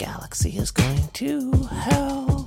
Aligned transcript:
galaxy 0.00 0.56
is 0.56 0.70
going 0.70 1.06
to 1.12 1.52
hell. 1.70 2.46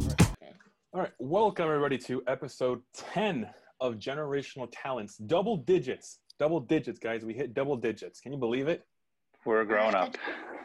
All 0.92 1.02
right, 1.02 1.12
welcome 1.20 1.66
everybody 1.66 2.00
to 2.00 2.24
episode 2.26 2.82
10 2.96 3.48
of 3.80 4.00
Generational 4.00 4.68
Talents. 4.72 5.18
Double 5.18 5.58
digits, 5.58 6.18
double 6.40 6.60
digits, 6.60 6.98
guys. 6.98 7.24
We 7.24 7.36
hit 7.36 7.54
double 7.54 7.78
digits. 7.78 8.20
Can 8.22 8.32
you 8.34 8.40
believe 8.40 8.68
it? 8.68 8.82
We're 9.46 9.66
grown 9.66 9.94
up. 9.94 10.16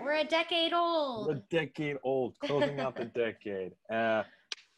We're 0.00 0.14
a 0.14 0.24
decade 0.24 0.72
We're 0.72 1.34
a 1.34 1.42
decade 1.50 1.98
old, 2.04 2.38
closing 2.42 2.80
out 2.80 2.96
the 2.96 3.04
decade. 3.14 3.72
Uh, 3.92 4.22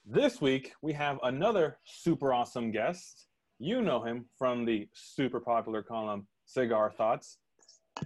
this 0.04 0.40
week, 0.40 0.72
we 0.82 0.93
have 0.95 1.21
another 1.22 1.79
super 1.85 2.35
awesome 2.35 2.72
guest. 2.72 3.29
You 3.61 3.82
know 3.82 4.03
him 4.03 4.25
from 4.36 4.64
the 4.64 4.89
super 4.95 5.39
popular 5.39 5.85
column 5.85 6.27
Cigar 6.45 6.90
Thoughts. 6.90 7.39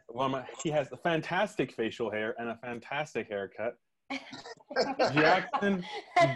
One 0.08 0.26
of 0.26 0.32
my- 0.32 0.46
he 0.62 0.68
has 0.72 0.92
a 0.92 0.98
fantastic 0.98 1.72
facial 1.72 2.10
hair 2.10 2.34
and 2.38 2.50
a 2.50 2.56
fantastic 2.56 3.28
haircut. 3.30 3.76
Jacson 5.12 5.84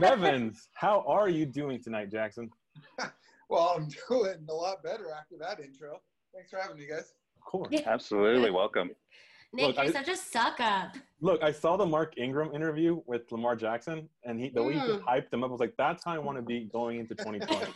Bevens, 0.01 0.57
how 0.75 1.05
are 1.07 1.29
you 1.29 1.47
doing 1.47 1.83
tonight, 1.83 2.11
Jacson? 2.11 2.51
Well, 3.51 3.73
I'm 3.75 3.89
doing 4.11 4.45
a 4.51 4.53
lot 4.53 4.83
better 4.83 5.07
after 5.11 5.37
that 5.41 5.59
intro. 5.59 6.03
Thanks 6.35 6.51
for 6.51 6.59
having 6.61 6.77
me, 6.77 6.87
guys. 6.87 7.15
Of 7.39 7.45
course. 7.47 7.75
Absolutely. 7.87 8.51
Welcome. 8.51 8.91
Nick, 9.55 9.69
Look, 9.69 9.77
you're 9.77 9.85
I- 9.87 9.91
such 9.91 10.09
a 10.09 10.17
suck 10.19 10.61
up. 10.61 10.97
Look, 11.23 11.43
I 11.43 11.51
saw 11.51 11.79
the 11.79 11.87
Mark 11.87 12.19
Ingram 12.19 12.55
interview 12.55 13.01
with 13.07 13.23
Lamar 13.33 13.57
Jackson, 13.57 14.07
and 14.25 14.39
he 14.39 14.51
the 14.51 14.63
way 14.63 14.75
he 14.75 14.81
Mm. 14.81 15.01
hyped 15.03 15.33
him 15.33 15.43
up 15.45 15.49
I 15.49 15.53
was 15.53 15.61
like, 15.61 15.73
"That's 15.79 16.05
how 16.05 16.13
I 16.13 16.19
want 16.19 16.37
to 16.37 16.43
be 16.43 16.69
going 16.71 16.99
into 17.01 17.15
2020." 17.15 17.73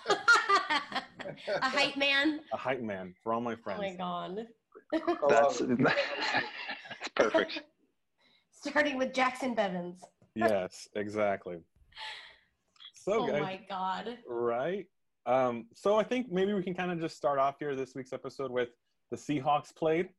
a 1.49 1.69
hype 1.71 1.97
man. 1.97 2.41
a 2.53 2.57
hype 2.59 2.83
man 2.83 3.15
for 3.25 3.33
all 3.33 3.41
my 3.41 3.55
friends. 3.57 3.81
Oh 3.81 3.97
friends. 3.97 4.49
my 4.93 4.99
god. 4.99 5.29
That's, 5.31 5.59
that's 5.59 7.09
perfect. 7.17 7.63
Starting 8.67 8.97
with 8.99 9.13
Jacson 9.13 9.55
Bevens. 9.57 10.01
yes, 10.35 10.89
exactly. 10.95 11.59
So, 12.95 13.25
oh 13.25 13.27
guys, 13.27 13.41
my 13.41 13.61
god. 13.69 14.17
right? 14.29 14.87
Um, 15.27 15.67
so 15.75 15.97
I 15.97 16.05
think 16.05 16.31
maybe 16.31 16.55
we 16.55 16.63
can 16.63 16.73
kind 16.73 16.93
of 16.93 17.01
just 17.01 17.17
start 17.17 17.41
off 17.41 17.57
here 17.59 17.75
this 17.75 17.97
week's 17.97 18.13
episode 18.13 18.53
with 18.53 18.69
the 19.11 19.17
Seahawks 19.17 19.75
played, 19.75 20.11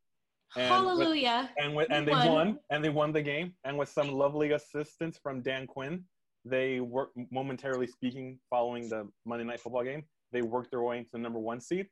And 0.57 0.63
with- 0.63 0.67
Hallelujah. 0.67 1.49
and 1.57 1.73
with, 1.77 1.87
and 1.91 2.05
they 2.05 2.11
Won. 2.11 2.27
won, 2.33 2.59
and 2.71 2.83
they 2.83 2.89
won 2.89 3.13
the 3.13 3.21
game, 3.21 3.53
and 3.63 3.77
with 3.77 3.87
some 3.87 4.11
lovely 4.11 4.51
assistance 4.51 5.17
from 5.17 5.41
Dan 5.41 5.65
Quinn, 5.65 6.03
they 6.43 6.81
were 6.81 7.09
momentarily 7.31 7.87
speaking 7.87 8.37
following 8.49 8.89
the 8.89 9.07
Monday 9.25 9.45
Night 9.45 9.61
Football 9.61 9.85
game. 9.85 10.03
They 10.33 10.41
worked 10.41 10.71
their 10.71 10.81
way 10.81 10.97
into 10.97 11.11
the 11.13 11.19
number 11.19 11.39
one 11.39 11.61
seed, 11.61 11.87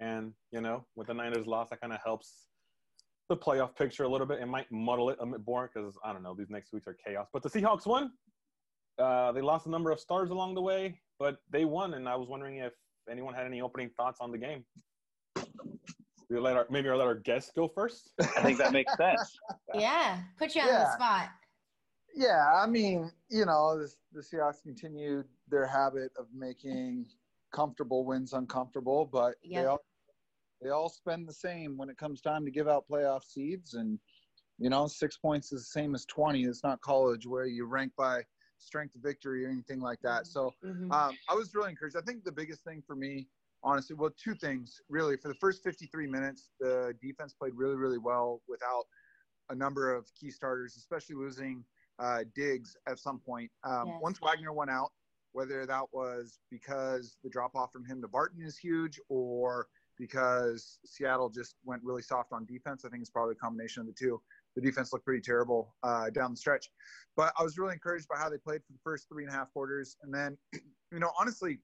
and 0.00 0.34
you 0.52 0.60
know, 0.60 0.84
with 0.94 1.06
the 1.06 1.14
Niners 1.14 1.46
loss, 1.46 1.70
that 1.70 1.80
kind 1.80 1.94
of 1.94 2.00
helps 2.04 2.48
the 3.28 3.36
playoff 3.36 3.74
picture 3.76 4.04
a 4.04 4.08
little 4.08 4.26
bit. 4.26 4.40
It 4.40 4.46
might 4.46 4.70
muddle 4.70 5.10
it 5.10 5.16
a 5.20 5.26
bit 5.26 5.40
more 5.46 5.70
because 5.72 5.96
I 6.04 6.12
don't 6.12 6.22
know, 6.22 6.34
these 6.34 6.50
next 6.50 6.72
weeks 6.72 6.86
are 6.86 6.96
chaos. 7.06 7.28
But 7.32 7.42
the 7.42 7.48
Seahawks 7.50 7.86
won. 7.86 8.12
Uh, 8.98 9.32
they 9.32 9.40
lost 9.40 9.66
a 9.66 9.70
number 9.70 9.90
of 9.90 9.98
stars 9.98 10.30
along 10.30 10.54
the 10.54 10.62
way, 10.62 11.00
but 11.18 11.38
they 11.50 11.64
won, 11.64 11.94
and 11.94 12.08
I 12.08 12.14
was 12.14 12.28
wondering 12.28 12.58
if 12.58 12.72
anyone 13.10 13.34
had 13.34 13.44
any 13.46 13.60
opening 13.60 13.90
thoughts 13.96 14.18
on 14.20 14.30
the 14.30 14.38
game. 14.38 14.64
We 16.30 16.38
let 16.38 16.56
our 16.56 16.66
maybe 16.70 16.88
I'll 16.88 16.96
let 16.96 17.06
our 17.06 17.14
guests 17.16 17.50
go 17.54 17.68
first. 17.68 18.12
I 18.20 18.42
think 18.42 18.58
that 18.58 18.72
makes 18.72 18.96
sense. 18.96 19.36
Yeah. 19.74 20.20
Put 20.38 20.54
you 20.54 20.62
on 20.62 20.68
the 20.68 20.92
spot. 20.94 21.30
Yeah, 22.14 22.44
I 22.54 22.66
mean, 22.68 23.10
you 23.28 23.44
know, 23.44 23.76
the, 23.76 23.92
the 24.12 24.20
Seahawks 24.20 24.62
continued 24.62 25.26
their 25.48 25.66
habit 25.66 26.12
of 26.16 26.26
making 26.32 27.06
comfortable 27.52 28.04
wins 28.04 28.32
uncomfortable, 28.34 29.04
but 29.12 29.34
Yep. 29.42 29.62
they 29.62 29.66
all 29.66 29.80
they 30.62 30.70
all 30.70 30.88
spend 30.88 31.28
the 31.28 31.32
same 31.32 31.76
when 31.76 31.88
it 31.90 31.98
comes 31.98 32.20
time 32.20 32.44
to 32.44 32.50
give 32.50 32.68
out 32.68 32.84
playoff 32.90 33.24
seeds. 33.24 33.74
And 33.74 33.98
you 34.58 34.70
know, 34.70 34.86
six 34.86 35.16
points 35.16 35.52
is 35.52 35.62
the 35.62 35.80
same 35.80 35.94
as 35.94 36.04
twenty. 36.06 36.44
It's 36.44 36.62
not 36.62 36.80
college 36.80 37.26
where 37.26 37.46
you 37.46 37.66
rank 37.66 37.92
by 37.96 38.24
strength 38.58 38.94
of 38.94 39.02
victory 39.02 39.44
or 39.44 39.50
anything 39.50 39.80
like 39.80 40.00
that. 40.02 40.26
So 40.26 40.52
Mhm. 40.64 40.90
Um, 40.92 41.18
I 41.28 41.34
was 41.34 41.54
really 41.54 41.70
encouraged. 41.70 41.96
I 41.96 42.00
think 42.00 42.24
the 42.24 42.32
biggest 42.32 42.62
thing 42.62 42.82
for 42.82 42.94
me, 42.94 43.28
honestly, 43.62 43.96
well, 43.96 44.10
two 44.16 44.34
things 44.34 44.80
really. 44.88 45.16
For 45.16 45.28
the 45.28 45.34
first 45.34 45.62
53 45.62 46.06
minutes, 46.06 46.50
the 46.60 46.96
defense 47.02 47.34
played 47.34 47.54
really, 47.54 47.76
really 47.76 47.98
well 47.98 48.42
without 48.48 48.86
a 49.50 49.54
number 49.54 49.94
of 49.94 50.08
key 50.14 50.30
starters, 50.30 50.76
especially 50.76 51.16
losing 51.16 51.64
uh, 51.98 52.24
Diggs 52.34 52.76
at 52.86 52.98
some 52.98 53.18
point. 53.18 53.50
Um, 53.64 53.88
Yes. 53.88 54.02
Once 54.02 54.20
Wagner 54.20 54.52
went 54.52 54.70
out, 54.70 54.92
whether 55.32 55.66
that 55.66 55.92
was 55.92 56.38
because 56.50 57.18
the 57.22 57.28
drop 57.28 57.54
off 57.54 57.72
from 57.72 57.84
him 57.84 58.00
to 58.00 58.08
Barton 58.08 58.42
is 58.42 58.56
huge 58.56 59.00
or 59.08 59.68
because 59.98 60.78
Seattle 60.84 61.28
just 61.28 61.56
went 61.64 61.82
really 61.82 62.02
soft 62.02 62.32
on 62.32 62.44
defense, 62.46 62.84
I 62.84 62.88
think 62.88 63.00
it's 63.00 63.10
probably 63.10 63.32
a 63.32 63.36
combination 63.36 63.80
of 63.80 63.86
the 63.86 63.92
two. 63.92 64.20
The 64.56 64.62
defense 64.62 64.92
looked 64.92 65.04
pretty 65.04 65.20
terrible 65.22 65.74
uh, 65.82 66.10
down 66.10 66.30
the 66.32 66.36
stretch. 66.36 66.70
But 67.16 67.32
I 67.38 67.42
was 67.42 67.58
really 67.58 67.72
encouraged 67.72 68.06
by 68.08 68.16
how 68.18 68.28
they 68.28 68.38
played 68.38 68.62
for 68.64 68.72
the 68.72 68.78
first 68.82 69.08
three 69.08 69.24
and 69.24 69.32
a 69.32 69.36
half 69.36 69.52
quarters. 69.52 69.96
And 70.02 70.14
then 70.14 70.36
you 70.92 71.00
know, 71.00 71.10
honestly, 71.18 71.60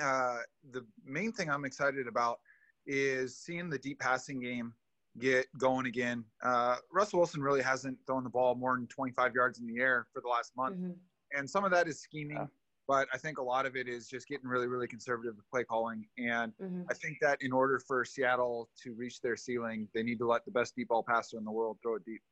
uh, 0.00 0.38
the 0.70 0.84
main 1.04 1.32
thing 1.32 1.50
I'm 1.50 1.64
excited 1.64 2.06
about 2.06 2.38
is 2.86 3.36
seeing 3.38 3.70
the 3.70 3.78
deep 3.78 4.00
passing 4.00 4.40
game 4.40 4.74
get 5.18 5.46
going 5.58 5.86
again. 5.86 6.24
Uh, 6.42 6.76
Russell 6.92 7.20
Wilson 7.20 7.40
really 7.40 7.62
hasn't 7.62 7.96
thrown 8.06 8.24
the 8.24 8.30
ball 8.30 8.54
more 8.56 8.74
than 8.76 8.86
25 8.88 9.34
yards 9.34 9.60
in 9.60 9.66
the 9.66 9.80
air 9.80 10.06
for 10.12 10.20
the 10.20 10.28
last 10.28 10.56
month, 10.56 10.76
Mhm. 10.76 10.96
and 11.32 11.48
some 11.48 11.64
of 11.64 11.70
that 11.70 11.86
is 11.86 12.00
scheming. 12.00 12.36
Yeah. 12.36 12.46
But 12.86 13.08
I 13.12 13.18
think 13.18 13.38
a 13.38 13.42
lot 13.42 13.64
of 13.64 13.76
it 13.76 13.88
is 13.88 14.08
just 14.08 14.28
getting 14.28 14.46
really, 14.46 14.66
really 14.66 14.86
conservative 14.86 15.36
with 15.36 15.48
play 15.50 15.64
calling. 15.64 16.06
And 16.18 16.54
Mhm. 16.58 16.86
I 16.90 16.94
think 16.94 17.18
that 17.20 17.40
in 17.40 17.52
order 17.52 17.78
for 17.78 18.04
Seattle 18.04 18.70
to 18.82 18.92
reach 18.92 19.20
their 19.20 19.36
ceiling, 19.36 19.88
they 19.94 20.02
need 20.02 20.18
to 20.18 20.26
let 20.26 20.44
the 20.44 20.50
best 20.50 20.76
deep 20.76 20.88
ball 20.88 21.02
passer 21.02 21.38
in 21.38 21.44
the 21.44 21.50
world 21.50 21.78
throw 21.80 21.94
it 21.94 22.04
deep. 22.04 22.22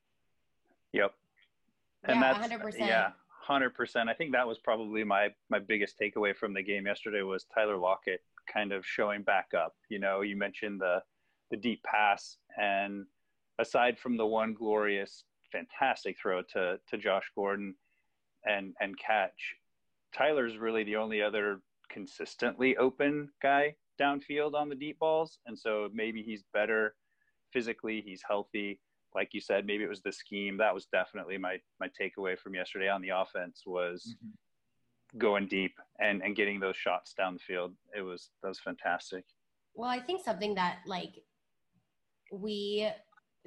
Yep. 0.93 1.15
And 2.05 2.17
Yeah, 2.17 2.21
that's 2.21 2.39
100%. 2.39 2.87
yeah, 2.87 3.13
hundred 3.29 3.71
percent. 3.71 4.11
I 4.11 4.15
think 4.15 4.33
that 4.33 4.47
was 4.47 4.59
probably 4.59 5.05
my 5.05 5.35
my 5.49 5.59
biggest 5.59 5.99
takeaway 5.99 6.37
from 6.37 6.53
the 6.53 6.63
game 6.63 6.87
yesterday 6.87 7.23
was 7.23 7.45
Tyler 7.47 7.77
Lockett 7.79 8.23
kind 8.47 8.73
of 8.73 8.85
showing 8.85 9.23
back 9.23 9.55
up. 9.55 9.77
You 9.89 10.01
know, 10.01 10.21
you 10.21 10.37
mentioned 10.37 10.81
the 10.81 11.03
the 11.51 11.57
deep 11.57 11.83
pass, 11.83 12.39
and 12.57 13.07
aside 13.59 13.99
from 13.99 14.17
the 14.17 14.27
one 14.27 14.53
glorious, 14.55 15.25
fantastic 15.51 16.19
throw 16.19 16.43
to 16.43 16.79
to 16.89 16.99
Josh 16.99 17.31
Gordon 17.35 17.75
and 18.45 18.77
and 18.81 18.99
catch, 18.99 19.57
Tyler's 20.17 20.59
really 20.59 20.85
the 20.85 20.97
only 20.97 21.23
other 21.23 21.61
consistently 21.89 22.77
open 22.77 23.29
guy 23.43 23.75
downfield 24.01 24.55
on 24.55 24.69
the 24.69 24.75
deep 24.75 24.99
balls, 24.99 25.39
and 25.47 25.59
so 25.59 25.89
maybe 25.93 26.23
he's 26.23 26.45
better 26.53 26.95
physically. 27.53 28.03
He's 28.05 28.23
healthy 28.27 28.81
like 29.15 29.35
you 29.35 29.41
said, 29.41 29.67
maybe 29.67 29.85
it 29.85 29.89
was 29.89 30.03
the 30.03 30.13
scheme. 30.13 30.57
That 30.57 30.75
was 30.75 30.87
definitely 30.87 31.39
my 31.39 31.59
my 31.81 31.89
takeaway 31.89 32.39
from 32.39 32.55
yesterday 32.55 32.89
on 32.89 33.03
the 33.03 33.11
offense 33.11 33.63
was 33.67 34.17
mm-hmm. 34.17 35.19
going 35.19 35.47
deep 35.47 35.75
and 36.01 36.23
and 36.23 36.37
getting 36.37 36.61
those 36.61 36.77
shots 36.77 37.15
down 37.15 37.35
the 37.35 37.41
field. 37.41 37.73
It 37.97 38.03
was 38.03 38.31
that 38.43 38.49
was 38.49 38.61
fantastic. 38.61 39.25
Well, 39.75 39.91
I 39.91 40.01
think 40.01 40.25
something 40.25 40.55
that 40.55 40.79
like 40.87 41.23
we 42.31 42.89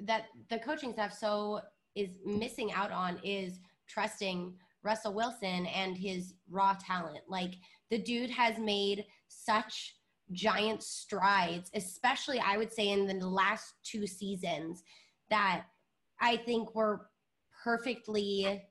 that 0.00 0.24
the 0.50 0.58
coaching 0.58 0.92
staff 0.92 1.12
so 1.12 1.60
is 1.94 2.10
missing 2.24 2.72
out 2.72 2.92
on 2.92 3.18
is 3.24 3.58
trusting 3.88 4.54
Russell 4.86 5.12
Wilson 5.12 5.66
and 5.66 5.96
his 5.96 6.34
raw 6.48 6.76
talent. 6.80 7.24
Like 7.28 7.54
the 7.90 7.98
dude 7.98 8.30
has 8.30 8.58
made 8.58 9.04
such 9.28 9.96
giant 10.32 10.82
strides, 10.82 11.70
especially 11.74 12.38
I 12.38 12.56
would 12.56 12.72
say 12.72 12.90
in 12.90 13.06
the 13.06 13.28
last 13.28 13.74
two 13.84 14.06
seasons 14.06 14.82
that 15.28 15.64
I 16.20 16.36
think 16.38 16.74
were 16.74 17.08
perfectly 17.64 18.62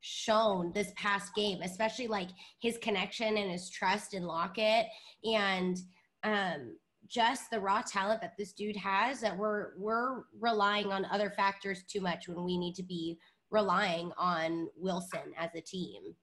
shown 0.00 0.70
this 0.72 0.92
past 0.96 1.34
game, 1.34 1.60
especially 1.62 2.06
like 2.06 2.28
his 2.60 2.78
connection 2.78 3.36
and 3.36 3.50
his 3.50 3.70
trust 3.70 4.14
in 4.14 4.24
Lockett 4.24 4.86
and 5.24 5.78
um 6.22 6.76
just 7.06 7.50
the 7.50 7.60
raw 7.60 7.82
talent 7.82 8.20
that 8.20 8.36
this 8.38 8.52
dude 8.52 8.76
has 8.76 9.20
that 9.20 9.36
we're 9.36 9.72
we're 9.78 10.22
relying 10.40 10.90
on 10.90 11.04
other 11.06 11.30
factors 11.30 11.84
too 11.84 12.00
much 12.00 12.28
when 12.28 12.42
we 12.44 12.56
need 12.56 12.74
to 12.74 12.82
be 12.82 13.18
relying 13.54 14.10
on 14.18 14.68
Wilson 14.76 15.32
as 15.38 15.50
a 15.54 15.60
team. 15.60 16.14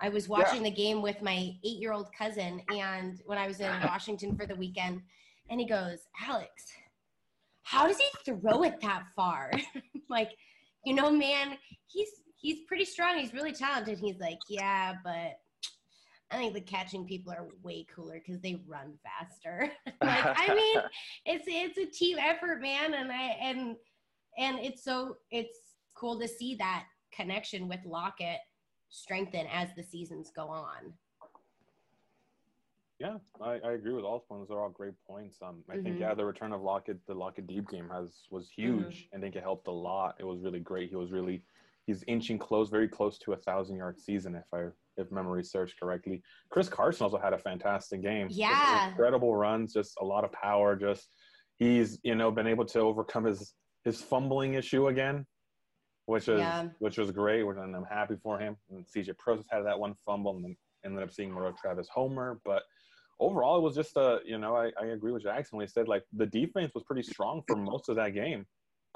I 0.00 0.08
was 0.08 0.28
watching 0.28 0.62
the 0.62 0.70
game 0.70 1.02
with 1.02 1.20
my 1.20 1.54
8-year-old 1.64 2.08
cousin 2.16 2.62
and 2.74 3.20
when 3.26 3.38
I 3.38 3.46
was 3.46 3.60
in 3.60 3.70
Washington 3.84 4.34
for 4.36 4.46
the 4.46 4.56
weekend 4.56 5.02
and 5.50 5.60
he 5.60 5.66
goes, 5.68 6.06
"Alex, 6.26 6.50
how 7.62 7.86
does 7.86 7.98
he 7.98 8.08
throw 8.24 8.62
it 8.64 8.80
that 8.80 9.04
far?" 9.14 9.52
like, 10.08 10.30
you 10.84 10.94
know, 10.94 11.10
man, 11.10 11.58
he's 11.86 12.08
he's 12.34 12.60
pretty 12.66 12.86
strong. 12.86 13.18
He's 13.18 13.34
really 13.34 13.52
talented. 13.52 13.98
He's 13.98 14.18
like, 14.18 14.38
"Yeah, 14.48 14.94
but 15.04 15.38
I 16.32 16.38
think 16.38 16.54
the 16.54 16.60
catching 16.62 17.04
people 17.04 17.32
are 17.32 17.46
way 17.62 17.86
cooler 17.94 18.20
because 18.24 18.40
they 18.40 18.62
run 18.66 18.94
faster. 19.04 19.70
like, 19.86 20.24
I 20.24 20.54
mean, 20.54 20.82
it's 21.26 21.44
it's 21.46 21.78
a 21.78 21.86
team 21.86 22.16
effort, 22.18 22.62
man, 22.62 22.94
and 22.94 23.12
I 23.12 23.36
and 23.40 23.76
and 24.38 24.58
it's 24.58 24.82
so 24.82 25.18
it's 25.30 25.58
cool 25.94 26.18
to 26.20 26.28
see 26.28 26.54
that 26.56 26.84
connection 27.12 27.68
with 27.68 27.80
Lockett 27.84 28.38
strengthen 28.88 29.46
as 29.52 29.68
the 29.76 29.82
seasons 29.82 30.30
go 30.34 30.46
on. 30.48 30.92
Yeah, 32.98 33.16
I, 33.40 33.58
I 33.64 33.72
agree 33.72 33.94
with 33.94 34.04
all 34.04 34.16
of 34.18 34.28
points. 34.28 34.48
They're 34.48 34.60
all 34.60 34.68
great 34.70 34.94
points. 35.06 35.38
Um, 35.42 35.64
I 35.68 35.74
think 35.74 35.96
Mhm. 35.96 36.00
yeah, 36.00 36.14
the 36.14 36.24
return 36.24 36.52
of 36.52 36.62
Lockett, 36.62 37.04
the 37.06 37.14
Lockett 37.14 37.48
deep 37.48 37.68
game 37.68 37.88
has 37.90 38.26
was 38.30 38.48
huge. 38.50 39.08
I 39.14 39.18
think 39.18 39.34
it 39.34 39.42
helped 39.42 39.66
a 39.66 39.72
lot. 39.72 40.16
It 40.20 40.24
was 40.24 40.40
really 40.40 40.60
great. 40.60 40.90
He 40.90 40.96
was 40.96 41.10
really 41.10 41.42
he's 41.86 42.04
inching 42.06 42.38
close, 42.38 42.68
very 42.68 42.86
close 42.86 43.18
to 43.18 43.32
a 43.32 43.36
thousand 43.36 43.76
yard 43.76 43.98
season, 43.98 44.36
if 44.36 44.44
I 44.52 44.68
if 44.98 45.10
memory 45.10 45.42
serves 45.42 45.72
correctly. 45.74 46.22
Chris 46.50 46.68
Carson 46.68 47.02
also 47.04 47.18
had 47.18 47.32
a 47.32 47.38
fantastic 47.38 48.02
game. 48.02 48.28
Yeah. 48.30 48.88
incredible 48.90 49.34
runs, 49.34 49.72
just 49.72 49.94
a 50.00 50.04
lot 50.04 50.22
of 50.22 50.30
power. 50.30 50.76
Just 50.76 51.10
he's 51.58 51.98
you 52.04 52.14
know 52.14 52.30
been 52.30 52.46
able 52.46 52.66
to 52.66 52.78
overcome 52.80 53.24
his 53.24 53.54
his 53.84 54.00
fumbling 54.00 54.54
issue 54.54 54.86
again, 54.88 55.26
which 56.12 56.28
is 56.28 56.40
Yeah. 56.40 56.68
which 56.78 56.98
was 56.98 57.10
great. 57.10 57.42
And 57.44 57.74
I'm 57.74 57.84
happy 57.84 58.16
for 58.22 58.38
him. 58.38 58.56
And 58.70 58.84
CJ 58.86 59.16
Prosise 59.18 59.46
had 59.50 59.62
that 59.64 59.78
one 59.78 59.94
fumble, 60.06 60.36
and 60.36 60.44
then 60.44 60.56
ended 60.84 61.02
up 61.02 61.10
seeing 61.10 61.30
Moreau 61.32 61.52
Travis 61.60 61.88
Homer, 61.88 62.40
but. 62.44 62.62
Overall, 63.20 63.56
it 63.58 63.62
was 63.62 63.76
just 63.76 63.96
a 63.96 64.18
you 64.24 64.36
know 64.36 64.56
I, 64.56 64.72
I 64.80 64.86
agree 64.86 65.12
with 65.12 65.22
Jacson 65.22 65.56
when 65.56 65.64
he 65.64 65.70
said 65.70 65.86
like 65.86 66.02
the 66.12 66.26
defense 66.26 66.74
was 66.74 66.82
pretty 66.82 67.04
strong 67.04 67.42
for 67.46 67.54
most 67.56 67.88
of 67.88 67.94
that 67.94 68.14
game. 68.14 68.46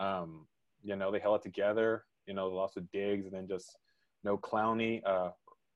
Um, 0.00 0.48
you 0.82 0.96
know 0.96 1.12
they 1.12 1.20
held 1.20 1.36
it 1.40 1.42
together. 1.44 2.04
You 2.26 2.34
know, 2.34 2.48
the 2.48 2.56
loss 2.56 2.76
of 2.76 2.90
Diggs, 2.90 3.26
and 3.26 3.34
then 3.34 3.46
just 3.46 3.76
no 4.24 4.36
Clowney. 4.36 5.00
Uh, 5.06 5.30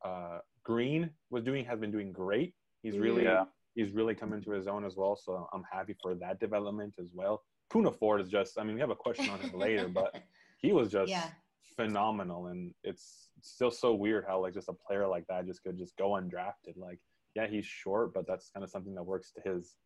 uh, 0.04 0.38
Green 0.64 1.10
was 1.30 1.44
doing 1.44 1.64
has 1.66 1.78
been 1.78 1.92
doing 1.92 2.10
great. 2.10 2.54
He's 2.82 2.98
really 2.98 3.22
Yeah. 3.24 3.44
he's 3.76 3.92
really 3.92 4.16
come 4.16 4.32
into 4.32 4.50
his 4.50 4.66
own 4.66 4.84
as 4.84 4.96
well. 4.96 5.14
So 5.14 5.48
I'm 5.52 5.62
happy 5.70 5.94
for 6.02 6.16
that 6.16 6.40
development 6.40 6.94
as 6.98 7.10
well. 7.14 7.44
Poona 7.72 7.96
Ford 7.96 8.20
is 8.20 8.28
just 8.30 8.58
I 8.58 8.64
mean 8.64 8.74
we 8.74 8.80
have 8.80 8.90
a 8.90 8.96
question 8.96 9.28
on 9.30 9.38
him 9.38 9.52
later, 9.56 9.86
but 9.86 10.10
he 10.62 10.72
was 10.72 10.90
just 10.90 11.10
Yeah. 11.10 11.30
phenomenal, 11.76 12.46
and 12.48 12.74
it's 12.84 13.30
still 13.40 13.70
so 13.70 13.94
weird 13.94 14.24
how 14.26 14.40
like 14.40 14.54
just 14.54 14.68
a 14.68 14.72
player 14.72 15.06
like 15.06 15.26
that 15.28 15.46
just 15.46 15.62
could 15.62 15.78
just 15.78 15.96
go 15.96 16.10
undrafted. 16.10 16.76
Like 16.76 16.98
yeah, 17.34 17.46
he's 17.46 17.64
short, 17.64 18.12
but 18.12 18.26
that's 18.26 18.50
kind 18.50 18.64
of 18.64 18.70
something 18.70 18.94
that 18.94 19.02
works 19.04 19.32
to 19.32 19.40
his 19.48 19.76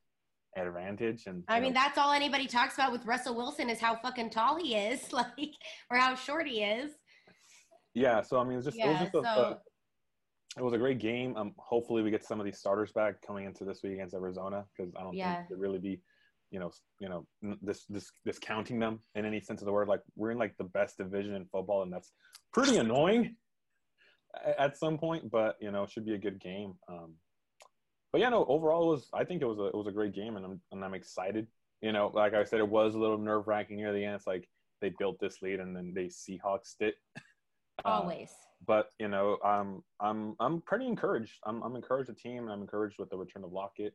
advantage. 0.57 1.27
And 1.27 1.45
I 1.49 1.61
mean, 1.61 1.75
know, 1.75 1.81
that's 1.81 1.99
all 1.99 2.13
anybody 2.13 2.47
talks 2.47 2.75
about 2.75 2.91
with 2.93 3.05
Russell 3.05 3.35
Wilson 3.35 3.69
is 3.69 3.81
how 3.81 3.97
fucking 3.97 4.31
tall 4.31 4.57
he 4.57 4.75
is, 4.75 5.13
like, 5.13 5.53
or 5.91 5.99
how 5.99 6.15
short 6.15 6.47
he 6.49 6.63
is. 6.63 6.93
yeah. 7.95 8.23
So 8.23 8.39
I 8.39 8.45
mean, 8.45 8.59
it's 8.59 8.67
just 8.67 8.79
it 8.79 8.89
was 8.89 8.99
Yeah. 8.99 9.05
just 9.05 9.15
a, 9.15 9.23
So 9.23 9.41
a 9.41 9.59
it 10.57 10.63
was 10.63 10.73
a 10.73 10.79
great 10.79 11.01
game. 11.01 11.37
Um, 11.37 11.53
hopefully 11.59 12.03
we 12.03 12.11
get 12.13 12.25
some 12.25 12.39
of 12.39 12.45
these 12.47 12.59
starters 12.59 12.93
back 12.93 13.21
coming 13.27 13.45
into 13.45 13.65
this 13.65 13.83
week 13.83 13.95
against 13.95 14.15
Arizona 14.15 14.65
because 14.77 14.93
I 14.97 15.03
don't 15.03 15.15
Yeah. 15.15 15.35
think 15.39 15.51
it 15.51 15.59
really 15.59 15.79
be, 15.81 16.01
you 16.55 16.61
know, 16.61 16.71
you 17.01 17.09
know, 17.09 17.27
this 17.63 17.85
this 17.89 18.13
discounting 18.25 18.79
them 18.79 19.01
in 19.17 19.25
any 19.25 19.41
sense 19.41 19.61
of 19.61 19.67
the 19.67 19.73
word. 19.73 19.89
Like 19.89 20.03
we're 20.15 20.31
in 20.31 20.39
like 20.39 20.57
the 20.57 20.63
best 20.65 20.99
division 20.99 21.35
in 21.35 21.47
football, 21.47 21.83
and 21.83 21.93
that's 21.93 22.13
pretty 22.53 22.77
annoying 22.77 23.35
at 24.57 24.79
some 24.79 24.97
point. 24.97 25.33
But 25.33 25.57
you 25.61 25.73
know, 25.73 25.83
it 25.83 25.91
should 25.91 26.07
be 26.07 26.15
a 26.15 26.19
good 26.19 26.39
game. 26.39 26.75
Um, 26.89 27.15
but 28.13 28.21
yeah, 28.21 28.29
no, 28.29 28.45
overall 28.49 28.85
it 28.85 28.95
was. 28.95 29.09
I 29.13 29.25
think 29.25 29.43
it 29.43 29.47
was 29.47 29.59
a 29.59 29.65
it 29.65 29.75
was 29.75 29.89
a 29.89 29.93
great 29.93 30.15
game, 30.15 30.37
and 30.37 30.47
I'm 30.47 30.61
and 30.71 30.85
I'm 30.85 30.95
excited. 30.95 31.49
You 31.83 31.91
know, 31.91 32.13
like 32.15 32.35
I 32.35 32.45
said, 32.45 32.61
it 32.61 32.69
was 32.69 32.95
a 32.95 32.99
little 33.01 33.19
nerve 33.19 33.49
wracking 33.49 33.79
near 33.79 33.93
the 33.93 34.05
end. 34.05 34.15
It's 34.15 34.27
like 34.29 34.49
they 34.81 34.93
built 34.97 35.19
this 35.19 35.43
lead 35.43 35.59
and 35.59 35.75
then 35.75 35.93
they 35.93 36.05
Seahawks 36.05 36.77
it. 36.79 36.95
Uh, 37.85 37.89
always. 38.03 38.31
but 38.65 38.91
you 39.01 39.09
know, 39.09 39.37
um, 39.45 39.83
I'm 39.99 40.37
I'm 40.39 40.61
pretty 40.61 40.87
encouraged. 40.87 41.33
I'm 41.45 41.61
I'm 41.65 41.75
encouraged 41.75 42.09
the 42.09 42.15
team, 42.15 42.45
and 42.45 42.53
I'm 42.53 42.61
encouraged 42.61 43.01
with 43.01 43.11
the 43.11 43.17
return 43.17 43.43
of 43.43 43.53
Lockett. 43.53 43.95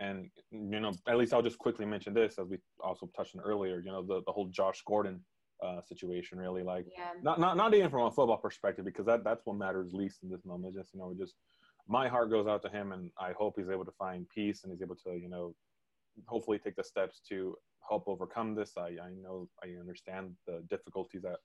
And 0.00 0.30
you 0.50 0.80
know, 0.80 0.92
at 1.08 1.16
least 1.16 1.32
I'll 1.32 1.42
just 1.42 1.58
quickly 1.58 1.86
mention 1.86 2.14
this, 2.14 2.38
as 2.38 2.48
we 2.48 2.58
also 2.80 3.08
touched 3.16 3.36
on 3.36 3.42
earlier. 3.42 3.80
You 3.80 3.92
know, 3.92 4.02
the 4.02 4.22
the 4.26 4.32
whole 4.32 4.48
Josh 4.48 4.82
Gordon 4.86 5.24
uh, 5.62 5.80
situation, 5.82 6.38
really 6.38 6.62
like 6.62 6.86
Yeah. 6.96 7.12
not 7.22 7.38
not 7.38 7.56
not 7.56 7.74
even 7.74 7.90
from 7.90 8.06
a 8.06 8.10
football 8.10 8.38
perspective, 8.38 8.84
because 8.84 9.06
that 9.06 9.24
that's 9.24 9.46
what 9.46 9.56
matters 9.56 9.92
least 9.92 10.22
in 10.22 10.30
this 10.30 10.44
moment. 10.44 10.74
Just 10.74 10.92
you 10.94 11.00
know, 11.00 11.14
just 11.18 11.34
my 11.88 12.08
heart 12.08 12.30
goes 12.30 12.46
out 12.46 12.62
to 12.62 12.68
him, 12.68 12.92
and 12.92 13.10
I 13.18 13.32
hope 13.32 13.54
he's 13.56 13.70
able 13.70 13.84
to 13.84 13.92
find 13.92 14.28
peace 14.28 14.64
and 14.64 14.72
he's 14.72 14.82
able 14.82 14.96
to 14.96 15.16
you 15.16 15.28
know, 15.28 15.54
hopefully 16.26 16.58
take 16.58 16.76
the 16.76 16.84
steps 16.84 17.20
to 17.28 17.56
help 17.88 18.08
overcome 18.08 18.54
this. 18.54 18.72
I 18.76 18.96
I 19.02 19.10
know 19.22 19.48
I 19.62 19.78
understand 19.78 20.34
the 20.46 20.64
difficulties 20.68 21.22
that 21.22 21.38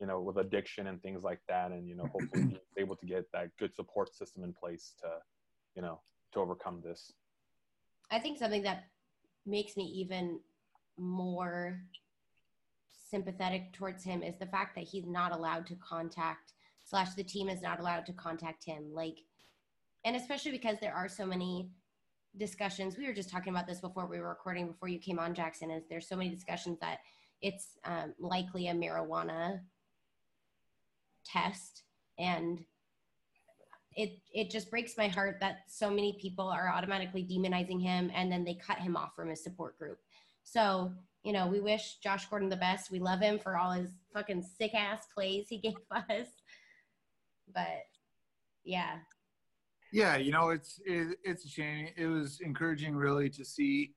you 0.00 0.06
know, 0.06 0.20
with 0.20 0.38
addiction 0.38 0.86
and 0.86 1.00
things 1.02 1.22
like 1.22 1.40
that. 1.48 1.72
And, 1.72 1.86
you 1.86 1.94
know, 1.94 2.04
hopefully 2.04 2.44
he's 2.50 2.58
able 2.78 2.96
to 2.96 3.06
get 3.06 3.24
that 3.32 3.50
good 3.58 3.74
support 3.74 4.14
system 4.14 4.44
in 4.44 4.52
place 4.54 4.94
to, 5.00 5.08
you 5.76 5.82
know, 5.82 6.00
to 6.32 6.40
overcome 6.40 6.80
this. 6.82 7.12
I 8.10 8.18
think 8.18 8.38
something 8.38 8.62
that 8.62 8.84
makes 9.46 9.76
me 9.76 9.84
even 9.84 10.40
more 10.98 11.80
sympathetic 13.10 13.72
towards 13.72 14.04
him 14.04 14.22
is 14.22 14.38
the 14.38 14.46
fact 14.46 14.74
that 14.76 14.84
he's 14.84 15.06
not 15.06 15.32
allowed 15.32 15.66
to 15.66 15.74
contact 15.76 16.52
slash 16.84 17.14
the 17.14 17.24
team 17.24 17.48
is 17.48 17.62
not 17.62 17.80
allowed 17.80 18.06
to 18.06 18.12
contact 18.12 18.64
him. 18.64 18.92
Like 18.92 19.18
and 20.04 20.16
especially 20.16 20.52
because 20.52 20.76
there 20.80 20.94
are 20.94 21.08
so 21.08 21.26
many 21.26 21.70
discussions. 22.36 22.96
We 22.96 23.06
were 23.06 23.12
just 23.12 23.30
talking 23.30 23.52
about 23.52 23.66
this 23.66 23.80
before 23.80 24.06
we 24.06 24.20
were 24.20 24.28
recording 24.28 24.68
before 24.68 24.88
you 24.88 24.98
came 24.98 25.18
on 25.18 25.34
jacson 25.34 25.70
is 25.70 25.84
there's 25.88 26.08
so 26.08 26.16
many 26.16 26.30
discussions 26.30 26.78
that 26.80 26.98
it's 27.42 27.78
um, 27.84 28.14
likely 28.18 28.68
a 28.68 28.74
marijuana 28.74 29.60
test. 31.24 31.82
And 32.18 32.64
it 33.96 34.18
it 34.32 34.50
just 34.50 34.70
breaks 34.70 34.96
my 34.96 35.08
heart 35.08 35.38
that 35.40 35.62
so 35.68 35.90
many 35.90 36.16
people 36.20 36.48
are 36.48 36.68
automatically 36.68 37.24
demonizing 37.24 37.82
him 37.82 38.10
and 38.14 38.30
then 38.30 38.44
they 38.44 38.54
cut 38.54 38.78
him 38.78 38.96
off 38.96 39.14
from 39.16 39.28
his 39.28 39.42
support 39.42 39.78
group. 39.78 39.98
So, 40.44 40.92
you 41.24 41.32
know, 41.32 41.46
we 41.46 41.60
wish 41.60 41.96
Josh 42.02 42.26
Gordon 42.26 42.48
the 42.48 42.56
best. 42.56 42.90
We 42.90 42.98
love 42.98 43.20
him 43.20 43.38
for 43.38 43.56
all 43.56 43.72
his 43.72 43.90
fucking 44.14 44.42
sick 44.42 44.74
ass 44.74 45.06
plays 45.12 45.46
he 45.48 45.58
gave 45.58 45.74
us. 45.90 46.28
But 47.52 47.84
yeah. 48.64 48.98
Yeah, 49.92 50.16
you 50.16 50.30
know, 50.30 50.50
it's 50.50 50.80
it, 50.84 51.18
it's 51.24 51.44
a 51.44 51.48
shame. 51.48 51.88
It 51.96 52.06
was 52.06 52.40
encouraging, 52.40 52.94
really, 52.94 53.28
to 53.30 53.44
see 53.44 53.92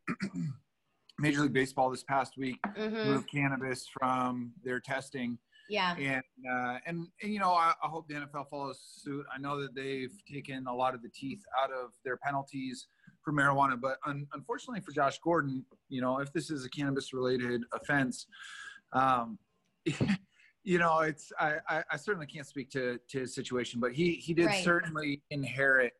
Major 1.19 1.41
League 1.41 1.53
Baseball 1.53 1.91
this 1.91 2.03
past 2.03 2.35
week 2.35 2.57
hmm 2.75 3.05
move 3.05 3.25
cannabis 3.27 3.87
from 3.87 4.53
their 4.63 4.79
testing, 4.79 5.37
Yeah. 5.69 5.95
and 5.97 6.23
uh, 6.51 6.77
and, 6.85 7.07
and 7.21 7.33
you 7.33 7.39
know, 7.39 7.51
I, 7.51 7.73
I 7.83 7.87
hope 7.87 8.07
the 8.07 8.15
NFL 8.15 8.49
follows 8.49 8.79
suit. 8.81 9.25
I 9.33 9.39
know 9.39 9.59
that 9.61 9.73
they've 9.75 10.13
taken 10.31 10.67
a 10.67 10.73
lot 10.75 10.93
of 10.93 11.01
the 11.01 11.09
teeth 11.09 11.41
out 11.61 11.71
of 11.71 11.91
their 12.03 12.17
penalties 12.17 12.87
for 13.23 13.31
marijuana, 13.33 13.79
but 13.79 13.97
un- 14.05 14.27
unfortunately 14.33 14.81
for 14.81 14.91
Josh 14.91 15.19
Gordon, 15.23 15.65
you 15.89 16.01
know, 16.01 16.19
if 16.19 16.31
this 16.33 16.51
is 16.51 16.65
a 16.65 16.69
cannabis-related 16.69 17.63
offense, 17.73 18.27
um, 18.91 19.39
you 20.63 20.77
know, 20.79 20.99
it's 20.99 21.31
I, 21.39 21.55
I, 21.69 21.83
I 21.91 21.97
certainly 21.97 22.27
can't 22.27 22.47
speak 22.47 22.69
to 22.71 22.99
to 23.09 23.19
his 23.21 23.33
situation, 23.35 23.79
but 23.79 23.93
he 23.93 24.13
he 24.15 24.33
did 24.33 24.47
Right. 24.47 24.63
certainly 24.63 25.21
inherit 25.29 25.93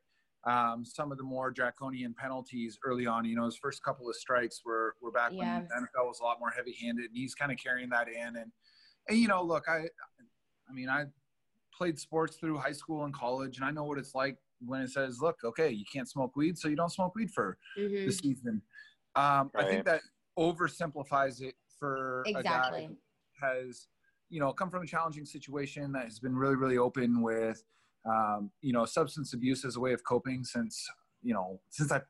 um, 0.46 0.84
some 0.84 1.10
of 1.12 1.18
the 1.18 1.24
more 1.24 1.52
draconian 1.52 2.14
penalties 2.14 2.78
early 2.86 3.06
on. 3.08 3.24
You 3.26 3.36
know, 3.38 3.46
his 3.46 3.56
first 3.58 3.82
couple 3.84 4.10
of 4.10 4.16
strikes 4.16 4.62
were 4.66 4.96
were 5.02 5.12
back 5.12 5.32
Yeah. 5.34 5.60
when 5.60 5.68
the 5.70 5.76
NFL 6.02 6.08
was 6.08 6.20
a 6.20 6.24
lot 6.24 6.40
more 6.40 6.50
heavy-handed, 6.52 7.06
and 7.06 7.16
he's 7.18 7.34
kind 7.36 7.52
of 7.52 7.58
carrying 7.58 7.90
that 7.90 8.08
in. 8.10 8.36
And 8.36 8.52
and 9.08 9.18
you 9.18 9.28
know, 9.28 9.44
look, 9.44 9.66
I 9.68 9.86
I 10.70 10.74
mean, 10.74 10.90
I 10.90 11.06
played 11.76 12.00
sports 12.00 12.38
through 12.38 12.58
high 12.58 12.72
school 12.72 13.06
and 13.06 13.14
college, 13.14 13.58
and 13.58 13.66
I 13.66 13.72
know 13.72 13.84
what 13.84 13.98
it's 13.98 14.16
like 14.16 14.38
when 14.66 14.82
it 14.82 14.90
says, 14.90 15.20
"Look, 15.22 15.44
okay, 15.44 15.70
you 15.70 15.86
can't 15.92 16.10
smoke 16.10 16.36
weed, 16.36 16.58
so 16.58 16.68
you 16.68 16.76
don't 16.76 16.92
smoke 16.92 17.16
weed 17.16 17.32
for 17.32 17.58
hmm 17.76 18.06
the 18.06 18.12
season." 18.12 18.62
Um, 19.16 19.52
I 19.56 19.64
think 19.66 19.86
that 19.86 20.02
oversimplifies 20.40 21.42
it 21.42 21.56
for 21.80 22.24
a 22.26 22.42
guy 22.42 22.86
who 22.88 22.98
has, 23.40 23.88
you 24.30 24.40
know, 24.40 24.52
come 24.54 24.70
from 24.72 24.84
a 24.84 24.88
challenging 24.88 25.26
situation 25.26 25.92
that 25.92 26.06
has 26.06 26.20
been 26.20 26.36
really, 26.36 26.56
really 26.56 26.78
open 26.78 27.22
with, 27.22 27.64
um, 28.06 28.52
you 28.62 28.74
know, 28.74 28.86
substance 28.86 29.34
abuse 29.34 29.66
as 29.66 29.76
a 29.76 29.80
way 29.80 29.94
of 29.94 30.04
coping 30.04 30.44
since, 30.44 30.88
you 31.22 31.34
know, 31.34 31.62
since 31.70 31.92
I 31.92 32.02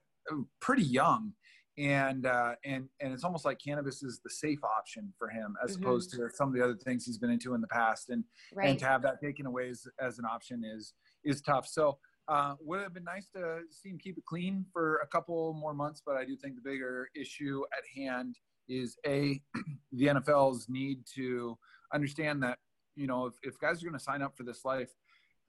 pretty 0.62 0.84
young. 0.84 1.34
And 1.78 2.26
uh, 2.28 2.54
and 2.64 2.88
and 3.02 3.14
it's 3.14 3.24
almost 3.24 3.46
like 3.46 3.58
cannabis 3.60 4.04
is 4.04 4.20
the 4.24 4.30
safe 4.30 4.64
option 4.64 5.12
for 5.18 5.28
him 5.30 5.56
as 5.64 5.76
Mhm. 5.76 5.82
opposed 5.82 6.12
to 6.12 6.30
some 6.34 6.48
of 6.50 6.54
the 6.54 6.64
other 6.64 6.76
things 6.76 7.06
he's 7.06 7.18
been 7.18 7.32
into 7.32 7.56
in 7.56 7.62
the 7.62 7.68
past. 7.68 8.10
And 8.10 8.24
and 8.70 8.80
to 8.80 8.86
have 8.86 9.02
that 9.04 9.20
taken 9.20 9.46
away 9.48 9.70
as, 9.70 9.88
as 10.00 10.20
an 10.20 10.26
option 10.26 10.64
is 10.64 10.94
is 11.24 11.42
tough. 11.42 11.66
So 11.68 11.98
uh, 12.28 12.56
would 12.62 12.80
have 12.80 12.94
been 12.94 13.04
nice 13.04 13.28
to 13.30 13.62
see 13.72 13.90
him 13.90 13.98
keep 13.98 14.18
it 14.18 14.26
clean 14.26 14.66
for 14.72 14.98
a 14.98 15.08
couple 15.08 15.54
more 15.56 15.74
months, 15.74 16.02
but 16.06 16.16
I 16.16 16.26
do 16.26 16.38
think 16.38 16.56
the 16.56 16.62
bigger 16.62 17.10
issue 17.16 17.64
at 17.76 17.84
hand 18.00 18.38
is 18.70 18.96
a 19.06 19.42
the 19.92 20.06
NFL's 20.08 20.70
need 20.70 21.06
to 21.16 21.58
understand 21.94 22.44
that 22.44 22.60
you 22.96 23.08
know 23.08 23.26
if, 23.26 23.34
if 23.42 23.58
guys 23.60 23.82
are 23.82 23.88
going 23.88 23.98
to 23.98 24.04
sign 24.04 24.22
up 24.22 24.38
for 24.38 24.44
this 24.44 24.64
life, 24.64 24.92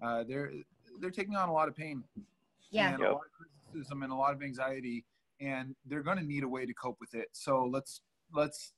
uh, 0.02 0.24
they're 0.24 0.52
they're 1.00 1.10
taking 1.10 1.36
on 1.36 1.50
a 1.50 1.52
lot 1.52 1.68
of 1.68 1.76
pain 1.76 2.02
Yeah. 2.70 2.88
and 2.94 3.00
Yep. 3.00 3.10
a 3.10 3.12
lot 3.12 3.22
of 3.26 3.32
criticism 3.66 4.02
and 4.04 4.10
a 4.12 4.16
lot 4.16 4.32
of 4.34 4.42
anxiety, 4.42 5.04
and 5.44 5.74
they're 5.86 6.02
going 6.02 6.18
to 6.18 6.24
need 6.24 6.42
a 6.44 6.48
way 6.48 6.66
to 6.66 6.74
cope 6.74 6.96
with 7.00 7.14
it. 7.14 7.28
So 7.32 7.64
let's 7.64 8.00
let's 8.32 8.72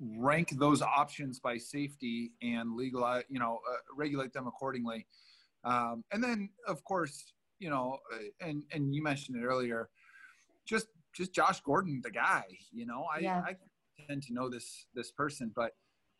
rank 0.00 0.50
those 0.58 0.82
options 0.82 1.38
by 1.38 1.58
safety 1.58 2.32
and 2.42 2.76
legalize, 2.76 3.24
you 3.28 3.38
know, 3.38 3.60
uh, 3.70 3.76
regulate 3.96 4.32
them 4.32 4.46
accordingly. 4.46 5.06
Um, 5.64 6.04
and 6.12 6.22
then, 6.22 6.50
of 6.66 6.82
course, 6.84 7.32
you 7.58 7.70
know, 7.70 7.98
uh, 8.12 8.46
and 8.46 8.62
and 8.72 8.94
you 8.94 9.02
mentioned 9.02 9.36
it 9.36 9.44
earlier, 9.44 9.88
just 10.64 10.88
just 11.14 11.32
Josh 11.32 11.60
Gordon, 11.60 12.00
the 12.02 12.10
guy. 12.10 12.44
You 12.72 12.86
know, 12.86 13.06
I 13.14 13.18
Yeah. 13.20 13.42
I 13.44 13.56
tend 14.08 14.22
to 14.24 14.34
know 14.34 14.48
this 14.48 14.86
this 14.94 15.10
person, 15.10 15.52
but 15.54 15.72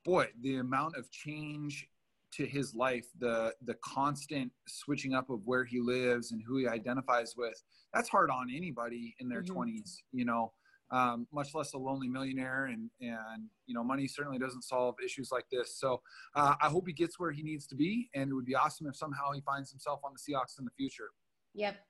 boy, 0.04 0.28
the 0.40 0.56
amount 0.56 0.96
of 0.96 1.10
change 1.10 1.88
to 2.32 2.46
his 2.46 2.74
life, 2.74 3.06
the 3.18 3.54
the 3.62 3.74
constant 3.84 4.52
switching 4.68 5.14
up 5.14 5.30
of 5.30 5.40
where 5.46 5.64
he 5.64 5.80
lives 5.80 6.32
and 6.32 6.42
who 6.46 6.58
he 6.58 6.68
identifies 6.68 7.34
with, 7.36 7.62
that's 7.94 8.08
hard 8.08 8.30
on 8.30 8.48
anybody 8.54 9.14
in 9.20 9.28
their 9.28 9.42
Mhm. 9.42 9.46
20s, 9.54 10.02
you 10.12 10.24
know. 10.24 10.52
um, 10.92 11.26
much 11.32 11.52
less 11.52 11.72
a 11.72 11.78
lonely 11.78 12.08
millionaire. 12.08 12.66
And 12.66 12.90
and 13.00 13.50
you 13.66 13.74
know, 13.74 13.82
money 13.82 14.06
certainly 14.06 14.38
doesn't 14.38 14.62
solve 14.62 14.94
issues 15.04 15.32
like 15.32 15.48
this. 15.50 15.76
So 15.80 16.00
uh, 16.36 16.54
I 16.62 16.68
hope 16.68 16.86
he 16.86 16.92
gets 16.92 17.18
where 17.18 17.32
he 17.32 17.42
needs 17.42 17.66
to 17.68 17.74
be, 17.74 18.08
and 18.14 18.30
it 18.30 18.34
would 18.34 18.44
be 18.44 18.54
awesome 18.54 18.86
if 18.86 18.94
somehow 18.96 19.32
he 19.32 19.40
finds 19.40 19.68
himself 19.72 20.00
on 20.04 20.12
the 20.14 20.20
Seahawks 20.20 20.60
in 20.60 20.64
the 20.64 20.70
future. 20.76 21.10
Yep. 21.54 21.84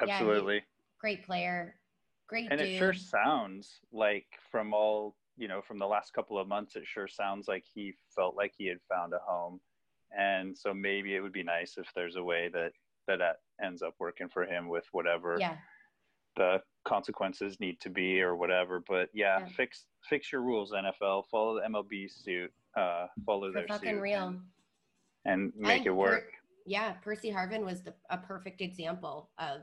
Absolutely. 0.00 0.56
Yeah, 0.56 0.60
great 0.98 1.24
player. 1.24 1.80
Great 2.26 2.50
and 2.50 2.58
dude. 2.58 2.70
it 2.70 2.76
sure 2.78 2.92
sounds 2.92 3.80
like 3.92 4.26
from 4.50 4.74
all 4.74 5.16
you 5.36 5.48
know 5.48 5.60
from 5.66 5.78
the 5.78 5.86
last 5.86 6.12
couple 6.12 6.38
of 6.38 6.46
months 6.48 6.76
it 6.76 6.84
sure 6.86 7.08
sounds 7.08 7.48
like 7.48 7.64
he 7.74 7.92
felt 8.14 8.36
like 8.36 8.52
he 8.56 8.66
had 8.66 8.78
found 8.92 9.12
a 9.12 9.18
home 9.26 9.60
and 10.16 10.56
so 10.56 10.72
maybe 10.72 11.14
it 11.16 11.20
would 11.20 11.32
be 11.32 11.42
nice 11.42 11.76
if 11.76 11.86
there's 11.94 12.16
a 12.16 12.22
way 12.22 12.48
that 12.52 12.72
that, 13.06 13.18
that 13.18 13.36
ends 13.64 13.82
up 13.82 13.94
working 13.98 14.28
for 14.28 14.44
him 14.44 14.68
with 14.68 14.84
whatever 14.92 15.36
yeah. 15.38 15.56
the 16.36 16.60
consequences 16.86 17.58
need 17.60 17.80
to 17.80 17.90
be 17.90 18.20
or 18.20 18.36
whatever 18.36 18.82
but 18.88 19.08
yeah, 19.12 19.40
Yeah. 19.40 19.46
fix 19.56 19.86
fix 20.08 20.30
your 20.32 20.42
rules 20.42 20.72
nfl 20.72 21.24
follow 21.30 21.54
the 21.56 21.62
mlb 21.68 22.10
suit 22.10 22.52
uh 22.76 23.06
follow 23.26 23.48
For 23.48 23.58
their 23.58 23.66
fucking 23.68 23.94
suit 23.96 24.00
real. 24.00 24.28
and, 24.28 24.40
and 25.26 25.52
make 25.56 25.78
And 25.78 25.86
it 25.88 25.90
Per- 25.90 25.94
work 25.96 26.24
yeah, 26.66 26.92
Percy 26.92 27.30
Harvin 27.30 27.62
was 27.62 27.82
the, 27.82 27.92
a 28.08 28.16
perfect 28.16 28.62
example 28.62 29.28
of 29.38 29.60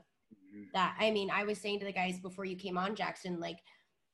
Mhm. 0.54 0.66
that. 0.72 0.94
I 1.00 1.10
mean, 1.10 1.30
I 1.32 1.42
was 1.42 1.58
saying 1.60 1.80
to 1.80 1.84
the 1.84 1.92
guys 1.92 2.20
before 2.20 2.44
you 2.44 2.54
came 2.54 2.78
on, 2.78 2.94
Jacson, 2.94 3.40
like, 3.40 3.58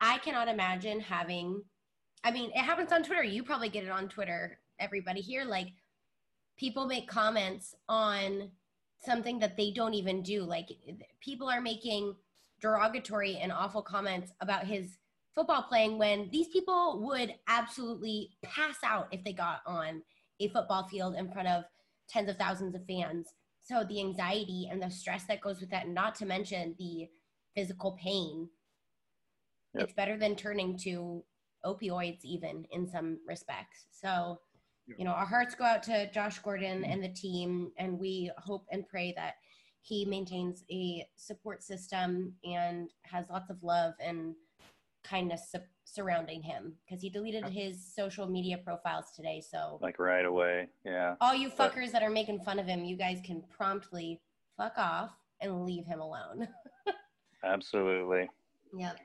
I 0.00 0.18
cannot 0.18 0.48
imagine 0.48 1.00
having, 1.00 1.62
I 2.24 2.30
mean, 2.30 2.50
it 2.54 2.62
happens 2.62 2.92
on 2.92 3.02
Twitter. 3.02 3.22
You 3.22 3.42
probably 3.42 3.68
get 3.68 3.84
it 3.84 3.90
on 3.90 4.08
Twitter, 4.08 4.60
everybody 4.78 5.20
here. 5.20 5.44
Like, 5.44 5.68
people 6.56 6.86
make 6.86 7.08
comments 7.08 7.74
on 7.88 8.50
something 9.04 9.38
that 9.38 9.56
they 9.56 9.70
don't 9.70 9.94
even 9.94 10.22
do. 10.22 10.42
Like, 10.42 10.68
people 11.20 11.48
are 11.48 11.60
making 11.60 12.14
derogatory 12.60 13.36
and 13.36 13.52
awful 13.52 13.82
comments 13.82 14.32
about 14.40 14.66
his 14.66 14.98
football 15.34 15.62
playing 15.62 15.98
when 15.98 16.28
these 16.30 16.48
people 16.48 17.00
would 17.06 17.34
absolutely 17.46 18.30
pass 18.42 18.76
out 18.84 19.08
if 19.12 19.22
they 19.22 19.32
got 19.32 19.60
on 19.66 20.02
a 20.40 20.48
football 20.48 20.86
field 20.88 21.14
in 21.14 21.30
front 21.30 21.48
of 21.48 21.64
tens 22.08 22.28
of 22.28 22.36
thousands 22.36 22.74
of 22.74 22.84
fans. 22.86 23.28
So 23.62 23.84
the 23.84 24.00
anxiety 24.00 24.68
and 24.70 24.82
the 24.82 24.90
stress 24.90 25.24
that 25.24 25.40
goes 25.40 25.60
with 25.60 25.70
that, 25.70 25.88
not 25.88 26.14
to 26.16 26.26
mention 26.26 26.74
the 26.78 27.08
physical 27.54 27.92
pain, 28.02 28.48
Yep. 29.78 29.84
it's 29.86 29.94
better 29.94 30.16
than 30.16 30.36
turning 30.36 30.76
to 30.78 31.22
opioids, 31.64 32.24
even 32.24 32.66
in 32.72 32.88
some 32.88 33.18
respects. 33.26 33.86
So, 33.90 34.40
you 34.96 35.04
know, 35.04 35.10
our 35.10 35.26
hearts 35.26 35.54
go 35.54 35.64
out 35.64 35.82
to 35.84 36.10
Josh 36.10 36.38
Gordon 36.38 36.82
mm-hmm. 36.82 36.90
and 36.90 37.02
the 37.02 37.08
team, 37.08 37.72
and 37.78 37.98
we 37.98 38.30
hope 38.38 38.66
and 38.70 38.88
pray 38.88 39.12
that 39.16 39.34
he 39.82 40.04
maintains 40.04 40.64
a 40.70 41.06
support 41.16 41.62
system 41.62 42.34
and 42.44 42.90
has 43.02 43.26
lots 43.30 43.50
of 43.50 43.62
love 43.62 43.94
and 44.00 44.34
kindness 45.04 45.50
su- 45.50 45.60
surrounding 45.84 46.42
him 46.42 46.74
because 46.84 47.00
he 47.00 47.08
deleted 47.08 47.44
his 47.46 47.82
social 47.94 48.26
media 48.26 48.58
profiles 48.58 49.12
today. 49.14 49.40
So, 49.40 49.78
like 49.80 49.98
right 49.98 50.24
away 50.24 50.68
yeah 50.84 51.14
all 51.20 51.34
you 51.34 51.50
But- 51.56 51.72
fuckers 51.72 51.92
that 51.92 52.02
are 52.02 52.10
making 52.10 52.40
fun 52.40 52.58
of 52.58 52.66
him, 52.66 52.84
you 52.84 52.96
guys 52.96 53.20
can 53.24 53.42
promptly 53.56 54.20
fuck 54.56 54.76
off 54.76 55.12
and 55.40 55.64
leave 55.64 55.86
him 55.86 56.00
alone. 56.00 56.48
absolutely 57.44 58.28
yep. 58.76 58.98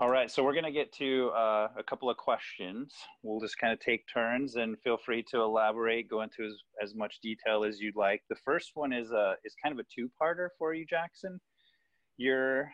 All 0.00 0.08
right, 0.08 0.30
so 0.30 0.42
we're 0.42 0.54
going 0.54 0.64
to 0.64 0.72
get 0.72 0.90
to 0.94 1.28
uh, 1.36 1.68
a 1.76 1.82
couple 1.82 2.08
of 2.08 2.16
questions. 2.16 2.94
We'll 3.22 3.38
just 3.38 3.58
kind 3.58 3.70
of 3.70 3.80
take 3.80 4.06
turns, 4.10 4.56
and 4.56 4.80
feel 4.80 4.96
free 4.96 5.22
to 5.30 5.42
elaborate, 5.42 6.08
go 6.08 6.22
into 6.22 6.42
as, 6.42 6.54
as 6.82 6.94
much 6.94 7.18
detail 7.22 7.64
as 7.64 7.80
you'd 7.80 7.96
like. 7.96 8.22
The 8.30 8.36
first 8.42 8.70
one 8.72 8.94
is 8.94 9.12
uh, 9.12 9.34
is 9.44 9.54
kind 9.62 9.78
of 9.78 9.78
a 9.78 9.86
two-parter 9.94 10.48
for 10.58 10.72
you, 10.72 10.86
Jacson. 10.86 11.38
You're, 12.16 12.72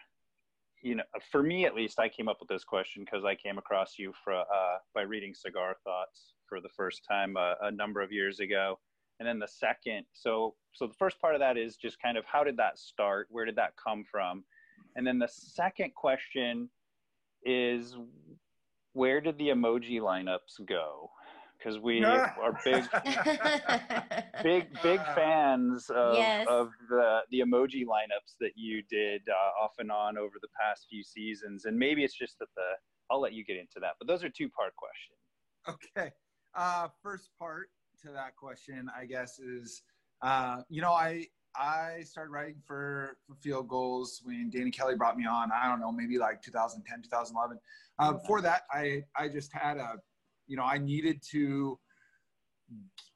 you 0.85 0.95
know, 0.95 1.03
for 1.33 1.43
me 1.43 1.67
at 1.67 1.75
least, 1.75 1.99
I 1.99 2.09
came 2.09 2.29
up 2.29 2.37
with 2.39 2.49
this 2.49 2.63
question 2.63 3.05
because 3.05 3.25
I 3.25 3.35
came 3.35 3.59
across 3.59 3.99
you 3.99 4.13
for, 4.23 4.35
uh, 4.35 4.79
by 4.95 5.03
reading 5.03 5.35
Cigar 5.35 5.75
Thoughts 5.83 6.35
for 6.49 6.61
the 6.61 6.71
first 6.77 7.01
time 7.11 7.37
uh, 7.37 7.55
a 7.63 7.73
number 7.73 8.03
of 8.03 8.13
years 8.13 8.39
ago, 8.39 8.79
and 9.19 9.27
then 9.27 9.41
the 9.41 9.49
second. 9.49 10.05
So, 10.13 10.55
so 10.75 10.87
the 10.87 10.95
first 10.95 11.21
part 11.21 11.35
of 11.35 11.41
that 11.41 11.57
is 11.59 11.75
just 11.75 12.01
kind 12.01 12.17
of 12.17 12.25
how 12.25 12.45
did 12.45 12.57
that 12.59 12.79
start? 12.79 13.27
Where 13.31 13.45
did 13.45 13.57
that 13.57 13.73
come 13.85 14.05
from? 14.09 14.45
And 14.95 15.05
then 15.05 15.19
the 15.19 15.29
second 15.29 15.93
question 15.97 16.69
is 17.47 17.97
where 18.93 19.21
did 19.21 19.39
the 19.39 19.49
emoji 19.49 20.01
lineups 20.01 20.67
go? 20.67 21.11
Because 21.57 21.79
we 21.79 22.05
are 22.05 22.59
big, 22.65 22.85
big, 24.43 24.83
big 24.83 25.01
fans 25.15 25.89
of, 25.91 26.17
Yes. 26.17 26.47
of 26.49 26.71
the 26.91 27.21
the 27.31 27.41
emoji 27.41 27.85
lineups 27.87 28.37
that 28.41 28.53
you 28.57 28.83
did 28.91 29.23
uh, 29.29 29.65
off 29.65 29.73
and 29.79 29.91
on 29.91 30.19
over 30.19 30.35
the 30.43 30.49
past 30.61 30.87
few 30.91 31.03
seasons, 31.03 31.65
and 31.65 31.79
maybe 31.79 32.05
it's 32.05 32.17
just 32.17 32.39
that 32.41 32.49
the 32.57 32.73
I'll 33.11 33.21
let 33.21 33.33
you 33.33 33.45
get 33.45 33.57
into 33.57 33.79
that, 33.81 33.93
but 33.99 34.09
those 34.09 34.25
are 34.25 34.29
two 34.29 34.49
part 34.51 34.73
questions. 34.77 35.81
Okay. 35.97 36.11
Uh, 36.55 36.89
first 37.03 37.31
part 37.39 37.69
to 38.03 38.11
that 38.11 38.37
question, 38.37 38.91
I 38.95 39.07
guess, 39.07 39.39
is 39.39 39.83
uh, 40.23 40.63
you 40.69 40.83
know, 40.83 40.93
I 40.93 41.27
I 41.59 42.03
started 42.05 42.31
writing 42.31 42.57
for, 42.67 43.17
for 43.27 43.35
Field 43.37 43.69
Gulls 43.69 44.21
when 44.25 44.51
Danny 44.51 44.71
Kelly 44.71 44.95
brought 44.95 45.17
me 45.17 45.27
on. 45.27 45.51
I 45.53 45.69
don't 45.69 45.81
know, 45.81 45.93
maybe 45.93 46.19
like 46.19 46.43
2010, 46.43 47.03
2011. 47.03 47.59
Uh, 47.99 48.13
before 48.13 48.41
that, 48.43 48.63
I 48.71 49.05
I 49.17 49.29
just 49.29 49.53
had 49.53 49.79
a, 49.79 49.95
you 50.47 50.57
know, 50.57 50.65
I 50.65 50.79
needed 50.79 51.23
to, 51.31 51.79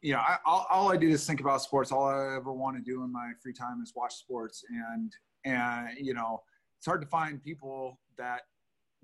you 0.00 0.12
know, 0.12 0.18
I, 0.18 0.38
all, 0.46 0.66
all 0.70 0.92
I 0.92 0.96
do 0.96 1.08
is 1.08 1.26
think 1.26 1.40
about 1.40 1.62
sports. 1.62 1.92
All 1.92 2.06
I 2.06 2.36
ever 2.36 2.52
want 2.52 2.76
to 2.76 2.82
do 2.82 3.02
in 3.04 3.12
my 3.12 3.32
free 3.42 3.52
time 3.52 3.80
is 3.82 3.92
watch 3.94 4.14
sports, 4.14 4.64
and 4.70 5.12
and 5.44 5.88
you 5.98 6.14
know, 6.14 6.42
it's 6.78 6.86
hard 6.86 7.02
to 7.02 7.06
find 7.06 7.42
people 7.42 7.98
that 8.16 8.42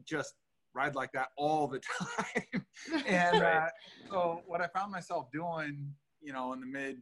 just 0.04 0.34
ride 0.74 0.94
like 0.94 1.12
that 1.12 1.28
all 1.36 1.66
the 1.66 1.80
time. 1.98 2.66
and 3.06 3.42
uh, 3.42 3.66
so 4.10 4.42
what 4.46 4.60
I 4.60 4.68
found 4.68 4.92
myself 4.92 5.30
doing, 5.32 5.92
you 6.20 6.32
know, 6.32 6.52
in 6.52 6.60
the 6.60 6.66
mid 6.66 6.98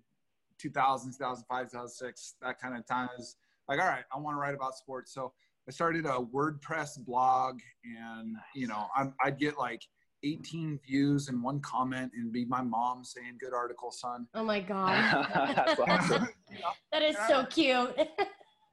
2000s, 0.62 1.16
2005, 1.18 1.70
2006, 1.70 2.34
that 2.42 2.60
kind 2.60 2.76
of 2.76 2.86
time 2.86 3.08
is 3.18 3.36
like, 3.68 3.80
all 3.80 3.86
right, 3.86 4.04
I 4.14 4.18
want 4.18 4.36
to 4.36 4.40
write 4.40 4.54
about 4.54 4.74
sports. 4.74 5.12
So 5.12 5.32
I 5.68 5.72
started 5.72 6.04
a 6.04 6.18
WordPress 6.18 7.04
blog, 7.04 7.60
and 7.84 8.36
you 8.54 8.66
know, 8.66 8.86
I'm, 8.94 9.14
I'd 9.24 9.38
get 9.38 9.58
like 9.58 9.82
18 10.22 10.78
views 10.86 11.28
and 11.28 11.42
one 11.42 11.60
comment, 11.60 12.12
and 12.14 12.32
be 12.32 12.44
my 12.44 12.60
mom 12.60 13.02
saying, 13.04 13.38
"Good 13.40 13.54
article, 13.54 13.90
son." 13.90 14.26
oh 14.34 14.44
my 14.44 14.60
god. 14.74 15.26
That's 15.56 15.80
awesome. 15.80 16.28
You 16.50 16.58
know, 16.58 16.70
that 16.92 17.02
is 17.02 17.16
so 17.28 17.46
cute. 17.46 17.96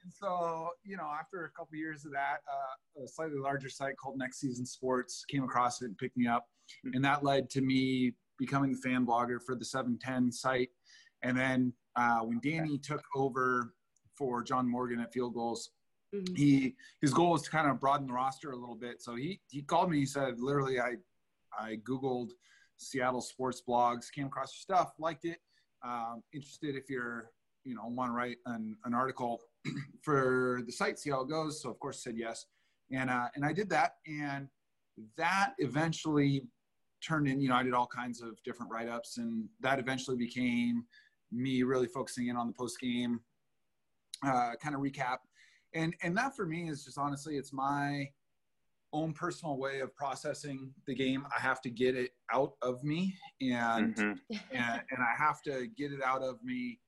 and 0.03 0.13
so, 0.13 0.69
you 0.83 0.97
know, 0.97 1.09
after 1.17 1.45
a 1.45 1.51
couple 1.51 1.77
years 1.77 2.05
of 2.05 2.11
that, 2.11 2.39
uh, 2.51 3.03
a 3.03 3.07
slightly 3.07 3.39
larger 3.39 3.69
site 3.69 3.95
called 3.95 4.17
Next 4.17 4.39
Season 4.39 4.65
Sports 4.65 5.23
came 5.29 5.43
across 5.43 5.81
it 5.81 5.85
and 5.85 5.97
picked 5.97 6.17
me 6.17 6.27
up. 6.27 6.47
And 6.93 7.03
that 7.05 7.23
led 7.23 7.50
to 7.51 7.61
me 7.61 8.13
becoming 8.38 8.71
the 8.71 8.77
fan 8.77 9.05
blogger 9.05 9.38
for 9.45 9.55
the 9.55 9.65
710 9.65 10.31
site. 10.31 10.69
And 11.23 11.37
then 11.37 11.73
uh, 11.95 12.19
when 12.19 12.39
Danny 12.41 12.77
took 12.77 13.03
over 13.15 13.73
for 14.15 14.43
John 14.43 14.69
Morgan 14.69 14.99
at 14.99 15.13
Field 15.13 15.33
Gulls, 15.33 15.71
Mhm. 16.13 16.37
he 16.37 16.75
his 16.99 17.13
goal 17.13 17.31
was 17.31 17.41
to 17.43 17.49
kind 17.49 17.69
of 17.69 17.79
broaden 17.79 18.05
the 18.05 18.11
roster 18.13 18.51
a 18.51 18.55
little 18.57 18.75
bit. 18.75 19.01
So 19.01 19.15
he 19.15 19.39
he 19.49 19.61
called 19.61 19.89
me. 19.89 19.99
He 19.99 20.05
said, 20.05 20.41
literally, 20.41 20.77
I 20.79 20.97
I 21.57 21.77
googled 21.77 22.31
Seattle 22.77 23.21
sports 23.21 23.61
blogs, 23.65 24.11
came 24.11 24.27
across 24.27 24.53
your 24.53 24.61
stuff, 24.77 24.93
liked 24.99 25.23
it. 25.23 25.39
Um, 25.83 26.21
interested 26.33 26.75
if 26.75 26.89
you're 26.89 27.31
you 27.63 27.75
know 27.75 27.87
want 27.87 28.09
to 28.09 28.13
write 28.13 28.39
an, 28.45 28.75
an 28.83 28.93
article 28.93 29.41
for 30.03 30.61
the 30.65 30.71
site, 30.73 30.99
see 30.99 31.11
how 31.11 31.21
it 31.21 31.29
goes. 31.29 31.61
So 31.61 31.69
of 31.69 31.79
course 31.79 32.03
said 32.03 32.17
yes, 32.17 32.45
and 32.91 33.09
uh, 33.09 33.29
and 33.35 33.45
I 33.45 33.53
did 33.53 33.69
that, 33.69 33.93
and 34.05 34.49
that 35.15 35.53
eventually 35.59 36.45
turned 37.01 37.29
in. 37.29 37.39
You 37.39 37.47
know, 37.49 37.55
I 37.55 37.63
did 37.63 37.73
all 37.73 37.87
kinds 37.87 38.21
of 38.21 38.37
different 38.43 38.69
write 38.69 38.89
ups, 38.89 39.17
and 39.17 39.47
that 39.61 39.79
eventually 39.79 40.17
became 40.17 40.85
me 41.31 41.63
really 41.63 41.88
focusing 41.88 42.27
in 42.27 42.35
on 42.35 42.47
the 42.47 42.53
post 42.53 42.79
game 42.79 43.21
uh, 44.25 44.51
kind 44.61 44.75
of 44.75 44.81
recap, 44.81 45.17
and 45.73 45.95
and 46.03 46.15
that 46.17 46.35
for 46.35 46.45
me 46.45 46.69
is 46.69 46.85
just 46.85 46.97
honestly, 46.97 47.38
it's 47.38 47.53
my 47.53 48.07
own 48.93 49.13
personal 49.13 49.57
way 49.57 49.79
of 49.79 49.95
processing 49.95 50.73
the 50.85 50.93
game. 50.93 51.25
I 51.35 51.39
have 51.39 51.61
to 51.61 51.69
get 51.69 51.95
it 51.95 52.11
out 52.31 52.53
of 52.61 52.83
me, 52.83 53.15
and 53.41 53.95
Mhm. 53.95 54.19
and, 54.51 54.81
and 54.91 55.00
I 55.01 55.15
have 55.17 55.41
to 55.43 55.67
get 55.67 55.91
it 55.93 56.01
out 56.03 56.21
of 56.21 56.43
me 56.43 56.79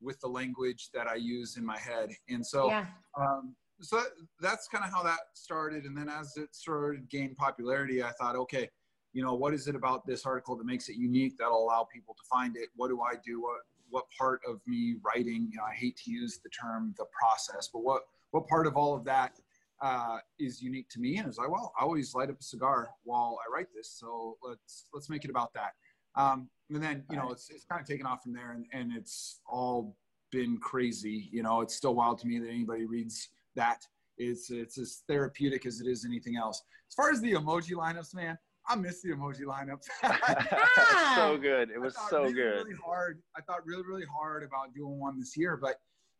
with 0.00 0.20
the 0.20 0.28
language 0.28 0.90
that 0.92 1.06
I 1.06 1.14
use 1.14 1.56
in 1.56 1.64
my 1.64 1.78
head. 1.78 2.10
And 2.28 2.46
so, 2.46 2.68
yeah. 2.68 2.86
um, 3.18 3.56
so 3.80 4.02
that's 4.38 4.68
kind 4.68 4.84
of 4.84 4.90
how 4.90 5.02
that 5.02 5.20
started. 5.32 5.86
And 5.86 5.96
then 5.96 6.10
as 6.10 6.36
it 6.36 6.54
started 6.54 7.00
to 7.00 7.16
gain 7.16 7.34
popularity, 7.34 8.02
I 8.02 8.12
thought, 8.12 8.36
okay, 8.36 8.68
you 9.14 9.22
know, 9.22 9.34
what 9.34 9.54
is 9.54 9.66
it 9.66 9.74
about 9.74 10.06
this 10.06 10.26
article 10.26 10.54
that 10.56 10.66
makes 10.66 10.90
it 10.90 10.96
unique 10.96 11.38
that'll 11.38 11.64
allow 11.64 11.84
people 11.84 12.14
to 12.14 12.22
find 12.28 12.56
it? 12.56 12.68
What 12.76 12.88
do 12.88 13.00
I 13.00 13.14
do? 13.24 13.40
What 13.40 13.60
what 13.90 14.04
part 14.16 14.40
of 14.48 14.60
me 14.66 14.96
writing? 15.04 15.48
You 15.50 15.58
know, 15.58 15.64
I 15.64 15.74
hate 15.74 15.96
to 16.04 16.10
use 16.10 16.38
the 16.42 16.50
term 16.50 16.94
the 16.98 17.06
process, 17.18 17.68
but 17.72 17.80
what 17.80 18.02
what 18.30 18.46
part 18.46 18.66
of 18.66 18.76
all 18.76 18.94
of 18.94 19.04
that 19.04 19.32
uh, 19.80 20.18
is 20.38 20.62
unique 20.62 20.88
to 20.90 21.00
me? 21.00 21.18
And 21.18 21.28
it's 21.28 21.38
like, 21.38 21.50
well, 21.50 21.72
I 21.78 21.84
always 21.84 22.14
light 22.14 22.30
up 22.30 22.40
a 22.40 22.42
cigar 22.42 22.90
while 23.04 23.38
I 23.46 23.52
write 23.52 23.68
this, 23.74 23.90
so 23.90 24.36
let's 24.42 24.86
let's 24.92 25.08
make 25.08 25.24
it 25.24 25.30
about 25.30 25.52
that. 25.54 25.74
Um, 26.14 26.48
and 26.70 26.82
then 26.82 27.04
you 27.10 27.16
know, 27.16 27.30
it's 27.30 27.50
it's 27.50 27.64
kind 27.64 27.80
of 27.80 27.86
taken 27.86 28.06
off 28.06 28.22
from 28.22 28.32
there, 28.32 28.52
and 28.52 28.66
and 28.72 28.92
it's 28.96 29.40
all 29.46 29.96
been 30.32 30.58
crazy. 30.58 31.28
You 31.30 31.42
know, 31.42 31.60
it's 31.60 31.74
still 31.74 31.94
wild 31.94 32.18
to 32.20 32.26
me 32.26 32.38
that 32.38 32.48
anybody 32.48 32.84
reads 32.86 33.28
that 33.54 33.86
It's 34.18 34.50
it's 34.50 34.78
as 34.78 35.02
therapeutic 35.08 35.66
as 35.66 35.80
it 35.80 35.86
is 35.86 36.04
anything 36.04 36.36
else. 36.36 36.62
As 36.88 36.94
far 36.94 37.10
as 37.10 37.20
the 37.20 37.32
emoji 37.32 37.72
lineups, 37.72 38.14
man, 38.14 38.38
I 38.68 38.74
miss 38.76 39.02
the 39.02 39.10
emoji 39.10 39.42
lineups. 39.42 39.86
So 41.16 41.38
good. 41.38 41.70
It 41.70 41.80
was 41.80 41.94
thought 41.94 42.10
so 42.10 42.22
really, 42.22 42.34
good. 42.34 42.64
Really 42.64 42.74
hard. 42.84 43.22
I 43.36 43.40
thought 43.42 43.64
really, 43.64 43.82
really 43.88 44.04
hard 44.12 44.42
about 44.42 44.74
doing 44.74 44.98
one 44.98 45.18
this 45.18 45.36
year, 45.36 45.56
but 45.56 45.76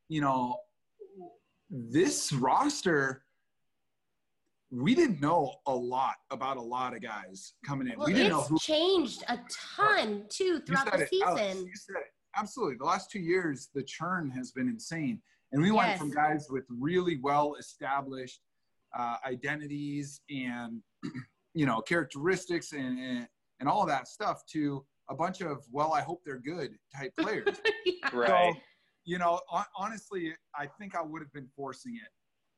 you 0.08 0.20
know, 0.20 0.56
this 1.70 2.32
roster, 2.32 3.22
we 4.70 4.94
didn't 4.94 5.20
know 5.20 5.54
a 5.66 5.74
lot 5.74 6.14
about 6.30 6.56
a 6.56 6.62
lot 6.62 6.94
of 6.94 7.02
guys 7.02 7.54
coming 7.64 7.88
in. 7.88 7.98
Well, 7.98 8.06
we 8.06 8.14
didn't 8.14 8.30
know 8.30 8.42
who. 8.42 8.58
changed 8.58 9.24
a 9.28 9.38
ton 9.76 10.24
too 10.28 10.44
You 10.44 10.60
throughout 10.60 10.90
said 10.90 11.00
the 11.00 11.16
it, 11.16 11.22
Alex, 11.24 11.42
season. 11.42 11.66
you 11.66 11.72
said 11.74 11.96
it. 12.00 12.06
Absolutely. 12.36 12.76
The 12.78 12.84
last 12.84 13.10
two 13.10 13.20
years, 13.20 13.68
the 13.74 13.82
churn 13.82 14.30
has 14.30 14.52
been 14.52 14.68
insane. 14.68 15.20
And 15.52 15.62
we 15.62 15.70
went 15.70 15.98
from 15.98 16.10
guys 16.10 16.48
with 16.50 16.64
really 16.68 17.18
well 17.22 17.54
established 17.58 18.40
uh, 18.96 19.16
identities 19.26 20.20
and, 20.30 20.80
you 21.56 21.64
know, 21.64 21.80
characteristics 21.80 22.72
and, 22.72 22.98
and, 22.98 23.26
and 23.60 23.68
all 23.68 23.86
that 23.86 24.06
stuff 24.06 24.42
to 24.52 24.84
a 25.08 25.14
bunch 25.14 25.40
of, 25.40 25.64
well, 25.72 25.94
I 25.94 26.02
hope 26.02 26.20
they're 26.24 26.38
good 26.38 26.76
type 26.94 27.12
players. 27.18 27.56
Right. 28.12 28.28
So, 28.28 28.60
you 29.04 29.18
know, 29.18 29.40
honestly, 29.76 30.34
I 30.54 30.66
think 30.78 30.94
I 30.94 31.00
would 31.02 31.22
have 31.22 31.32
been 31.32 31.48
forcing 31.56 31.94
it 31.96 32.10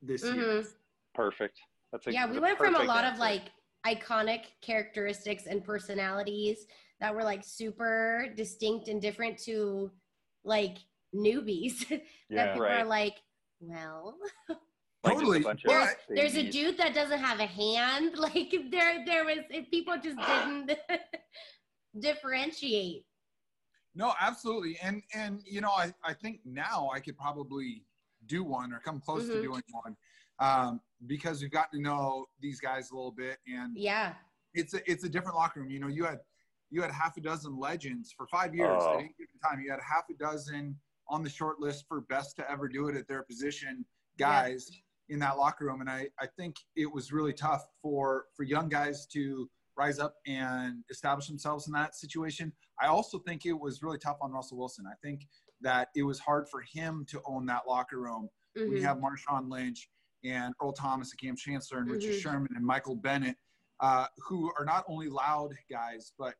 this 0.02 0.24
year. 0.24 0.34
Mhm. 0.34 0.66
Perfect. 1.14 1.60
That's 1.92 2.08
a, 2.08 2.12
yeah, 2.12 2.30
we 2.30 2.40
went 2.40 2.58
from 2.58 2.74
a 2.74 2.78
perfect 2.78 2.88
lot 2.88 3.04
of 3.04 3.18
like 3.18 3.42
iconic 3.86 4.46
characteristics 4.62 5.46
and 5.46 5.62
personalities 5.62 6.66
that 7.00 7.14
were 7.14 7.22
like 7.22 7.44
super 7.44 8.26
distinct 8.36 8.88
and 8.88 9.00
different 9.00 9.38
to 9.38 9.92
like 10.44 10.78
newbies 11.14 11.88
that 11.88 12.02
Yeah. 12.30 12.52
people 12.52 12.62
Right. 12.62 12.80
are 12.82 12.84
like, 12.84 13.14
well, 13.60 14.18
Like 14.48 14.58
just 14.58 14.60
a 14.60 14.67
Totally. 15.14 15.40
bunch 15.40 15.64
of 15.64 15.68
But- 15.68 15.96
there's 16.08 16.34
a 16.36 16.48
dude 16.50 16.76
that 16.78 16.94
doesn't 16.94 17.18
have 17.18 17.40
a 17.40 17.46
hand. 17.46 18.14
Like 18.18 18.52
there, 18.70 19.04
there 19.06 19.24
was 19.24 19.38
if 19.50 19.70
people 19.70 19.94
just 20.02 20.16
didn't 20.18 20.72
differentiate. 21.98 23.04
No, 23.94 24.12
absolutely. 24.20 24.78
And 24.82 25.02
and 25.14 25.40
you 25.44 25.60
know, 25.60 25.70
I, 25.70 25.92
I 26.04 26.14
think 26.14 26.40
now 26.44 26.90
I 26.94 27.00
could 27.00 27.16
probably 27.16 27.84
do 28.26 28.44
one 28.44 28.72
or 28.72 28.80
come 28.80 29.00
close 29.00 29.26
to 29.26 29.34
Mhm. 29.34 29.42
doing 29.42 29.62
one. 29.70 29.96
Um, 30.40 30.80
because 31.06 31.40
we've 31.42 31.50
gotten 31.50 31.80
to 31.80 31.82
know 31.82 32.26
these 32.40 32.60
guys 32.60 32.90
a 32.90 32.94
little 32.94 33.10
bit 33.10 33.38
and 33.46 33.76
Yeah, 33.76 34.14
it's 34.54 34.74
a 34.74 34.90
it's 34.90 35.04
a 35.04 35.08
different 35.08 35.36
locker 35.36 35.60
room. 35.60 35.70
You 35.70 35.80
know, 35.80 35.88
you 35.88 36.04
had 36.04 36.20
you 36.70 36.82
had 36.82 36.90
half 36.92 37.16
a 37.16 37.20
dozen 37.20 37.58
legends 37.58 38.12
for 38.16 38.26
five 38.26 38.54
years 38.54 38.80
Oh. 38.82 38.90
at 38.94 38.98
any 39.00 39.14
given 39.18 39.38
time. 39.42 39.60
You 39.60 39.70
had 39.70 39.80
half 39.80 40.04
a 40.10 40.14
dozen 40.14 40.78
on 41.08 41.22
the 41.22 41.30
short 41.30 41.58
list 41.58 41.86
for 41.88 42.02
best 42.02 42.36
to 42.36 42.48
ever 42.50 42.68
do 42.68 42.88
it 42.88 42.96
at 42.96 43.08
their 43.08 43.22
position 43.22 43.84
guys 44.18 44.70
in 45.08 45.18
that 45.20 45.36
locker 45.38 45.66
room. 45.66 45.80
And 45.80 45.90
I, 45.90 46.08
I 46.20 46.26
think 46.36 46.56
it 46.76 46.92
was 46.92 47.12
really 47.12 47.32
tough 47.32 47.66
for 47.82 48.26
for 48.36 48.42
young 48.42 48.68
guys 48.68 49.06
to 49.06 49.48
rise 49.76 49.98
up 49.98 50.14
and 50.26 50.82
establish 50.90 51.28
themselves 51.28 51.66
in 51.68 51.72
that 51.72 51.94
situation. 51.94 52.52
I 52.80 52.86
also 52.88 53.18
think 53.20 53.46
it 53.46 53.52
was 53.52 53.82
really 53.82 53.98
tough 53.98 54.16
on 54.20 54.32
Russell 54.32 54.58
Wilson. 54.58 54.86
I 54.90 54.94
think 55.02 55.26
that 55.60 55.88
it 55.94 56.02
was 56.02 56.18
hard 56.18 56.48
for 56.50 56.60
him 56.62 57.06
to 57.10 57.20
own 57.24 57.46
that 57.46 57.62
locker 57.68 58.00
room 58.00 58.28
when 58.54 58.72
you 58.72 58.78
Mhm. 58.78 58.82
have 58.82 58.96
Marshawn 58.98 59.48
Lynch 59.50 59.88
and 60.24 60.52
Earl 60.60 60.72
Thomas 60.72 61.12
and 61.12 61.20
Kam 61.20 61.36
Chancellor 61.36 61.78
and 61.78 61.90
Richard 61.90 62.14
Mhm. 62.14 62.20
Sherman 62.20 62.48
and 62.56 62.64
Michael 62.66 62.96
Bennett, 62.96 63.36
uh, 63.80 64.06
who 64.18 64.52
are 64.58 64.64
not 64.64 64.84
only 64.88 65.08
loud 65.08 65.56
guys, 65.70 66.12
but 66.18 66.34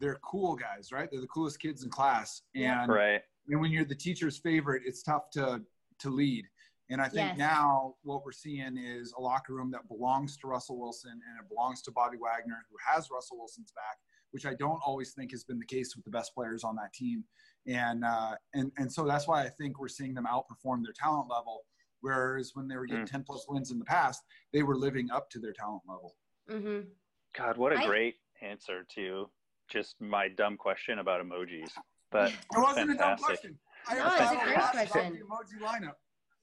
they're 0.00 0.18
cool 0.20 0.56
guys, 0.56 0.90
right? 0.90 1.10
They're 1.10 1.20
the 1.20 1.26
coolest 1.28 1.60
kids 1.60 1.82
in 1.84 1.90
class. 1.90 2.42
Yeah. 2.54 2.84
And, 2.84 2.92
Right. 2.92 3.22
and 3.48 3.60
when 3.60 3.70
you're 3.70 3.84
the 3.84 3.94
teacher's 3.94 4.38
favorite, 4.38 4.82
it's 4.86 5.02
tough 5.02 5.28
to, 5.32 5.62
to 5.98 6.08
lead. 6.10 6.46
And 6.90 7.00
I 7.02 7.08
think 7.08 7.30
Yes. 7.30 7.38
now 7.38 7.96
what 8.02 8.24
we're 8.24 8.32
seeing 8.32 8.78
is 8.78 9.12
a 9.12 9.20
locker 9.20 9.52
room 9.54 9.70
that 9.72 9.86
belongs 9.88 10.36
to 10.38 10.46
Russell 10.46 10.78
Wilson 10.80 11.10
and 11.12 11.38
it 11.44 11.48
belongs 11.48 11.82
to 11.82 11.90
Bobby 11.92 12.16
Wagner, 12.16 12.64
who 12.70 12.76
has 12.84 13.10
Russell 13.10 13.36
Wilson's 13.38 13.72
back, 13.72 13.98
which 14.30 14.46
I 14.46 14.54
don't 14.54 14.80
always 14.84 15.12
think 15.12 15.30
has 15.32 15.44
been 15.44 15.58
the 15.58 15.66
case 15.66 15.94
with 15.94 16.04
the 16.04 16.10
best 16.10 16.34
players 16.34 16.64
on 16.64 16.76
that 16.76 16.92
team. 16.94 17.24
And 17.66 18.04
uh, 18.04 18.36
and 18.54 18.72
and 18.78 18.90
so 18.90 19.04
that's 19.06 19.28
why 19.28 19.44
I 19.44 19.50
think 19.50 19.78
we're 19.78 19.88
seeing 19.88 20.14
them 20.14 20.24
outperform 20.26 20.82
their 20.82 20.94
talent 20.94 21.28
level. 21.30 21.66
Whereas 22.00 22.52
when 22.54 22.68
they 22.68 22.76
were 22.76 22.86
getting 22.86 23.04
Mm. 23.04 23.10
10 23.10 23.24
plus 23.24 23.44
wins 23.48 23.70
in 23.70 23.78
the 23.78 23.84
past, 23.84 24.22
they 24.52 24.62
were 24.62 24.76
living 24.76 25.10
up 25.10 25.28
to 25.30 25.38
their 25.40 25.52
talent 25.52 25.82
level. 25.86 26.16
Mhm. 26.48 26.88
God, 27.34 27.58
what 27.58 27.72
a 27.72 27.76
I- 27.80 27.86
great 27.86 28.20
answer 28.40 28.84
to 28.94 29.30
just 29.66 30.00
my 30.00 30.28
dumb 30.28 30.56
question 30.56 31.00
about 31.00 31.20
emojis. 31.20 31.70
But 32.10 32.32
It 32.52 32.58
wasn't 32.58 32.92
a 32.92 32.94
dumb 32.94 33.18
fantastic. 33.18 33.26
question. 33.26 33.58
I 33.88 33.94
No, 33.96 34.04
asked 34.04 34.14
it's 34.14 34.20
a 34.22 34.24
Tyler 34.34 34.44
great 34.44 34.56
Ross 34.56 34.72
about 34.74 34.88
question. 34.90 35.12
The 35.18 35.24
emoji 35.24 35.60
lineup. 35.60 35.94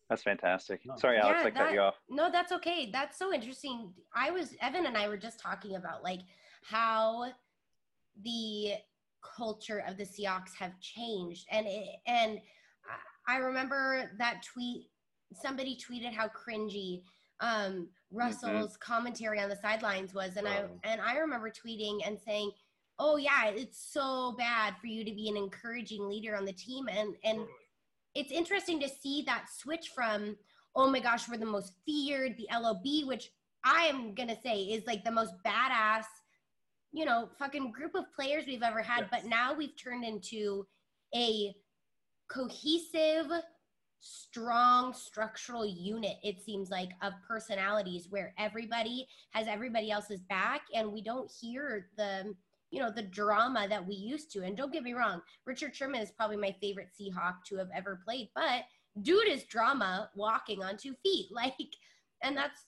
That's 0.10 0.22
fantastic. 0.24 0.82
Sorry, 0.98 1.18
Alex, 1.18 1.40
Yeah, 1.42 1.48
I 1.48 1.52
cut 1.52 1.74
you 1.74 1.80
off. 1.82 1.96
No, 2.10 2.32
that's 2.32 2.52
okay. 2.52 2.90
That's 2.92 3.18
so 3.18 3.34
interesting. 3.34 3.92
I 4.16 4.30
was 4.32 4.56
Evan 4.62 4.86
and 4.86 4.96
I 4.98 5.08
were 5.08 5.18
just 5.18 5.40
talking 5.40 5.76
about 5.76 6.04
like 6.04 6.20
how 6.64 7.32
the 8.24 8.74
culture 9.24 9.84
of 9.88 9.98
the 9.98 10.04
Seahawks 10.04 10.54
have 10.60 10.80
changed, 10.80 11.48
and 11.52 11.66
it, 11.68 11.88
and 12.06 12.40
I- 13.28 13.34
I 13.36 13.38
remember 13.38 14.12
that 14.20 14.44
tweet. 14.44 14.90
Somebody 15.34 15.76
tweeted 15.78 16.14
how 16.14 16.28
cringy 16.30 17.02
um, 17.42 17.90
Russell's 18.12 18.78
commentary 18.78 19.42
on 19.42 19.50
the 19.50 19.56
sidelines 19.58 20.14
was, 20.14 20.38
and 20.38 20.48
Oh. 20.48 20.52
I 20.52 20.70
and 20.88 21.02
I 21.02 21.18
remember 21.18 21.50
tweeting 21.50 22.06
and 22.08 22.18
saying, 22.20 22.52
"Oh 23.00 23.18
yeah, 23.18 23.48
it's 23.48 23.80
so 23.92 24.34
bad 24.38 24.78
for 24.78 24.86
you 24.88 25.04
to 25.04 25.12
be 25.12 25.28
an 25.30 25.36
encouraging 25.36 26.08
leader 26.08 26.36
on 26.38 26.46
the 26.46 26.54
team," 26.54 26.88
and 26.88 27.18
and 27.24 27.46
it's 28.16 28.32
interesting 28.32 28.80
to 28.80 28.90
see 28.90 29.24
that 29.24 29.46
switch 29.56 29.90
from 29.94 30.36
oh 30.76 30.90
my 30.90 31.00
gosh, 31.00 31.30
we're 31.30 31.38
the 31.38 31.46
most 31.46 31.74
feared, 31.86 32.36
the 32.38 32.48
LOB, 32.52 33.08
which 33.08 33.32
I 33.64 33.86
am 33.86 34.14
gonna 34.14 34.36
say 34.44 34.60
is 34.64 34.86
like 34.86 35.04
the 35.04 35.12
most 35.12 35.34
badass, 35.46 36.04
you 36.92 37.06
know, 37.06 37.30
fucking 37.40 37.72
group 37.72 37.96
of 37.96 38.12
players 38.14 38.46
we've 38.46 38.62
ever 38.62 38.82
had. 38.82 39.10
But 39.10 39.26
now 39.26 39.54
we've 39.54 39.76
turned 39.82 40.04
into 40.04 40.68
a 41.16 41.56
cohesive, 42.28 43.32
strong 44.00 44.94
structural 44.94 45.66
unit, 45.66 46.18
it 46.24 46.42
seems 46.42 46.70
like, 46.70 46.92
of 47.02 47.14
personalities 47.28 48.08
where 48.10 48.34
everybody 48.38 49.08
has 49.32 49.48
everybody 49.48 49.92
else's 49.92 50.22
back 50.24 50.62
and 50.74 50.92
we 50.92 51.02
don't 51.02 51.32
hear 51.42 51.88
the 51.98 52.36
you 52.72 52.80
know 52.80 52.92
the 52.92 53.02
drama 53.02 53.68
that 53.68 53.86
we 53.86 53.96
used 53.96 54.32
to 54.32 54.44
and 54.44 54.58
don't 54.58 54.74
get 54.74 54.84
me 54.84 54.94
wrong 54.94 55.22
richard 55.46 55.76
sherman 55.76 56.02
is 56.02 56.12
probably 56.12 56.38
my 56.38 56.54
favorite 56.60 56.90
seahawk 57.00 57.36
to 57.46 57.56
have 57.58 57.70
ever 57.76 58.00
played 58.04 58.30
but 58.36 58.64
dude 59.02 59.28
is 59.28 59.44
drama 59.44 60.10
walking 60.16 60.64
on 60.64 60.78
two 60.78 60.94
feet 61.04 61.28
like 61.32 61.54
and 62.24 62.36
that's 62.36 62.66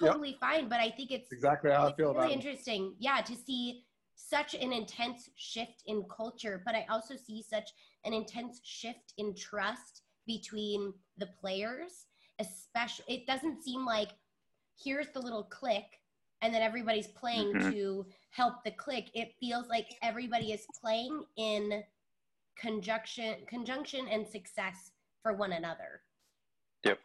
Yep. 0.00 0.10
totally 0.12 0.36
fine 0.40 0.68
but 0.68 0.80
i 0.80 0.90
think 0.90 1.10
it's 1.10 1.32
Exactly 1.32 1.70
how 1.70 1.86
I 1.86 1.88
it's 1.88 1.96
feel 1.96 2.10
really 2.12 2.28
about 2.28 2.30
it. 2.30 2.44
interesting 2.44 2.94
yeah 2.98 3.20
to 3.20 3.34
see 3.36 3.84
such 4.14 4.54
an 4.54 4.72
intense 4.72 5.28
shift 5.36 5.82
in 5.86 6.04
culture 6.14 6.62
but 6.64 6.74
i 6.74 6.86
also 6.90 7.14
see 7.16 7.42
such 7.42 7.70
an 8.04 8.12
intense 8.12 8.60
shift 8.64 9.12
in 9.18 9.34
trust 9.34 10.02
between 10.26 10.92
the 11.18 11.26
players 11.40 12.06
especially 12.38 13.04
it 13.14 13.26
doesn't 13.26 13.62
seem 13.62 13.84
like 13.84 14.10
here's 14.82 15.08
the 15.10 15.20
little 15.20 15.44
clique 15.44 16.00
and 16.40 16.54
then 16.54 16.62
everybody's 16.62 17.08
playing 17.08 17.52
Mhm. 17.54 17.70
to 17.70 18.06
help 18.32 18.64
the 18.64 18.70
clique 18.72 19.10
it 19.14 19.34
feels 19.38 19.68
like 19.68 19.86
everybody 20.02 20.52
is 20.52 20.66
playing 20.80 21.22
in 21.36 21.82
conjunction 22.58 23.36
conjunction 23.46 24.08
and 24.08 24.26
success 24.26 24.90
for 25.22 25.34
one 25.34 25.52
another 25.52 26.02
Yep. 26.84 26.98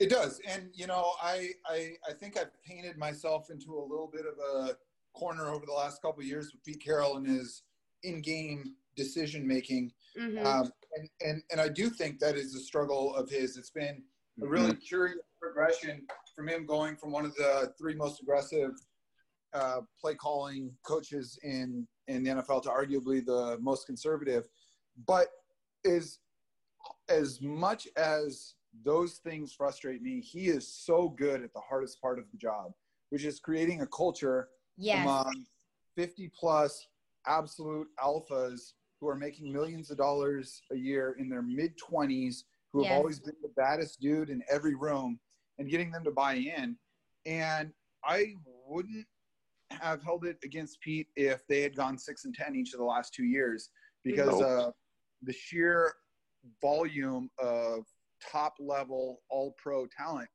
It 0.00 0.10
does, 0.10 0.40
and 0.48 0.70
you 0.74 0.88
know, 0.88 1.12
I, 1.22 1.50
I 1.66 1.92
I 2.08 2.12
think 2.12 2.36
I've 2.36 2.50
painted 2.64 2.98
myself 2.98 3.48
into 3.48 3.78
a 3.78 3.80
little 3.88 4.10
bit 4.12 4.24
of 4.26 4.34
a 4.38 4.76
corner 5.16 5.50
over 5.50 5.64
the 5.64 5.72
last 5.72 6.02
couple 6.02 6.20
of 6.20 6.26
years 6.26 6.50
with 6.52 6.64
Pete 6.64 6.82
Carroll 6.84 7.16
and 7.16 7.24
his 7.24 7.62
in-game 8.02 8.74
decision 8.96 9.46
making, 9.46 9.92
Mhm. 10.18 10.44
um, 10.44 10.72
and 10.96 11.08
and 11.20 11.42
and 11.52 11.60
I 11.60 11.68
do 11.68 11.88
think 11.90 12.18
that 12.18 12.34
is 12.34 12.56
a 12.56 12.58
struggle 12.60 13.14
of 13.14 13.30
his. 13.30 13.56
It's 13.56 13.70
been 13.70 14.02
a 14.42 14.46
really 14.48 14.74
curious 14.74 15.20
progression 15.40 16.04
from 16.34 16.48
him 16.48 16.66
going 16.66 16.96
from 16.96 17.12
one 17.12 17.24
of 17.24 17.36
the 17.36 17.72
three 17.78 17.94
most 17.94 18.20
aggressive 18.20 18.72
uh, 19.54 19.80
play 20.00 20.14
calling 20.14 20.72
coaches 20.84 21.38
in 21.42 21.86
in 22.08 22.22
the 22.22 22.30
NFL 22.30 22.62
to 22.64 22.68
arguably 22.68 23.24
the 23.24 23.56
most 23.60 23.86
conservative, 23.86 24.48
but 25.06 25.28
is 25.84 26.18
as 27.08 27.40
much 27.40 27.88
as 27.96 28.54
those 28.84 29.14
things 29.14 29.52
frustrate 29.52 30.02
me, 30.02 30.20
he 30.20 30.48
is 30.48 30.68
so 30.68 31.08
good 31.08 31.42
at 31.42 31.52
the 31.54 31.60
hardest 31.60 32.00
part 32.00 32.18
of 32.18 32.24
the 32.30 32.36
job, 32.36 32.72
which 33.10 33.24
is 33.24 33.38
creating 33.38 33.82
a 33.82 33.86
culture 33.86 34.48
yes 34.76 35.02
among 35.02 35.44
50 35.96 36.30
plus 36.38 36.88
absolute 37.26 37.88
alphas 38.02 38.72
who 39.00 39.08
are 39.08 39.14
making 39.14 39.52
millions 39.52 39.90
of 39.90 39.96
dollars 39.96 40.62
a 40.72 40.76
year 40.76 41.16
in 41.18 41.28
their 41.28 41.42
mid 41.42 41.74
20s, 41.78 42.44
who 42.72 42.82
have 42.82 42.92
always 42.92 43.20
been 43.20 43.36
the 43.42 43.52
baddest 43.56 44.00
dude 44.00 44.30
in 44.30 44.42
every 44.50 44.74
room, 44.74 45.18
and 45.58 45.70
getting 45.70 45.90
them 45.90 46.04
to 46.04 46.10
buy 46.10 46.34
in. 46.34 46.76
And 47.24 47.72
I 48.04 48.34
wouldn't 48.66 49.06
have 49.70 50.02
held 50.02 50.24
it 50.24 50.36
against 50.44 50.80
Pete 50.80 51.08
if 51.16 51.46
they 51.46 51.62
had 51.62 51.76
gone 51.76 51.98
six 51.98 52.24
and 52.24 52.34
10 52.34 52.54
each 52.56 52.72
of 52.72 52.78
the 52.78 52.84
last 52.84 53.14
two 53.14 53.24
years 53.24 53.70
because 54.04 54.40
Nope. 54.40 54.42
uh, 54.42 54.70
the 55.22 55.32
sheer 55.32 55.92
volume 56.60 57.30
of 57.38 57.84
top 58.30 58.54
level 58.60 59.20
all 59.30 59.54
pro 59.58 59.86
talent 59.86 60.28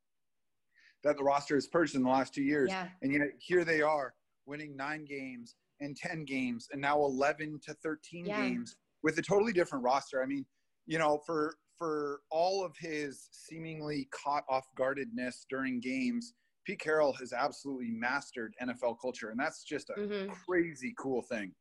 that 1.02 1.16
the 1.16 1.22
roster 1.24 1.54
has 1.54 1.66
purged 1.66 1.94
in 1.94 2.02
the 2.02 2.08
last 2.08 2.34
two 2.34 2.42
years. 2.42 2.68
Yeah. 2.68 2.88
And 3.02 3.12
yet 3.12 3.22
here 3.38 3.64
they 3.64 3.80
are 3.80 4.14
winning 4.46 4.76
nine 4.76 5.04
games 5.04 5.54
and 5.80 5.96
10 5.96 6.24
games 6.24 6.68
and 6.72 6.80
now 6.80 6.98
11 6.98 7.60
to 7.64 7.74
13 7.74 8.26
Yeah. 8.26 8.36
games 8.36 8.76
with 9.02 9.16
a 9.18 9.22
totally 9.22 9.52
different 9.52 9.82
roster. 9.84 10.22
I 10.22 10.26
mean, 10.26 10.44
you 10.86 10.98
know, 10.98 11.18
for 11.26 11.56
for 11.78 12.20
all 12.30 12.62
of 12.62 12.76
his 12.78 13.28
seemingly 13.32 14.06
caught 14.12 14.44
off 14.50 14.66
guardedness 14.76 15.46
during 15.48 15.80
games, 15.80 16.34
Pete 16.64 16.78
Carroll 16.80 17.12
has 17.14 17.32
absolutely 17.32 17.90
mastered 17.90 18.54
NFL 18.62 19.00
culture, 19.00 19.30
and 19.30 19.38
that's 19.40 19.62
just 19.64 19.90
a 19.90 19.94
Mhm. 19.94 20.30
crazy 20.44 20.94
cool 20.98 21.22
thing. 21.22 21.54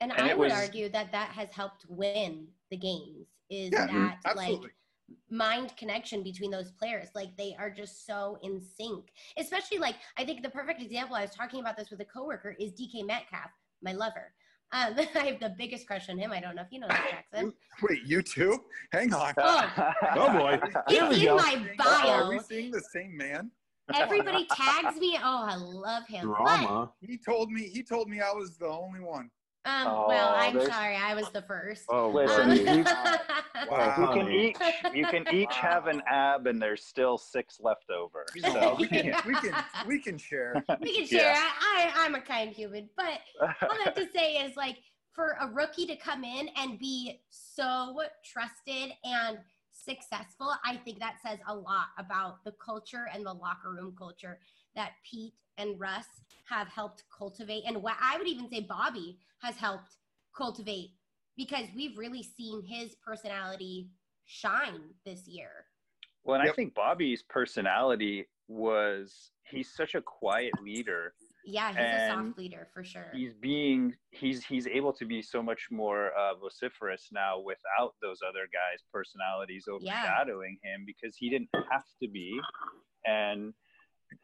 And, 0.00 0.12
And 0.12 0.22
I 0.22 0.34
would 0.34 0.50
was- 0.50 0.52
argue 0.52 0.88
that 0.90 1.12
that 1.12 1.30
has 1.30 1.52
helped 1.52 1.84
win 1.88 2.52
the 2.70 2.76
games. 2.76 3.28
Is 3.50 3.70
Yeah, 3.72 3.86
that 3.86 4.20
absolutely. 4.24 4.68
like 4.68 4.74
mind 5.28 5.76
connection 5.76 6.22
between 6.22 6.50
those 6.50 6.70
players? 6.72 7.08
Like 7.14 7.36
they 7.36 7.54
are 7.56 7.70
just 7.70 8.06
so 8.06 8.38
in 8.42 8.60
sync. 8.60 9.12
Especially 9.36 9.78
like 9.78 9.96
I 10.16 10.24
think 10.24 10.42
the 10.42 10.50
perfect 10.50 10.80
example. 10.80 11.16
I 11.16 11.22
was 11.22 11.34
talking 11.34 11.60
about 11.60 11.76
this 11.76 11.90
with 11.90 12.00
a 12.00 12.04
coworker 12.04 12.50
is 12.58 12.72
DK 12.72 13.02
Metcalf, 13.02 13.50
my 13.82 13.92
lover. 13.92 14.34
Um, 14.72 14.94
I 15.16 15.26
have 15.26 15.40
the 15.40 15.50
biggest 15.58 15.86
crush 15.86 16.08
on 16.08 16.16
him. 16.16 16.30
I 16.32 16.40
don't 16.40 16.54
know 16.54 16.62
if 16.62 16.68
you 16.70 16.78
know 16.78 16.86
that, 16.88 17.24
Jacson. 17.32 17.52
Wait, 17.82 18.02
you 18.04 18.22
too? 18.22 18.64
Hang 18.92 19.12
on. 19.12 19.34
Oh. 19.36 19.92
Oh, 20.14 20.32
boy. 20.38 20.60
Here 20.88 21.04
It's 21.06 21.18
we 21.18 21.20
in 21.22 21.24
go. 21.26 21.36
my 21.36 22.06
Are 22.08 22.28
we 22.30 22.38
seeing 22.38 22.70
the 22.70 22.80
same 22.80 23.16
man? 23.16 23.50
Everybody 23.94 24.46
tags 24.46 24.98
me. 24.98 25.16
Oh, 25.22 25.46
I 25.48 25.56
love 25.56 26.06
him. 26.06 26.28
But, 26.28 26.36
Drama. 26.38 26.92
He 27.00 27.16
told 27.18 27.50
me. 27.50 27.62
He 27.68 27.82
told 27.82 28.08
me 28.08 28.20
I 28.20 28.32
was 28.32 28.56
the 28.56 28.66
only 28.68 29.00
one. 29.00 29.30
um, 29.66 29.86
Oh, 29.86 30.04
well, 30.08 30.32
I'm 30.36 30.54
there's- 30.54 30.68
sorry. 30.70 30.96
I 30.96 31.14
was 31.14 31.28
the 31.30 31.42
first. 31.42 31.84
Oh, 31.90 32.08
Listen, 32.10 32.50
Um, 32.50 32.56
you- 32.78 32.84
Wow. 33.70 33.96
you 33.98 34.06
can 34.22 34.32
each 34.32 34.56
you 34.94 35.04
can 35.06 35.34
each 35.34 35.54
have 35.54 35.86
an 35.86 36.02
ab, 36.08 36.46
and 36.46 36.60
there's 36.62 36.82
still 36.84 37.18
six 37.18 37.58
left 37.60 37.90
over. 37.90 38.24
So 38.42 38.76
we 38.78 38.86
can 38.88 39.14
we 39.26 39.34
can 39.34 39.54
we 39.86 39.98
can 40.00 40.16
share. 40.18 40.54
we 40.80 40.96
can 40.96 41.06
share. 41.06 41.32
Yeah. 41.34 41.42
I, 41.60 41.92
I, 41.94 42.04
I'm 42.06 42.14
a 42.14 42.20
kind 42.20 42.50
human, 42.50 42.88
but 42.96 43.20
all 43.42 43.48
I 43.70 43.82
have 43.84 43.94
to 43.96 44.08
say 44.14 44.36
is 44.36 44.56
like 44.56 44.78
for 45.12 45.36
a 45.40 45.46
rookie 45.48 45.86
to 45.86 45.96
come 45.96 46.24
in 46.24 46.48
and 46.56 46.78
be 46.78 47.20
so 47.30 48.00
trusted 48.24 48.92
and 49.04 49.38
successful, 49.84 50.52
I 50.64 50.76
think 50.76 50.98
that 50.98 51.16
says 51.24 51.38
a 51.46 51.54
lot 51.54 51.88
about 51.98 52.44
the 52.44 52.52
culture 52.52 53.06
and 53.12 53.24
the 53.24 53.32
locker 53.32 53.70
room 53.70 53.94
culture 53.96 54.38
that 54.74 54.92
Pete 55.08 55.34
and 55.58 55.78
Russ 55.78 56.06
have 56.48 56.68
helped 56.68 57.04
cultivate, 57.16 57.64
and 57.66 57.82
what 57.82 57.96
I 58.00 58.18
would 58.18 58.26
even 58.26 58.48
say 58.50 58.60
Bobby 58.60 59.18
has 59.42 59.56
helped 59.56 59.96
cultivate 60.36 60.90
because 61.36 61.66
we've 61.74 61.96
really 61.96 62.22
seen 62.22 62.62
his 62.62 62.94
personality 62.96 63.88
shine 64.26 64.80
this 65.04 65.26
year. 65.26 65.66
Well, 66.24 66.40
and 66.40 66.48
I 66.48 66.52
think 66.52 66.74
Bobby's 66.74 67.22
personality 67.22 68.26
was 68.48 69.30
he's 69.44 69.72
such 69.72 69.94
a 69.94 70.02
quiet 70.02 70.52
leader. 70.62 71.14
Yeah, 71.44 71.68
he's 71.70 71.78
a 71.78 72.06
soft 72.08 72.38
leader 72.38 72.68
for 72.72 72.84
sure. 72.84 73.10
He's 73.14 73.34
being 73.34 73.94
he's 74.10 74.44
he's 74.44 74.66
able 74.66 74.92
to 74.94 75.04
be 75.04 75.22
so 75.22 75.42
much 75.42 75.68
more 75.70 76.10
uh, 76.18 76.34
vociferous 76.34 77.08
now 77.12 77.40
without 77.40 77.94
those 78.02 78.18
other 78.26 78.46
guys' 78.52 78.82
personalities 78.92 79.64
overshadowing 79.68 80.58
him 80.62 80.84
because 80.86 81.16
he 81.16 81.30
didn't 81.30 81.48
have 81.54 81.84
to 82.02 82.08
be, 82.08 82.38
and 83.06 83.54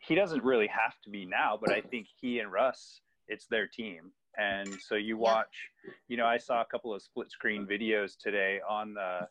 he 0.01 0.15
doesn't 0.15 0.45
really 0.45 0.67
have 0.67 0.95
to 1.05 1.11
be 1.11 1.25
now. 1.25 1.59
But 1.61 1.73
I 1.73 1.81
think 1.81 2.07
he 2.21 2.39
and 2.41 2.53
Russ, 2.53 3.01
it's 3.29 3.47
their 3.47 3.67
team, 3.67 4.13
and 4.37 4.69
so 4.81 4.95
you 4.95 5.17
watch. 5.17 5.71
You 6.09 6.17
know, 6.17 6.27
I 6.27 6.39
saw 6.39 6.61
a 6.61 6.67
couple 6.67 6.95
of 6.95 7.03
split 7.03 7.31
screen 7.31 7.67
videos 7.67 8.13
today 8.23 8.61
on 8.69 8.95
the 8.95 9.29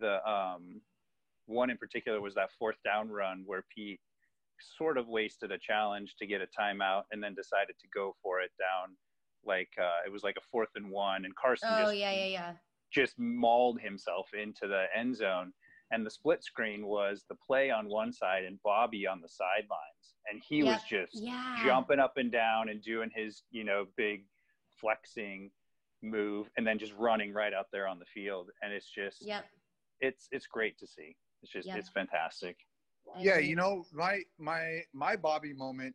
the 0.00 0.26
um 0.28 0.80
one 1.46 1.70
in 1.70 1.76
particular 1.76 2.20
was 2.20 2.34
that 2.34 2.50
fourth 2.58 2.76
down 2.84 3.10
run 3.10 3.42
where 3.46 3.64
Pete 3.74 4.00
sort 4.78 4.98
of 4.98 5.08
wasted 5.08 5.50
a 5.52 5.58
challenge 5.58 6.14
to 6.18 6.26
get 6.26 6.40
a 6.40 6.46
timeout 6.60 7.02
and 7.12 7.22
then 7.22 7.34
decided 7.34 7.76
to 7.80 7.88
go 7.94 8.14
for 8.22 8.40
it 8.40 8.50
down 8.58 8.96
like 9.44 9.70
uh, 9.80 10.00
it 10.06 10.12
was 10.12 10.22
like 10.22 10.36
a 10.38 10.46
fourth 10.50 10.68
and 10.76 10.88
one 10.90 11.24
and 11.24 11.34
Carson 11.36 11.68
Oh 11.72 11.82
just 11.82 11.96
yeah, 11.96 12.12
yeah, 12.12 12.26
yeah. 12.26 12.52
just 12.92 13.18
mauled 13.18 13.80
himself 13.80 14.28
into 14.34 14.68
the 14.68 14.84
end 14.96 15.16
zone 15.16 15.52
and 15.90 16.06
the 16.06 16.10
split 16.10 16.42
screen 16.44 16.86
was 16.86 17.24
the 17.28 17.34
play 17.46 17.70
on 17.70 17.88
one 17.88 18.12
side 18.12 18.44
and 18.44 18.58
Bobby 18.62 19.06
on 19.06 19.20
the 19.20 19.28
sidelines 19.28 20.14
and 20.30 20.40
he 20.48 20.62
was 20.62 20.80
just 20.88 21.12
Yeah. 21.20 21.58
jumping 21.64 21.98
up 21.98 22.16
and 22.18 22.30
down 22.30 22.68
and 22.68 22.80
doing 22.82 23.10
his 23.14 23.42
you 23.50 23.64
know 23.64 23.86
big 23.96 24.24
flexing 24.80 25.50
move 26.02 26.48
and 26.56 26.66
then 26.66 26.78
just 26.78 26.92
running 26.98 27.32
right 27.32 27.52
out 27.54 27.66
there 27.72 27.86
on 27.86 27.98
the 27.98 28.04
field 28.06 28.50
and 28.62 28.72
it's 28.72 28.88
just 28.90 29.24
Yep. 29.26 29.44
it's 30.00 30.28
it's 30.32 30.46
great 30.46 30.78
to 30.78 30.86
see 30.86 31.16
it's 31.42 31.52
just 31.52 31.68
Yeah. 31.68 31.76
it's 31.76 31.88
fantastic 31.90 32.56
Yeah, 33.18 33.38
you 33.38 33.56
know, 33.56 33.84
my 33.92 34.22
my 34.38 34.82
my 34.92 35.16
Bobby 35.16 35.52
moment 35.52 35.94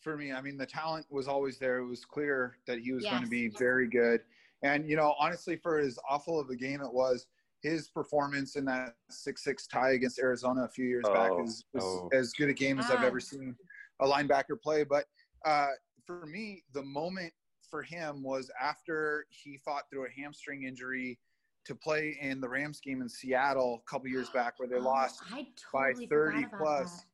for 0.00 0.16
me, 0.16 0.32
I 0.32 0.40
mean, 0.40 0.56
the 0.56 0.66
talent 0.66 1.06
was 1.10 1.26
always 1.28 1.58
there. 1.58 1.78
It 1.78 1.86
was 1.86 2.04
clear 2.04 2.58
that 2.66 2.78
he 2.78 2.92
was 2.92 3.04
going 3.04 3.22
to 3.24 3.28
be 3.28 3.48
very 3.48 3.88
good. 3.88 4.20
And 4.62 4.88
you 4.88 4.96
know, 4.96 5.14
honestly, 5.18 5.56
for 5.56 5.78
as 5.78 5.98
awful 6.08 6.38
of 6.40 6.48
a 6.50 6.56
game 6.56 6.80
it 6.80 6.92
was, 6.92 7.26
his 7.62 7.88
performance 7.88 8.56
in 8.56 8.64
that 8.66 8.94
six-six 9.10 9.66
tie 9.66 9.92
against 9.92 10.18
Arizona 10.18 10.64
a 10.64 10.68
few 10.68 10.86
years 10.86 11.04
back 11.12 11.30
Oh, 11.32 11.42
is, 11.44 11.64
was 11.72 11.84
oh. 11.84 12.08
as 12.12 12.32
good 12.32 12.48
a 12.48 12.54
game 12.54 12.78
as 12.78 12.90
I've 12.90 13.00
Ah. 13.02 13.06
ever 13.06 13.20
seen 13.20 13.56
a 14.00 14.06
linebacker 14.06 14.60
play. 14.62 14.84
But 14.84 15.06
uh, 15.44 15.68
for 16.06 16.26
me, 16.26 16.62
the 16.72 16.82
moment 16.82 17.32
for 17.68 17.82
him 17.82 18.22
was 18.22 18.50
after 18.60 19.26
he 19.30 19.58
fought 19.58 19.84
through 19.90 20.06
a 20.06 20.10
hamstring 20.10 20.62
injury 20.64 21.18
to 21.66 21.74
play 21.74 22.16
in 22.20 22.40
the 22.40 22.48
Rams 22.48 22.80
game 22.80 23.02
in 23.02 23.08
Seattle 23.08 23.82
a 23.86 23.90
couple 23.90 24.08
years 24.08 24.30
back, 24.30 24.58
where 24.58 24.68
they 24.68 24.76
Oh, 24.76 24.80
lost 24.80 25.20
I 25.32 25.46
by 25.72 25.92
30 26.08 26.46
plus. 26.56 27.04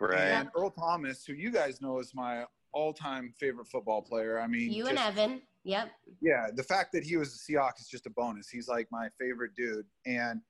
that. 0.00 0.14
and 0.14 0.50
Earl 0.56 0.70
Thomas, 0.70 1.24
who 1.24 1.34
you 1.34 1.50
guys 1.50 1.80
know 1.80 1.98
is 1.98 2.14
my 2.14 2.46
all-time 2.72 3.32
favorite 3.38 3.66
football 3.66 4.00
player. 4.02 4.38
I 4.40 4.46
mean, 4.46 4.72
You 4.72 4.84
just- 4.84 4.90
and 4.90 4.98
Evan. 5.18 5.42
Yep. 5.64 5.90
yeah, 6.20 6.46
the 6.54 6.62
fact 6.62 6.92
that 6.92 7.02
he 7.04 7.16
was 7.16 7.34
a 7.34 7.38
Seahawks 7.38 7.80
is 7.80 7.88
just 7.88 8.06
a 8.06 8.10
bonus. 8.10 8.48
He's 8.48 8.68
like 8.68 8.88
my 8.90 9.08
favorite 9.18 9.54
dude, 9.54 9.86
and 10.06 10.40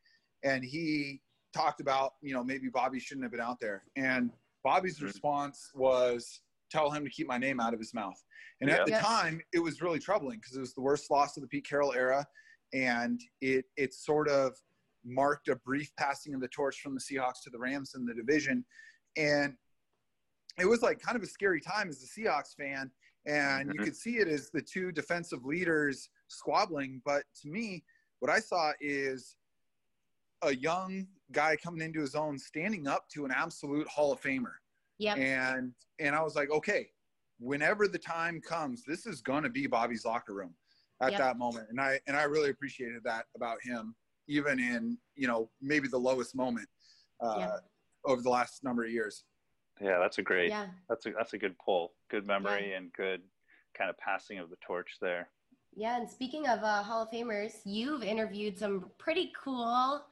and 0.44 0.64
he 0.64 1.20
talked 1.52 1.80
about 1.80 2.14
you 2.20 2.32
know 2.34 2.44
maybe 2.44 2.68
Bobby 2.68 3.00
shouldn't 3.00 3.24
have 3.24 3.32
been 3.32 3.40
out 3.40 3.58
there, 3.58 3.84
and 3.96 4.30
Bobby's 4.62 5.00
Mhm. 5.00 5.04
response 5.04 5.70
was 5.74 6.42
tell 6.70 6.90
him 6.90 7.02
to 7.04 7.10
keep 7.10 7.26
my 7.26 7.38
name 7.38 7.58
out 7.58 7.72
of 7.72 7.80
his 7.80 7.94
mouth. 7.94 8.22
And 8.60 8.68
at 8.70 8.84
the 8.84 8.90
Yep. 8.92 9.00
time, 9.02 9.40
it 9.52 9.58
was 9.60 9.80
really 9.80 9.98
troubling 9.98 10.38
because 10.38 10.54
it 10.56 10.60
was 10.60 10.74
the 10.74 10.82
worst 10.82 11.10
loss 11.10 11.36
of 11.36 11.40
the 11.40 11.48
Pete 11.48 11.66
Carroll 11.66 11.94
era, 11.94 12.28
and 12.72 13.20
it 13.40 13.64
it 13.76 13.94
sort 13.94 14.28
of 14.28 14.56
marked 15.04 15.48
a 15.48 15.56
brief 15.56 15.90
passing 15.96 16.34
of 16.34 16.40
the 16.40 16.48
torch 16.48 16.80
from 16.80 16.94
the 16.94 17.00
Seahawks 17.00 17.42
to 17.44 17.50
the 17.50 17.58
Rams 17.58 17.94
in 17.94 18.04
the 18.04 18.14
division, 18.14 18.64
and 19.16 19.56
it 20.58 20.66
was 20.66 20.82
like 20.82 21.00
kind 21.00 21.16
of 21.16 21.22
a 21.22 21.26
scary 21.26 21.60
time 21.60 21.88
as 21.88 22.02
a 22.02 22.06
Seahawks 22.20 22.54
fan, 22.56 22.90
and 23.26 23.72
you 23.72 23.78
Mhm. 23.80 23.84
could 23.84 23.96
see 23.96 24.18
it 24.18 24.28
as 24.28 24.50
the 24.50 24.60
two 24.60 24.90
defensive 24.92 25.44
leaders 25.44 26.10
squabbling. 26.26 27.00
But 27.04 27.24
to 27.42 27.48
me, 27.48 27.84
what 28.18 28.30
I 28.30 28.40
saw 28.40 28.72
is 28.80 29.36
a 30.42 30.54
young 30.54 31.08
guy 31.32 31.56
coming 31.56 31.80
into 31.80 32.00
his 32.00 32.14
own, 32.14 32.38
standing 32.38 32.86
up 32.86 33.08
to 33.10 33.24
an 33.24 33.30
absolute 33.30 33.86
Hall 33.88 34.12
of 34.12 34.20
Famer, 34.20 34.54
Yeah, 34.98 35.14
and 35.14 35.74
and 36.00 36.14
I 36.14 36.22
was 36.22 36.34
like, 36.36 36.50
okay, 36.50 36.92
whenever 37.38 37.88
the 37.88 37.98
time 37.98 38.40
comes, 38.40 38.82
this 38.84 39.06
is 39.06 39.20
going 39.22 39.42
to 39.44 39.48
be 39.48 39.66
Bobby's 39.66 40.04
locker 40.04 40.34
room 40.34 40.56
at 41.00 41.12
Yep. 41.12 41.20
that 41.20 41.38
moment, 41.38 41.68
and 41.70 41.80
I 41.80 42.00
and 42.06 42.16
I 42.16 42.24
really 42.24 42.50
appreciated 42.50 43.02
that 43.04 43.26
about 43.36 43.58
him, 43.62 43.94
even 44.26 44.58
in 44.58 44.98
you 45.14 45.26
know 45.26 45.50
maybe 45.60 45.88
the 45.88 45.98
lowest 45.98 46.34
moment 46.34 46.68
uh, 47.20 47.36
Yep. 47.38 47.70
over 48.04 48.22
the 48.22 48.30
last 48.30 48.64
number 48.64 48.84
of 48.84 48.90
years. 48.90 49.24
yeah 49.80 49.98
that's 49.98 50.18
a 50.18 50.22
great 50.22 50.50
Yeah. 50.50 50.66
that's 50.88 51.06
a 51.06 51.12
that's 51.12 51.34
a 51.34 51.38
good 51.38 51.56
pull 51.64 51.94
good 52.10 52.26
memory 52.26 52.72
and 52.74 52.92
good 52.94 53.22
kind 53.76 53.88
of 53.90 53.96
passing 53.98 54.38
of 54.40 54.50
the 54.50 54.56
torch 54.56 54.96
there 55.00 55.30
Yeah. 55.76 55.96
And 55.98 56.10
speaking 56.10 56.48
of 56.48 56.64
uh, 56.64 56.82
Hall 56.82 57.02
of 57.02 57.10
Famers, 57.10 57.60
you've 57.64 58.02
interviewed 58.02 58.58
some 58.58 58.90
pretty 58.98 59.30
cool, 59.44 60.02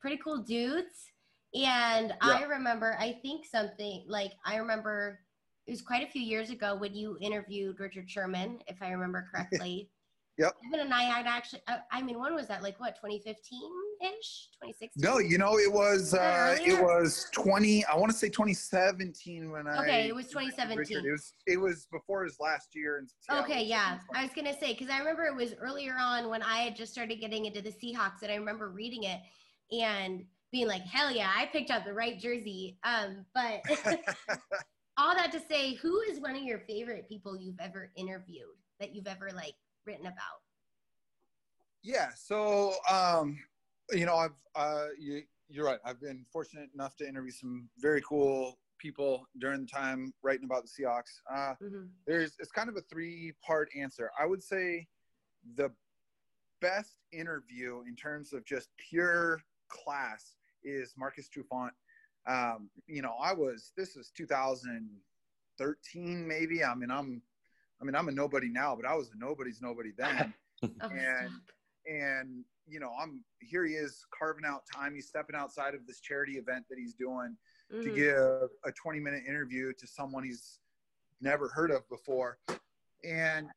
pretty 0.00 0.16
cool 0.18 0.38
dudes. 0.38 1.10
And 1.54 2.14
I 2.22 2.44
remember, 2.44 2.96
I 2.98 3.12
think 3.20 3.44
something 3.44 4.04
like 4.08 4.32
I 4.44 4.56
remember 4.56 5.20
it 5.66 5.70
was 5.72 5.82
quite 5.82 6.02
a 6.06 6.10
few 6.10 6.22
years 6.22 6.48
ago 6.50 6.74
when 6.76 6.94
you 6.94 7.18
interviewed 7.20 7.78
Richard 7.80 8.08
Sherman, 8.10 8.60
if 8.66 8.80
I 8.80 8.90
remember 8.90 9.26
correctly. 9.30 9.90
Yep. 10.36 10.56
Evan 10.66 10.80
and 10.86 10.94
I 10.94 11.04
had 11.04 11.26
actually, 11.26 11.62
I, 11.68 11.78
I 11.92 12.02
mean, 12.02 12.18
when 12.18 12.34
was 12.34 12.48
that? 12.48 12.62
Like 12.62 12.80
what, 12.80 12.96
2015 12.96 13.60
ish? 14.02 14.48
2016? 14.60 14.90
No, 14.96 15.18
you 15.18 15.38
know, 15.38 15.58
it 15.58 15.72
was 15.72 16.12
uh, 16.12 16.56
it 16.60 16.82
was 16.82 17.28
twenty. 17.32 17.84
I 17.84 17.96
want 17.96 18.10
to 18.10 18.18
say 18.18 18.28
twenty 18.28 18.54
seventeen 18.54 19.52
when 19.52 19.68
I. 19.68 19.80
Okay, 19.82 20.08
it 20.08 20.14
was 20.14 20.26
2017. 20.26 20.76
Richard, 20.76 21.04
It 21.06 21.12
was 21.12 21.32
it 21.46 21.56
was 21.56 21.86
before 21.92 22.24
his 22.24 22.38
last 22.40 22.74
year 22.74 22.98
in. 22.98 23.06
Seattle. 23.20 23.44
Okay, 23.44 23.64
yeah. 23.64 23.98
I 24.14 24.22
was 24.22 24.32
gonna 24.34 24.58
say 24.58 24.72
because 24.72 24.88
I 24.90 24.98
remember 24.98 25.24
it 25.24 25.36
was 25.36 25.54
earlier 25.60 25.94
on 26.00 26.28
when 26.28 26.42
I 26.42 26.58
had 26.58 26.74
just 26.74 26.92
started 26.92 27.20
getting 27.20 27.44
into 27.44 27.62
the 27.62 27.72
Seahawks, 27.72 28.22
and 28.22 28.32
I 28.32 28.36
remember 28.36 28.70
reading 28.70 29.04
it 29.04 29.20
and 29.70 30.24
being 30.50 30.66
like, 30.66 30.82
"Hell 30.82 31.12
yeah, 31.12 31.30
I 31.36 31.46
picked 31.46 31.70
out 31.70 31.84
the 31.84 31.94
right 31.94 32.18
jersey." 32.18 32.76
Um, 32.82 33.24
but 33.34 33.62
all 34.96 35.14
that 35.14 35.30
to 35.32 35.40
say, 35.48 35.74
who 35.74 36.00
is 36.10 36.20
one 36.20 36.34
of 36.34 36.42
your 36.42 36.60
favorite 36.60 37.08
people 37.08 37.36
you've 37.36 37.60
ever 37.60 37.90
interviewed 37.96 38.56
that 38.80 38.94
you've 38.94 39.06
ever 39.06 39.30
like 39.34 39.54
written 39.86 40.06
about? 40.06 40.40
yeah. 41.82 42.08
So, 42.16 42.74
um, 42.90 43.38
you 43.92 44.06
know, 44.06 44.16
I've 44.16 44.40
uh, 44.54 44.86
you 44.98 45.22
you're 45.48 45.66
right. 45.66 45.78
I've 45.84 46.00
been 46.00 46.24
fortunate 46.32 46.70
enough 46.74 46.96
to 46.96 47.06
interview 47.06 47.30
some 47.30 47.68
very 47.78 48.00
cool 48.00 48.58
people 48.78 49.28
during 49.38 49.60
the 49.62 49.66
time 49.66 50.14
writing 50.22 50.44
about 50.46 50.64
the 50.64 50.68
Seahawks. 50.68 51.20
Uh, 51.30 51.54
Mhm. 51.62 51.90
there's 52.06 52.36
it's 52.38 52.50
kind 52.50 52.68
of 52.70 52.76
a 52.76 52.80
three 52.82 53.32
part 53.46 53.68
answer. 53.76 54.10
I 54.18 54.24
would 54.26 54.42
say 54.42 54.88
the 55.56 55.70
best 56.60 56.96
interview 57.12 57.82
in 57.86 57.94
terms 57.94 58.32
of 58.32 58.44
just 58.46 58.70
pure 58.78 59.42
class 59.68 60.36
is 60.62 60.94
Marcus 60.96 61.28
Trufant. 61.28 61.72
Um, 62.26 62.70
you 62.86 63.02
know, 63.02 63.12
I 63.20 63.34
was 63.34 63.72
this 63.76 63.96
is 63.96 64.10
2013 64.16 66.26
maybe. 66.26 66.64
I 66.64 66.74
mean, 66.74 66.90
I'm 66.90 67.20
I 67.84 67.86
mean, 67.86 67.94
I'm 67.96 68.08
a 68.08 68.12
nobody 68.12 68.48
now, 68.48 68.74
but 68.74 68.86
I 68.86 68.94
was 68.94 69.10
a 69.14 69.18
nobody's 69.18 69.60
nobody 69.60 69.90
then. 69.98 70.32
Oh, 70.62 70.68
And- 70.88 71.30
and 71.86 72.44
you 72.66 72.80
know, 72.80 72.90
I'm 72.98 73.22
here. 73.40 73.66
He 73.66 73.74
is 73.74 74.06
carving 74.18 74.46
out 74.46 74.62
time. 74.74 74.94
He's 74.94 75.06
stepping 75.06 75.36
outside 75.36 75.74
of 75.74 75.86
this 75.86 76.00
charity 76.00 76.38
event 76.38 76.64
that 76.70 76.78
he's 76.78 76.94
doing 76.94 77.36
to 77.70 77.76
Mhm. 77.76 77.94
give 77.94 78.50
a 78.64 78.72
20 78.72 79.00
minute 79.00 79.24
interview 79.28 79.74
to 79.74 79.86
someone 79.86 80.24
he's 80.24 80.60
never 81.20 81.50
heard 81.50 81.70
of 81.70 81.86
before. 81.90 82.38
And 83.04 83.50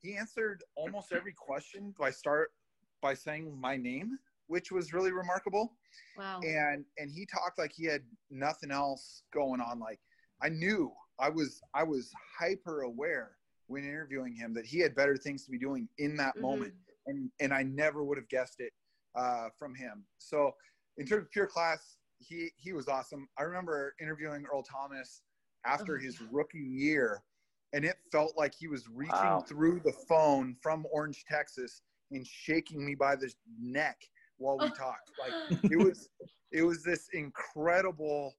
he 0.00 0.14
answered 0.16 0.62
almost 0.76 1.10
every 1.10 1.32
question 1.32 1.92
by 1.98 2.12
start 2.12 2.52
by 3.00 3.14
saying 3.14 3.58
my 3.58 3.76
name, 3.76 4.16
which 4.46 4.70
was 4.70 4.92
really 4.92 5.10
remarkable. 5.10 5.76
Wow. 6.16 6.38
And 6.42 6.84
and 6.98 7.10
he 7.10 7.26
talked 7.26 7.58
like 7.58 7.72
he 7.72 7.84
had 7.86 8.04
nothing 8.30 8.70
else 8.70 9.24
going 9.32 9.60
on. 9.60 9.80
Like 9.80 9.98
I 10.40 10.50
knew 10.50 10.92
I 11.18 11.30
was 11.30 11.60
I 11.74 11.82
was 11.82 12.12
hyper 12.38 12.82
aware 12.82 13.38
when 13.66 13.84
interviewing 13.84 14.34
him 14.34 14.52
that 14.54 14.66
he 14.66 14.78
had 14.80 14.94
better 14.94 15.16
things 15.16 15.44
to 15.44 15.50
be 15.50 15.58
doing 15.58 15.88
in 15.98 16.16
that 16.16 16.36
Mhm. 16.36 16.42
moment 16.42 16.74
and 17.06 17.30
and 17.40 17.52
I 17.52 17.62
never 17.62 18.04
would 18.04 18.18
have 18.18 18.28
guessed 18.28 18.60
it 18.60 18.72
uh, 19.14 19.48
from 19.58 19.74
him. 19.74 20.04
So 20.18 20.54
in 20.98 21.06
terms 21.06 21.24
of 21.24 21.30
pure 21.30 21.46
class, 21.46 21.96
he 22.18 22.50
he 22.56 22.72
was 22.72 22.88
awesome. 22.88 23.28
I 23.38 23.42
remember 23.42 23.94
interviewing 24.00 24.44
Earl 24.52 24.62
Thomas 24.62 25.22
after 25.64 25.96
Oh, 25.96 26.00
his 26.00 26.20
yeah. 26.20 26.26
rookie 26.30 26.58
year, 26.58 27.22
and 27.72 27.84
it 27.84 27.96
felt 28.10 28.36
like 28.36 28.54
he 28.54 28.68
was 28.68 28.88
reaching 28.88 29.12
Wow. 29.12 29.44
through 29.48 29.80
the 29.84 29.92
phone 30.08 30.56
from 30.62 30.86
Orange, 30.92 31.24
Texas, 31.28 31.82
and 32.10 32.26
shaking 32.26 32.84
me 32.84 32.94
by 32.94 33.16
the 33.16 33.32
neck 33.60 34.00
while 34.38 34.58
we 34.58 34.70
talked. 34.76 35.10
Like 35.18 35.34
it 35.70 35.76
was 35.76 36.08
it 36.52 36.62
was 36.62 36.82
this 36.84 37.08
incredible 37.12 38.34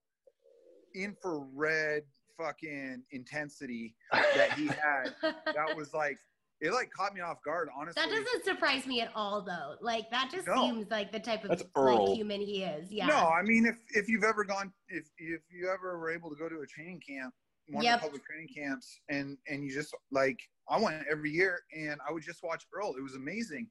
infrared 0.96 2.04
fucking 2.38 3.04
intensity 3.12 3.96
that 4.12 4.54
he 4.54 4.68
had 4.68 5.14
that 5.22 5.76
was 5.76 5.94
like 5.94 6.18
it 6.62 6.72
like 6.72 6.90
caught 6.96 7.14
me 7.14 7.20
off 7.22 7.38
guard 7.44 7.68
honestly 7.78 8.02
That 8.02 8.10
doesn't 8.10 8.46
surprise 8.46 8.86
me 8.86 9.02
at 9.02 9.12
all, 9.16 9.42
though. 9.42 9.76
Like 9.82 10.10
that 10.12 10.30
just 10.32 10.48
No. 10.48 10.56
seems 10.56 10.90
like 10.90 11.12
the 11.12 11.20
type 11.20 11.44
of 11.44 11.50
That's 11.50 11.64
like, 11.76 12.16
human 12.16 12.40
he 12.40 12.64
is. 12.64 12.92
Yeah. 12.92 13.08
no 13.08 13.16
i 13.30 13.42
mean 13.42 13.66
if 13.66 13.76
if 13.96 14.08
you've 14.08 14.24
ever 14.24 14.44
gone 14.44 14.72
if 14.88 15.06
if 15.18 15.42
you 15.52 15.70
ever 15.74 15.98
were 16.00 16.12
able 16.12 16.30
to 16.30 16.36
go 16.36 16.48
to 16.50 16.62
a 16.62 16.66
training 16.68 17.02
camp 17.08 17.34
one 17.70 17.84
Yep. 17.84 17.96
of 17.96 18.02
the 18.02 18.08
public 18.08 18.26
training 18.26 18.50
camps 18.56 19.00
and 19.10 19.38
and 19.48 19.64
you 19.64 19.74
just 19.74 19.94
like 20.12 20.40
i 20.70 20.80
went 20.80 21.04
every 21.10 21.32
year 21.32 21.60
and 21.76 22.00
i 22.08 22.12
would 22.12 22.24
just 22.24 22.44
watch 22.44 22.66
earl 22.74 22.94
it 22.98 23.02
was 23.02 23.16
amazing 23.16 23.68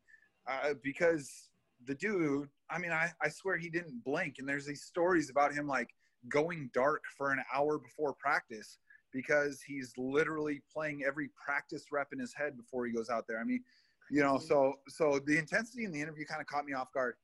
uh, 0.48 0.74
because 0.82 1.50
the 1.86 1.94
dude 1.94 2.48
i 2.70 2.78
mean 2.78 2.90
I, 2.92 3.10
I 3.22 3.28
swear 3.28 3.56
he 3.56 3.68
didn't 3.70 4.02
blink 4.04 4.36
and 4.38 4.48
there's 4.48 4.66
these 4.66 4.82
stories 4.84 5.30
about 5.30 5.52
him 5.54 5.66
like 5.66 5.88
going 6.28 6.70
dark 6.72 7.02
for 7.16 7.30
an 7.32 7.42
hour 7.54 7.78
before 7.78 8.12
practice 8.14 8.78
because 9.12 9.60
he's 9.60 9.92
literally 9.98 10.62
playing 10.72 11.02
every 11.06 11.28
practice 11.44 11.86
rep 11.92 12.08
in 12.12 12.18
his 12.18 12.32
head 12.34 12.56
before 12.56 12.86
he 12.86 12.92
goes 12.92 13.10
out 13.10 13.24
there 13.28 13.38
i 13.40 13.44
mean 13.44 13.62
you 14.10 14.22
know 14.22 14.38
so 14.38 14.74
so 14.88 15.18
the 15.26 15.36
intensity 15.36 15.84
in 15.84 15.92
the 15.92 16.00
interview 16.00 16.24
kind 16.24 16.40
of 16.40 16.46
caught 16.46 16.64
me 16.64 16.72
off 16.72 16.92
guard 16.92 17.14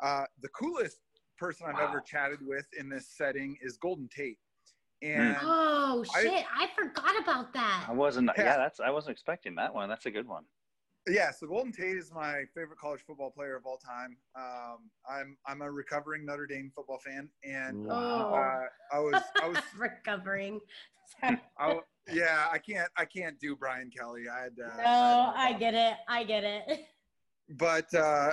uh, 0.00 0.24
the 0.42 0.48
coolest 0.48 0.98
person 1.38 1.66
i've 1.68 1.74
Wow. 1.74 1.88
ever 1.88 2.00
chatted 2.00 2.38
with 2.46 2.66
in 2.78 2.88
this 2.88 3.06
setting 3.16 3.56
is 3.62 3.76
golden 3.76 4.08
tate 4.08 4.38
and 5.02 5.36
Oh 5.42 6.02
I- 6.14 6.22
shit! 6.22 6.44
I, 6.58 6.68
forgot 6.74 7.20
about 7.22 7.52
that. 7.52 7.84
I 7.86 7.92
wasn't. 7.92 8.30
Yeah. 8.38 8.44
Yeah. 8.44 8.56
that's. 8.56 8.80
I 8.80 8.88
wasn't 8.90 9.12
expecting 9.12 9.54
that 9.56 9.74
one. 9.74 9.90
That's 9.90 10.06
a 10.06 10.10
good 10.10 10.26
one. 10.26 10.44
Yeah, 11.08 11.30
so 11.30 11.46
Golden 11.46 11.70
Tate 11.72 11.96
is 11.96 12.12
my 12.12 12.42
favorite 12.54 12.78
college 12.80 13.00
football 13.06 13.30
player 13.30 13.54
of 13.56 13.64
all 13.64 13.78
time. 13.78 14.16
Um, 14.34 14.90
I'm 15.08 15.36
I'm 15.46 15.62
a 15.62 15.70
recovering 15.70 16.24
Notre 16.26 16.46
Dame 16.46 16.72
football 16.74 16.98
fan, 16.98 17.28
and 17.44 17.86
Wow. 17.86 18.34
uh, 18.34 18.96
I 18.96 18.98
was 18.98 19.22
I 19.40 19.48
was 19.48 19.58
recovering. 19.78 20.60
Sorry. 21.20 21.40
I, 21.58 21.68
w- 21.68 21.84
yeah 22.12 22.48
I 22.50 22.58
can't 22.58 22.88
I 22.96 23.04
can't 23.04 23.38
do 23.38 23.54
Brian 23.54 23.88
Kelly. 23.96 24.24
I 24.28 24.42
had 24.44 24.52
uh, 24.64 24.76
No, 24.78 25.32
I 25.36 25.48
I 25.48 25.52
get 25.52 25.74
it. 25.74 25.94
I 26.08 26.24
get 26.24 26.42
it. 26.42 26.86
but 27.50 27.92
uh, 27.94 28.32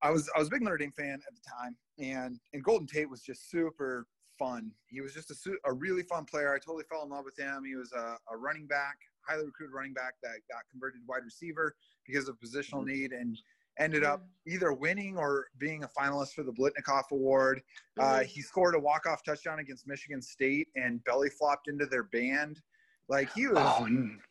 I 0.00 0.10
was 0.10 0.30
I 0.34 0.38
was 0.38 0.48
a 0.48 0.50
big 0.50 0.62
Notre 0.62 0.78
Dame 0.78 0.92
fan 0.96 1.20
at 1.26 1.34
the 1.34 1.42
time, 1.58 1.76
and 1.98 2.38
and 2.54 2.64
Golden 2.64 2.86
Tate 2.86 3.10
was 3.10 3.20
just 3.20 3.50
super 3.50 4.06
fun. 4.38 4.70
He 4.86 5.02
was 5.02 5.12
just 5.12 5.30
a 5.30 5.50
a 5.66 5.72
really 5.74 6.04
fun 6.04 6.24
player. 6.24 6.54
I 6.54 6.58
totally 6.58 6.84
fell 6.88 7.02
in 7.02 7.10
love 7.10 7.26
with 7.26 7.38
him. 7.38 7.64
He 7.66 7.74
was 7.76 7.92
a, 7.92 8.16
a 8.32 8.36
running 8.36 8.66
back, 8.66 8.96
highly 9.26 9.44
recruited 9.44 9.74
running 9.74 9.92
back 9.92 10.14
that 10.22 10.36
got 10.50 10.62
converted 10.70 11.00
to 11.00 11.04
wide 11.06 11.24
receiver 11.24 11.74
because 12.06 12.28
of 12.28 12.38
positional 12.38 12.84
need, 12.84 13.12
and 13.12 13.36
ended 13.78 14.04
up 14.04 14.26
either 14.46 14.72
winning 14.72 15.18
or 15.18 15.46
being 15.58 15.84
a 15.84 15.88
finalist 15.88 16.32
for 16.32 16.42
the 16.42 16.52
Biletnikoff 16.52 17.10
Award. 17.10 17.62
Uh, 17.98 18.20
Mhm. 18.20 18.24
he 18.24 18.40
scored 18.40 18.74
a 18.74 18.78
walk-off 18.78 19.22
touchdown 19.22 19.58
against 19.58 19.86
Michigan 19.86 20.22
State 20.22 20.68
and 20.76 21.02
belly 21.04 21.28
flopped 21.28 21.68
into 21.68 21.84
their 21.84 22.04
band. 22.04 22.62
Like 23.08 23.30
he 23.34 23.46
was, 23.48 23.58
Oh, 23.58 23.86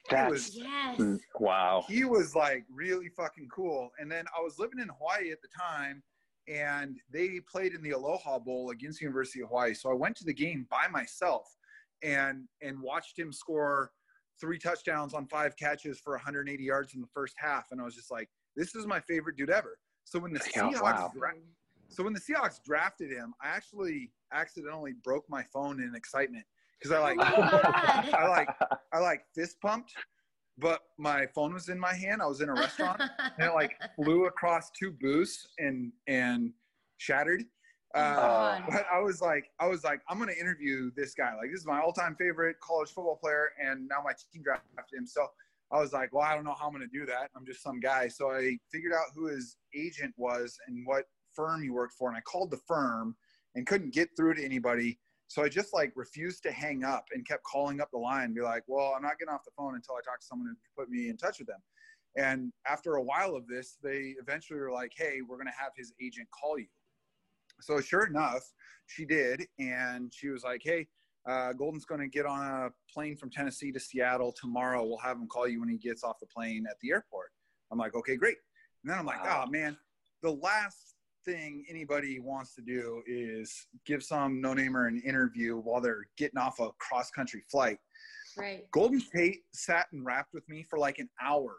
that's 0.09 0.31
was- 0.31 0.55
yes. 0.55 1.19
wow. 1.39 1.85
he 1.87 2.05
was 2.05 2.35
like 2.35 2.65
really 2.69 3.09
fucking 3.09 3.47
cool. 3.49 3.91
And 3.99 4.11
then 4.11 4.25
I 4.35 4.41
was 4.41 4.57
living 4.57 4.79
in 4.79 4.89
Hawaii 4.89 5.31
at 5.31 5.41
the 5.41 5.47
time, 5.49 6.03
and 6.47 6.99
they 7.09 7.39
played 7.41 7.73
in 7.73 7.81
the 7.83 7.91
Aloha 7.91 8.39
Bowl 8.39 8.71
against 8.71 8.99
University 8.99 9.41
of 9.41 9.49
Hawaii. 9.49 9.73
So 9.75 9.89
I 9.91 9.93
went 9.93 10.15
to 10.17 10.25
the 10.25 10.33
game 10.33 10.65
by 10.71 10.87
myself, 10.87 11.55
and 12.01 12.49
and 12.61 12.79
watched 12.81 13.17
him 13.17 13.31
score 13.31 13.93
three 14.39 14.57
touchdowns 14.57 15.13
on 15.13 15.27
five 15.27 15.55
catches 15.55 15.99
for 15.99 16.13
180 16.13 16.63
yards 16.63 16.93
in 16.93 17.01
the 17.01 17.07
first 17.13 17.35
half. 17.37 17.67
And 17.71 17.79
I 17.81 17.83
was 17.83 17.95
just 17.95 18.11
like, 18.11 18.29
this 18.55 18.75
is 18.75 18.85
my 18.85 18.99
favorite 18.99 19.37
dude 19.37 19.49
ever. 19.49 19.77
So 20.03 20.19
when 20.19 20.33
the 20.33 20.41
Yeah, 20.55 20.63
Seahawks 20.63 20.81
wow. 20.81 21.11
dra- 21.15 21.33
so 21.87 22.03
when 22.03 22.13
the 22.13 22.19
Seahawks 22.19 22.61
drafted 22.63 23.11
him, 23.11 23.33
I 23.41 23.47
actually 23.49 24.11
accidentally 24.33 24.93
broke 25.03 25.25
my 25.29 25.43
phone 25.53 25.81
in 25.81 25.93
excitement 25.95 26.45
because 26.79 26.91
I 26.91 26.99
like 26.99 27.17
Oh 27.21 27.41
my 27.41 27.51
God. 27.51 28.13
I 28.13 28.27
like 28.27 28.49
I 28.93 28.99
like 28.99 29.21
fist 29.33 29.57
pumped, 29.61 29.93
but 30.57 30.81
my 30.97 31.25
phone 31.27 31.53
was 31.53 31.69
in 31.69 31.79
my 31.79 31.93
hand. 31.93 32.21
I 32.21 32.25
was 32.25 32.41
in 32.41 32.49
a 32.49 32.53
restaurant 32.53 33.01
and 33.19 33.47
it 33.49 33.53
like 33.53 33.79
flew 33.95 34.25
across 34.25 34.71
two 34.71 34.91
booths 34.91 35.47
and 35.59 35.91
and 36.07 36.51
shattered. 36.97 37.43
Uh, 37.95 38.61
but 38.69 38.85
I 38.91 38.99
was 38.99 39.21
like, 39.21 39.51
I 39.59 39.67
was 39.67 39.83
like, 39.83 40.01
I'm 40.09 40.19
gonna 40.19 40.33
interview 40.33 40.91
this 40.95 41.13
guy. 41.13 41.33
Like, 41.35 41.49
this 41.51 41.61
is 41.61 41.65
my 41.65 41.79
all-time 41.79 42.15
favorite 42.19 42.59
college 42.59 42.89
football 42.89 43.15
player, 43.15 43.51
and 43.63 43.87
now 43.87 44.01
my 44.03 44.11
team 44.33 44.43
drafted 44.43 44.97
him. 44.97 45.07
So 45.07 45.27
I 45.71 45.79
was 45.79 45.93
like, 45.93 46.13
well, 46.13 46.23
I 46.23 46.35
don't 46.35 46.43
know 46.43 46.55
how 46.59 46.67
I'm 46.67 46.73
gonna 46.73 46.87
do 46.87 47.05
that. 47.05 47.29
I'm 47.35 47.45
just 47.45 47.63
some 47.63 47.79
guy. 47.79 48.07
So 48.09 48.31
I 48.31 48.57
figured 48.71 48.93
out 48.93 49.05
who 49.15 49.27
his 49.27 49.57
agent 49.73 50.13
was 50.17 50.57
and 50.67 50.85
what 50.85 51.05
firm 51.33 51.63
he 51.63 51.69
worked 51.69 51.93
for, 51.93 52.09
and 52.09 52.17
I 52.17 52.21
called 52.21 52.51
the 52.51 52.59
firm 52.67 53.15
and 53.55 53.65
couldn't 53.65 53.93
get 53.93 54.09
through 54.17 54.35
to 54.35 54.43
anybody. 54.43 54.99
So 55.27 55.43
I 55.43 55.49
just 55.49 55.73
like 55.73 55.91
refused 55.95 56.43
to 56.43 56.51
hang 56.51 56.83
up 56.83 57.05
and 57.13 57.25
kept 57.25 57.43
calling 57.43 57.81
up 57.81 57.89
the 57.91 57.97
line, 57.97 58.33
be 58.33 58.41
like, 58.41 58.63
well, 58.67 58.93
I'm 58.95 59.01
not 59.01 59.17
getting 59.17 59.33
off 59.33 59.43
the 59.43 59.51
phone 59.57 59.75
until 59.75 59.95
I 59.95 60.01
talk 60.05 60.19
to 60.19 60.25
someone 60.25 60.49
who 60.49 60.55
put 60.81 60.89
me 60.89 61.09
in 61.09 61.17
touch 61.17 61.39
with 61.39 61.47
them. 61.47 61.61
And 62.17 62.53
after 62.67 62.95
a 62.95 63.01
while 63.01 63.35
of 63.35 63.47
this, 63.47 63.77
they 63.81 64.15
eventually 64.21 64.59
were 64.59 64.71
like, 64.71 64.91
hey, 64.95 65.21
we're 65.27 65.37
going 65.37 65.47
to 65.47 65.53
have 65.59 65.71
his 65.75 65.93
agent 66.01 66.27
call 66.31 66.59
you. 66.59 66.67
So 67.61 67.79
sure 67.81 68.05
enough, 68.05 68.43
she 68.87 69.05
did. 69.05 69.45
And 69.59 70.13
she 70.13 70.29
was 70.29 70.43
like, 70.43 70.61
hey, 70.63 70.87
uh, 71.27 71.53
Golden's 71.53 71.85
going 71.85 72.01
to 72.01 72.07
get 72.07 72.25
on 72.25 72.45
a 72.45 72.69
plane 72.93 73.15
from 73.15 73.31
Tennessee 73.31 73.71
to 73.71 73.79
Seattle 73.79 74.33
tomorrow. 74.39 74.85
We'll 74.85 74.99
have 74.99 75.17
him 75.17 75.27
call 75.27 75.47
you 75.47 75.59
when 75.59 75.69
he 75.69 75.77
gets 75.77 76.03
off 76.03 76.19
the 76.19 76.27
plane 76.27 76.65
at 76.69 76.77
the 76.81 76.91
airport. 76.91 77.31
I'm 77.71 77.79
like, 77.79 77.95
okay, 77.95 78.15
great. 78.15 78.37
And 78.83 78.91
then 78.91 78.99
I'm 78.99 79.05
like, 79.05 79.23
Wow. 79.23 79.45
oh, 79.47 79.49
man, 79.49 79.75
the 80.21 80.31
last 80.31 80.93
thing 81.25 81.65
anybody 81.67 82.19
wants 82.19 82.53
to 82.53 82.61
do 82.61 83.01
is 83.07 83.67
give 83.85 84.03
some 84.03 84.39
no-namer 84.39 84.85
an 84.87 85.01
interview 85.03 85.57
while 85.57 85.81
they're 85.81 86.05
getting 86.17 86.37
off 86.37 86.59
a 86.59 86.69
cross-country 86.79 87.43
flight. 87.49 87.79
right. 88.37 88.69
Golden 88.71 89.01
Tate 89.15 89.41
sat 89.51 89.87
and 89.91 90.05
rapped 90.05 90.33
with 90.33 90.47
me 90.47 90.61
for 90.69 90.77
like 90.77 90.99
an 90.99 91.09
hour. 91.19 91.55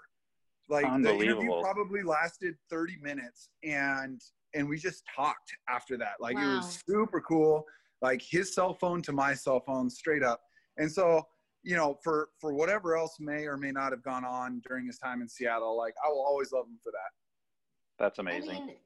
Like 0.69 0.85
the 1.03 1.13
interview 1.15 1.51
probably 1.61 2.03
lasted 2.03 2.55
30 2.71 2.97
minutes 3.01 3.51
and 3.65 4.21
and 4.57 4.69
we 4.69 4.79
just 4.79 5.05
talked 5.14 5.55
after 5.69 5.97
that. 5.99 6.14
Like 6.19 6.37
it 6.37 6.47
was 6.47 6.83
super 6.87 7.21
cool. 7.21 7.64
Like 8.03 8.23
his 8.23 8.55
cell 8.55 8.75
phone 8.75 9.03
to 9.03 9.12
my 9.12 9.35
cell 9.35 9.61
phone 9.61 9.88
straight 9.88 10.23
up. 10.23 10.40
And 10.79 10.90
so, 10.90 11.23
you 11.62 11.77
know, 11.77 11.99
for 12.03 12.31
for 12.40 12.55
whatever 12.55 12.97
else 12.97 13.16
may 13.21 13.45
or 13.45 13.57
may 13.57 13.71
not 13.71 13.92
have 13.92 14.03
gone 14.03 14.25
on 14.25 14.61
during 14.66 14.87
his 14.87 14.99
time 14.99 15.21
in 15.21 15.29
Seattle, 15.29 15.77
like 15.77 15.95
I 16.05 16.09
will 16.09 16.25
always 16.27 16.53
love 16.53 16.66
him 16.66 16.79
for 16.83 16.90
that. 16.92 18.03
That's 18.03 18.19
amazing. 18.19 18.51
I 18.51 18.66
mean, 18.66 18.77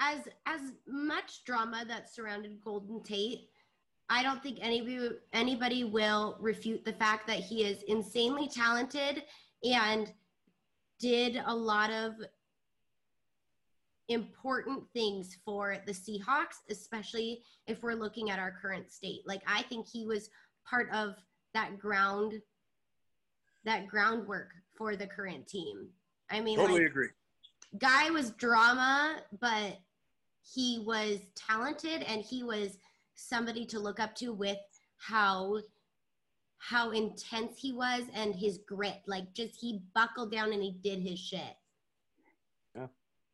as 0.00 0.20
as 0.46 0.72
much 0.86 1.44
drama 1.44 1.84
that 1.86 2.12
surrounded 2.12 2.60
Golden 2.64 3.02
Tate, 3.02 3.48
I 4.08 4.22
don't 4.22 4.42
think 4.42 4.58
anybody 4.60 5.10
anybody 5.32 5.84
will 5.84 6.36
refute 6.40 6.84
the 6.84 6.92
fact 6.92 7.26
that 7.26 7.38
he 7.38 7.64
is 7.64 7.82
insanely 7.84 8.48
talented 8.48 9.24
and 9.64 10.12
did 10.98 11.42
a 11.46 11.54
lot 11.54 11.90
of 11.90 12.14
important 14.08 14.84
things 14.92 15.36
for 15.44 15.78
the 15.86 15.92
Seahawks, 15.92 16.62
especially 16.70 17.42
if 17.66 17.82
we're 17.82 17.94
looking 17.94 18.30
at 18.30 18.38
our 18.38 18.52
current 18.52 18.90
state. 18.90 19.22
Like 19.26 19.42
I 19.46 19.62
think 19.62 19.86
he 19.88 20.06
was 20.06 20.30
part 20.68 20.90
of 20.92 21.14
that 21.54 21.78
ground 21.78 22.34
that 23.64 23.88
groundwork 23.88 24.50
for 24.76 24.94
the 24.94 25.06
current 25.06 25.46
team. 25.48 25.88
I 26.30 26.40
mean 26.40 26.56
Totally 26.56 26.80
like 26.80 26.90
agree. 26.90 27.08
guy 27.78 28.10
was 28.10 28.30
drama, 28.32 29.16
but 29.40 29.78
he 30.54 30.82
was 30.86 31.18
talented 31.34 32.02
and 32.02 32.22
he 32.22 32.44
was 32.44 32.78
somebody 33.16 33.66
to 33.66 33.80
look 33.80 33.98
up 33.98 34.14
to 34.16 34.32
with 34.32 34.58
how 34.98 35.58
how 36.58 36.90
intense 36.90 37.58
he 37.58 37.72
was 37.72 38.04
and 38.14 38.34
his 38.34 38.58
grit. 38.66 39.02
Like 39.06 39.32
just 39.34 39.56
he 39.56 39.82
buckled 39.94 40.32
down 40.32 40.52
and 40.52 40.62
he 40.62 40.76
did 40.82 41.00
his 41.00 41.18
shit. 41.18 41.56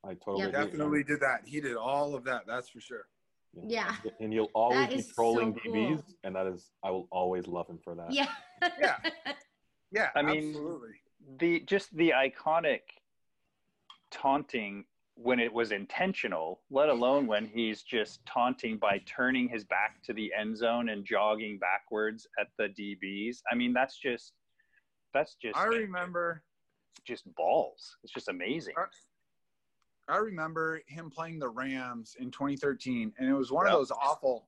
I 0.04 0.14
totally 0.14 0.40
Yeah. 0.40 0.48
agree. 0.48 0.62
Definitely 0.64 1.04
did 1.04 1.20
that. 1.20 1.46
He 1.46 1.60
did 1.60 1.76
all 1.76 2.14
of 2.14 2.24
that. 2.24 2.46
That's 2.46 2.68
for 2.68 2.80
sure. 2.80 3.06
Yeah. 3.54 3.96
And 4.20 4.32
you'll 4.32 4.50
always 4.54 5.06
be 5.06 5.12
trolling 5.14 5.54
so 5.54 5.70
DBs, 5.70 5.96
cool. 5.96 6.14
and 6.24 6.34
that 6.36 6.46
is 6.46 6.70
I 6.82 6.90
will 6.90 7.06
always 7.10 7.46
love 7.46 7.68
him 7.68 7.78
for 7.84 7.94
that. 7.94 8.12
Yeah. 8.12 8.28
Yeah. 8.78 8.98
Yeah, 9.94 10.08
I 10.16 10.22
mean- 10.22 10.48
absolutely. 10.54 10.94
the 11.36 11.60
just 11.60 11.94
the 11.94 12.14
iconic 12.16 12.80
taunting 14.10 14.86
when 15.16 15.38
it 15.38 15.52
was 15.52 15.70
intentional, 15.72 16.62
let 16.70 16.88
alone 16.88 17.26
when 17.26 17.44
he's 17.46 17.82
just 17.82 18.24
taunting 18.24 18.78
by 18.78 19.02
turning 19.04 19.50
his 19.50 19.64
back 19.64 20.02
to 20.04 20.14
the 20.14 20.32
end 20.32 20.56
zone 20.56 20.88
and 20.88 21.04
jogging 21.04 21.58
backwards 21.58 22.26
at 22.40 22.46
the 22.56 22.68
DBs. 22.70 23.42
I 23.50 23.54
mean, 23.54 23.74
that's 23.74 23.98
just 23.98 24.32
that's 25.12 25.34
just 25.34 25.58
I 25.58 25.64
remember 25.66 26.42
just 27.04 27.24
balls. 27.34 27.98
It's 28.02 28.14
just 28.14 28.28
amazing. 28.28 28.72
I 30.12 30.18
remember 30.18 30.82
him 30.86 31.08
playing 31.08 31.38
the 31.38 31.48
Rams 31.48 32.16
in 32.20 32.30
2013, 32.30 33.14
and 33.16 33.28
it 33.28 33.32
was 33.32 33.50
one 33.50 33.64
Yeah. 33.64 33.72
of 33.72 33.78
those 33.78 33.90
awful, 33.90 34.46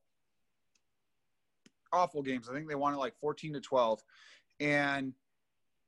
awful 1.90 2.22
games. 2.22 2.50
I 2.50 2.52
think 2.52 2.68
they 2.68 2.74
won 2.74 2.92
it 2.92 2.98
like 2.98 3.16
14 3.16 3.54
to 3.54 3.60
12, 3.60 4.04
and 4.60 5.14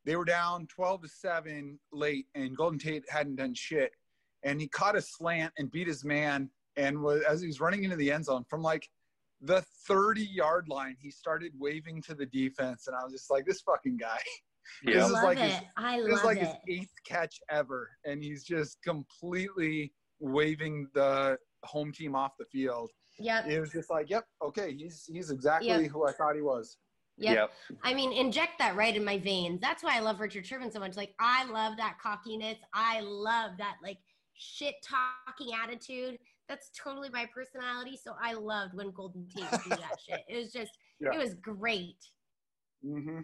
they 0.04 0.16
were 0.16 0.24
down 0.24 0.66
12 0.68 1.02
to 1.02 1.08
seven 1.08 1.78
late, 1.92 2.26
and 2.34 2.56
Golden 2.56 2.78
Tate 2.78 3.04
hadn't 3.10 3.36
done 3.36 3.52
shit, 3.52 3.94
and 4.42 4.58
he 4.58 4.66
caught 4.66 4.96
a 4.96 5.02
slant 5.02 5.52
and 5.58 5.70
beat 5.70 5.88
his 5.88 6.06
man, 6.06 6.50
and 6.76 7.02
was 7.02 7.22
as 7.24 7.42
he 7.42 7.46
was 7.46 7.60
running 7.60 7.84
into 7.84 7.96
the 7.96 8.10
end 8.10 8.24
zone 8.24 8.44
from 8.44 8.62
like 8.62 8.88
the 9.42 9.60
30 9.60 10.22
yard 10.24 10.68
line, 10.68 10.96
he 10.98 11.10
started 11.10 11.52
waving 11.58 12.00
to 12.02 12.14
the 12.14 12.24
defense, 12.24 12.86
and 12.86 12.96
I 12.96 13.04
was 13.04 13.12
just 13.12 13.30
like, 13.30 13.44
this 13.44 13.60
fucking 13.60 13.98
guy. 13.98 14.20
I 14.86 14.92
This 14.92 15.04
is 15.06 15.12
love 15.12 15.22
like 15.24 15.38
it. 15.38 15.50
his- 15.50 15.62
I 15.76 15.98
It 15.98 16.02
was 16.04 16.12
love 16.14 16.24
like 16.24 16.38
it. 16.38 16.46
his 16.46 16.54
eighth 16.68 16.92
catch 17.06 17.40
ever, 17.50 17.90
and 18.04 18.22
he's 18.22 18.44
just 18.44 18.82
completely 18.82 19.92
waving 20.20 20.88
the 20.94 21.38
home 21.64 21.92
team 21.92 22.14
off 22.14 22.32
the 22.38 22.44
field. 22.46 22.90
Yep. 23.18 23.46
It 23.46 23.60
was 23.60 23.72
just 23.72 23.90
like, 23.90 24.10
yep, 24.10 24.26
okay, 24.42 24.74
he's 24.74 25.04
he's 25.06 25.30
exactly 25.30 25.68
Yep. 25.68 25.90
who 25.90 26.06
I 26.06 26.12
thought 26.12 26.34
he 26.36 26.42
was. 26.42 26.78
Yep. 27.18 27.50
I 27.82 27.94
mean, 27.94 28.12
inject 28.12 28.58
that 28.58 28.76
right 28.76 28.94
in 28.94 29.02
my 29.02 29.18
veins. 29.18 29.58
That's 29.60 29.82
why 29.82 29.96
I 29.96 30.00
love 30.00 30.20
Richard 30.20 30.46
Sherman 30.46 30.70
so 30.70 30.78
much. 30.80 30.96
Like, 30.98 31.14
I 31.18 31.44
love 31.44 31.78
that 31.78 31.96
cockiness. 32.02 32.58
I 32.74 33.00
love 33.00 33.52
that 33.56 33.76
like 33.82 33.96
shit 34.34 34.74
talking 34.84 35.54
attitude. 35.54 36.18
That's 36.46 36.70
totally 36.78 37.08
my 37.08 37.26
personality. 37.34 37.96
So 37.96 38.14
I 38.22 38.34
loved 38.34 38.74
when 38.74 38.90
Golden 38.90 39.26
Tate 39.34 39.50
did 39.50 39.78
that 39.78 39.96
shit. 40.06 40.20
It 40.28 40.36
was 40.36 40.52
just, 40.52 40.72
Yeah. 41.00 41.14
it 41.14 41.18
was 41.18 41.34
great. 41.36 41.96
Mm-hmm. 42.84 43.20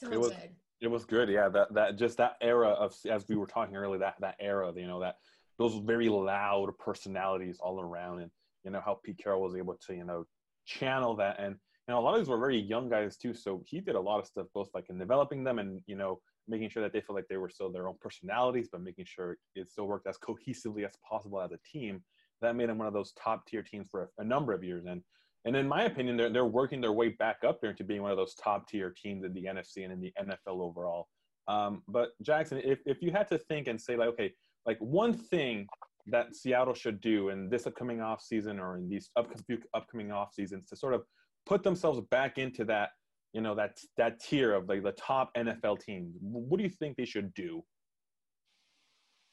So 0.00 0.12
It 0.12 0.18
was- 0.18 0.30
good. 0.30 0.50
It 0.82 0.88
was 0.90 1.04
good, 1.04 1.28
yeah. 1.28 1.50
That 1.50 1.74
that 1.74 1.96
just 1.96 2.16
that 2.16 2.36
era 2.40 2.68
of 2.70 2.96
as 3.04 3.28
we 3.28 3.36
were 3.36 3.46
talking 3.46 3.76
earlier, 3.76 3.98
that 3.98 4.14
that 4.20 4.36
era, 4.40 4.72
you 4.74 4.86
know, 4.86 5.00
that 5.00 5.16
those 5.58 5.74
very 5.74 6.08
loud 6.08 6.70
personalities 6.78 7.58
all 7.60 7.82
around, 7.82 8.20
and 8.20 8.30
you 8.64 8.70
know 8.70 8.80
how 8.82 8.98
Pete 9.04 9.18
Carroll 9.22 9.42
was 9.42 9.54
able 9.54 9.74
to, 9.86 9.94
you 9.94 10.04
know, 10.04 10.24
channel 10.64 11.14
that, 11.16 11.38
and 11.38 11.56
you 11.86 11.92
know 11.92 11.98
a 11.98 12.00
lot 12.00 12.14
of 12.14 12.20
these 12.20 12.30
were 12.30 12.38
very 12.38 12.58
young 12.58 12.88
guys 12.88 13.18
too. 13.18 13.34
So 13.34 13.62
he 13.66 13.80
did 13.80 13.94
a 13.94 14.00
lot 14.00 14.20
of 14.20 14.26
stuff, 14.26 14.46
both 14.54 14.70
like 14.72 14.88
in 14.88 14.96
developing 14.96 15.44
them 15.44 15.58
and 15.58 15.82
you 15.86 15.96
know 15.96 16.22
making 16.48 16.70
sure 16.70 16.82
that 16.82 16.94
they 16.94 17.02
feel 17.02 17.14
like 17.14 17.28
they 17.28 17.36
were 17.36 17.50
still 17.50 17.70
their 17.70 17.86
own 17.86 17.96
personalities, 18.00 18.70
but 18.72 18.80
making 18.80 19.04
sure 19.04 19.36
it 19.54 19.70
still 19.70 19.86
worked 19.86 20.06
as 20.06 20.16
cohesively 20.16 20.86
as 20.86 20.94
possible 21.06 21.42
as 21.42 21.52
a 21.52 21.58
team. 21.70 22.02
That 22.40 22.56
made 22.56 22.70
them 22.70 22.78
one 22.78 22.88
of 22.88 22.94
those 22.94 23.12
top 23.22 23.44
tier 23.46 23.62
teams 23.62 23.88
for 23.90 24.04
a, 24.04 24.22
a 24.22 24.24
number 24.24 24.54
of 24.54 24.64
years, 24.64 24.86
and 24.86 25.02
and 25.44 25.56
in 25.56 25.66
my 25.66 25.84
opinion, 25.84 26.16
they're, 26.16 26.30
they're 26.30 26.44
working 26.44 26.80
their 26.80 26.92
way 26.92 27.10
back 27.10 27.38
up 27.46 27.60
there 27.60 27.72
to 27.72 27.84
being 27.84 28.02
one 28.02 28.10
of 28.10 28.16
those 28.16 28.34
top 28.34 28.68
tier 28.68 28.90
teams 28.90 29.24
in 29.24 29.32
the 29.32 29.44
NFC 29.44 29.84
and 29.84 29.92
in 29.92 30.00
the 30.00 30.12
NFL 30.20 30.60
overall. 30.60 31.08
Um, 31.48 31.82
but 31.88 32.10
Jacson, 32.22 32.60
if, 32.62 32.80
if 32.84 33.02
you 33.02 33.10
had 33.10 33.28
to 33.28 33.38
think 33.38 33.66
and 33.66 33.80
say 33.80 33.96
like, 33.96 34.08
okay, 34.08 34.32
like 34.66 34.78
one 34.78 35.14
thing 35.14 35.66
that 36.06 36.36
Seattle 36.36 36.74
should 36.74 37.00
do 37.00 37.30
in 37.30 37.48
this 37.48 37.66
upcoming 37.66 38.00
off 38.00 38.22
season 38.22 38.58
or 38.58 38.76
in 38.76 38.88
these 38.88 39.10
upcoming 39.16 39.62
upcoming 39.74 40.12
off 40.12 40.34
seasons 40.34 40.68
to 40.68 40.76
sort 40.76 40.94
of 40.94 41.02
put 41.46 41.62
themselves 41.62 42.00
back 42.10 42.38
into 42.38 42.64
that, 42.66 42.90
you 43.32 43.40
know, 43.40 43.54
that 43.54 43.78
that 43.96 44.20
tier 44.20 44.54
of 44.54 44.68
like 44.68 44.82
the 44.82 44.92
top 44.92 45.30
NFL 45.36 45.80
teams, 45.80 46.14
what 46.20 46.58
do 46.58 46.64
you 46.64 46.70
think 46.70 46.96
they 46.96 47.04
should 47.04 47.32
do? 47.34 47.62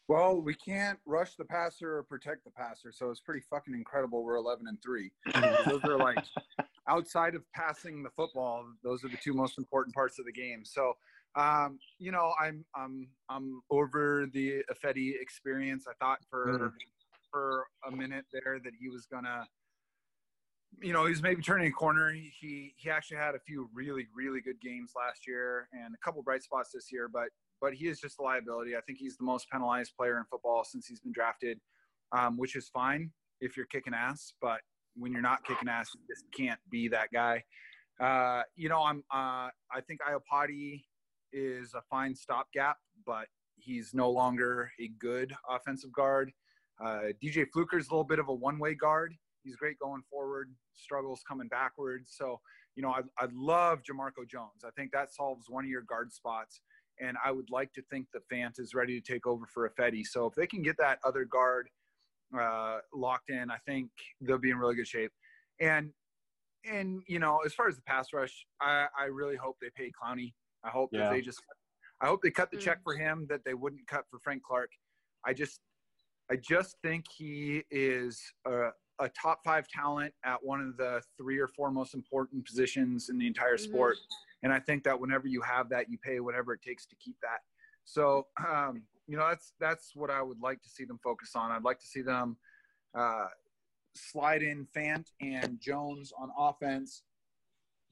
Well, 0.07 0.39
we 0.41 0.53
can't 0.55 0.97
rush 1.05 1.35
the 1.35 1.43
passer 1.45 1.97
or 1.97 2.03
protect 2.03 2.45
the 2.45 2.51
passer, 2.51 2.91
so 2.93 3.09
it's 3.09 3.19
pretty 3.19 3.41
fucking 3.49 3.73
incredible. 3.73 4.23
We're 4.23 4.37
11 4.37 4.65
and 4.67 4.81
three. 4.81 5.11
those 5.65 5.83
are 5.83 5.97
like 5.97 6.23
outside 6.87 7.35
of 7.35 7.43
passing 7.53 8.03
the 8.03 8.09
football. 8.11 8.65
Those 8.83 9.03
are 9.03 9.09
the 9.09 9.17
two 9.17 9.33
most 9.33 9.57
important 9.57 9.93
parts 9.93 10.17
of 10.17 10.25
the 10.25 10.31
game. 10.31 10.63
So, 10.63 10.93
um, 11.35 11.77
you 11.99 12.11
know, 12.13 12.33
I'm 12.41 12.63
I'm 12.73 13.09
I'm 13.29 13.61
over 13.69 14.27
the 14.31 14.63
Ifedi 14.71 15.11
experience. 15.19 15.85
I 15.89 15.93
thought 16.03 16.19
for 16.29 16.45
Mhm. 16.57 16.71
for 17.29 17.65
a 17.85 17.91
minute 17.91 18.25
there 18.31 18.59
that 18.63 18.73
he 18.79 18.87
was 18.87 19.05
gonna, 19.07 19.45
you 20.81 20.93
know, 20.93 21.03
he 21.03 21.09
was 21.09 21.21
maybe 21.21 21.41
turning 21.41 21.67
a 21.67 21.71
corner. 21.71 22.11
He 22.13 22.31
he, 22.39 22.73
he 22.77 22.89
actually 22.89 23.17
had 23.17 23.35
a 23.35 23.39
few 23.39 23.69
really 23.73 24.07
really 24.15 24.39
good 24.39 24.61
games 24.61 24.93
last 24.95 25.27
year 25.27 25.67
and 25.73 25.93
a 25.93 25.97
couple 25.97 26.23
bright 26.23 26.43
spots 26.43 26.71
this 26.73 26.93
year, 26.93 27.09
but 27.09 27.27
but 27.61 27.73
he 27.73 27.87
is 27.87 27.99
just 27.99 28.19
a 28.19 28.21
liability. 28.21 28.75
I 28.75 28.81
think 28.81 28.99
he's 28.99 29.17
the 29.17 29.23
most 29.23 29.49
penalized 29.49 29.93
player 29.97 30.17
in 30.17 30.23
football 30.29 30.63
since 30.63 30.87
he's 30.87 30.99
been 30.99 31.11
drafted, 31.11 31.59
um, 32.11 32.37
which 32.37 32.55
is 32.55 32.69
fine 32.69 33.11
if 33.41 33.55
you're 33.55 33.67
kicking 33.67 33.93
ass, 33.93 34.33
but 34.41 34.61
when 34.95 35.11
you're 35.11 35.21
not 35.21 35.45
kicking 35.45 35.69
ass, 35.69 35.91
you 35.93 36.01
just 36.09 36.25
can't 36.35 36.59
be 36.69 36.87
that 36.87 37.09
guy. 37.13 37.43
Uh, 37.99 38.43
you 38.55 38.69
know, 38.69 38.83
I'm. 38.83 39.03
Uh, 39.11 39.49
I 39.71 39.81
think 39.87 39.99
Iupati 40.01 40.83
is 41.33 41.73
a 41.73 41.81
fine 41.89 42.15
stopgap, 42.15 42.77
but 43.05 43.27
he's 43.55 43.93
no 43.93 44.09
longer 44.09 44.71
a 44.79 44.89
good 44.99 45.33
offensive 45.49 45.91
guard. 45.91 46.31
Uh, 46.83 47.11
DJ 47.23 47.45
Fluker's 47.55 47.87
a 47.87 47.91
little 47.91 48.03
bit 48.03 48.19
of 48.19 48.29
a 48.29 48.33
one-way 48.33 48.75
guard. 48.75 49.13
He's 49.43 49.55
great 49.55 49.79
going 49.79 50.03
forward, 50.09 50.51
struggles 50.75 51.21
coming 51.27 51.47
backwards. 51.47 52.13
So, 52.15 52.39
you 52.75 52.83
know, 52.83 52.89
I, 52.89 53.01
I 53.19 53.27
love 53.33 53.79
Jamarco 53.81 54.27
Jones. 54.29 54.63
I 54.63 54.69
think 54.75 54.91
that 54.91 55.13
solves 55.13 55.45
one 55.49 55.63
of 55.63 55.69
your 55.69 55.81
guard 55.81 56.11
spots. 56.13 56.61
And 56.99 57.17
I 57.23 57.31
would 57.31 57.49
like 57.49 57.71
to 57.73 57.81
think 57.89 58.07
that 58.13 58.27
Fant 58.31 58.59
is 58.59 58.73
ready 58.73 58.99
to 58.99 59.13
take 59.13 59.27
over 59.27 59.45
for 59.45 59.69
Ifedi. 59.69 60.05
So 60.05 60.25
if 60.25 60.33
they 60.35 60.47
can 60.47 60.61
get 60.61 60.77
that 60.77 60.99
other 61.03 61.25
guard 61.25 61.69
uh, 62.37 62.79
locked 62.93 63.29
in, 63.29 63.51
I 63.51 63.57
think 63.65 63.89
they'll 64.21 64.37
be 64.37 64.49
in 64.49 64.57
really 64.57 64.75
good 64.75 64.87
shape. 64.87 65.11
And 65.59 65.91
and 66.69 67.01
you 67.07 67.19
know, 67.19 67.39
as 67.45 67.53
far 67.53 67.67
as 67.69 67.75
the 67.75 67.81
pass 67.83 68.11
rush, 68.13 68.45
I, 68.59 68.87
I 68.99 69.05
really 69.05 69.35
hope 69.37 69.57
they 69.61 69.69
pay 69.75 69.91
Clowney. 69.91 70.33
I 70.63 70.69
hope 70.69 70.89
Yeah. 70.91 71.03
that 71.03 71.11
they 71.11 71.21
just, 71.21 71.39
I 72.01 72.07
hope 72.07 72.21
they 72.21 72.31
cut 72.31 72.51
the 72.51 72.57
Mm. 72.57 72.61
check 72.61 72.79
for 72.83 72.95
him 72.95 73.25
that 73.29 73.45
they 73.45 73.53
wouldn't 73.53 73.87
cut 73.87 74.05
for 74.09 74.19
Frank 74.19 74.43
Clark. 74.43 74.71
I 75.23 75.33
just, 75.33 75.61
I 76.29 76.35
just 76.35 76.75
think 76.83 77.05
he 77.15 77.63
is 77.71 78.21
a, 78.45 78.71
a 78.99 79.07
top 79.09 79.39
five 79.45 79.67
talent 79.69 80.13
at 80.25 80.43
one 80.43 80.59
of 80.59 80.75
the 80.77 81.01
three 81.17 81.37
or 81.37 81.47
four 81.47 81.71
most 81.71 81.93
important 81.93 82.45
positions 82.45 83.09
in 83.09 83.17
the 83.17 83.27
entire 83.27 83.55
Mhm. 83.55 83.61
sport. 83.61 83.97
And 84.43 84.53
I 84.53 84.59
think 84.59 84.83
that 84.83 84.99
whenever 84.99 85.27
you 85.27 85.41
have 85.41 85.69
that, 85.69 85.89
you 85.89 85.97
pay 85.97 86.19
whatever 86.19 86.53
it 86.53 86.61
takes 86.61 86.85
to 86.87 86.95
keep 86.97 87.15
that. 87.21 87.39
So, 87.85 88.27
um, 88.47 88.83
you 89.07 89.17
know, 89.17 89.27
that's 89.27 89.53
that's 89.59 89.95
what 89.95 90.09
I 90.09 90.21
would 90.21 90.39
like 90.41 90.61
to 90.61 90.69
see 90.69 90.85
them 90.85 90.99
focus 91.03 91.31
on. 91.35 91.51
I'd 91.51 91.63
like 91.63 91.79
to 91.79 91.87
see 91.87 92.01
them 92.01 92.37
uh, 92.93 93.27
slide 93.95 94.43
in 94.43 94.67
Fant 94.75 95.07
and 95.21 95.59
Jones 95.59 96.11
on 96.17 96.29
offense, 96.37 97.03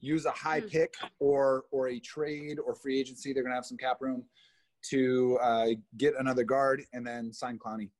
use 0.00 0.26
a 0.26 0.30
high 0.30 0.60
Hmm. 0.60 0.68
pick 0.68 0.94
or 1.18 1.64
or 1.70 1.88
a 1.88 1.98
trade 1.98 2.58
or 2.58 2.74
free 2.74 3.00
agency. 3.00 3.32
They're 3.32 3.42
gonna 3.42 3.54
have 3.54 3.66
some 3.66 3.78
cap 3.78 3.98
room 4.00 4.24
to 4.90 5.38
uh, 5.42 5.68
get 5.96 6.14
another 6.18 6.44
guard 6.44 6.84
and 6.92 7.04
then 7.04 7.32
sign 7.32 7.58
Clowney. 7.58 7.90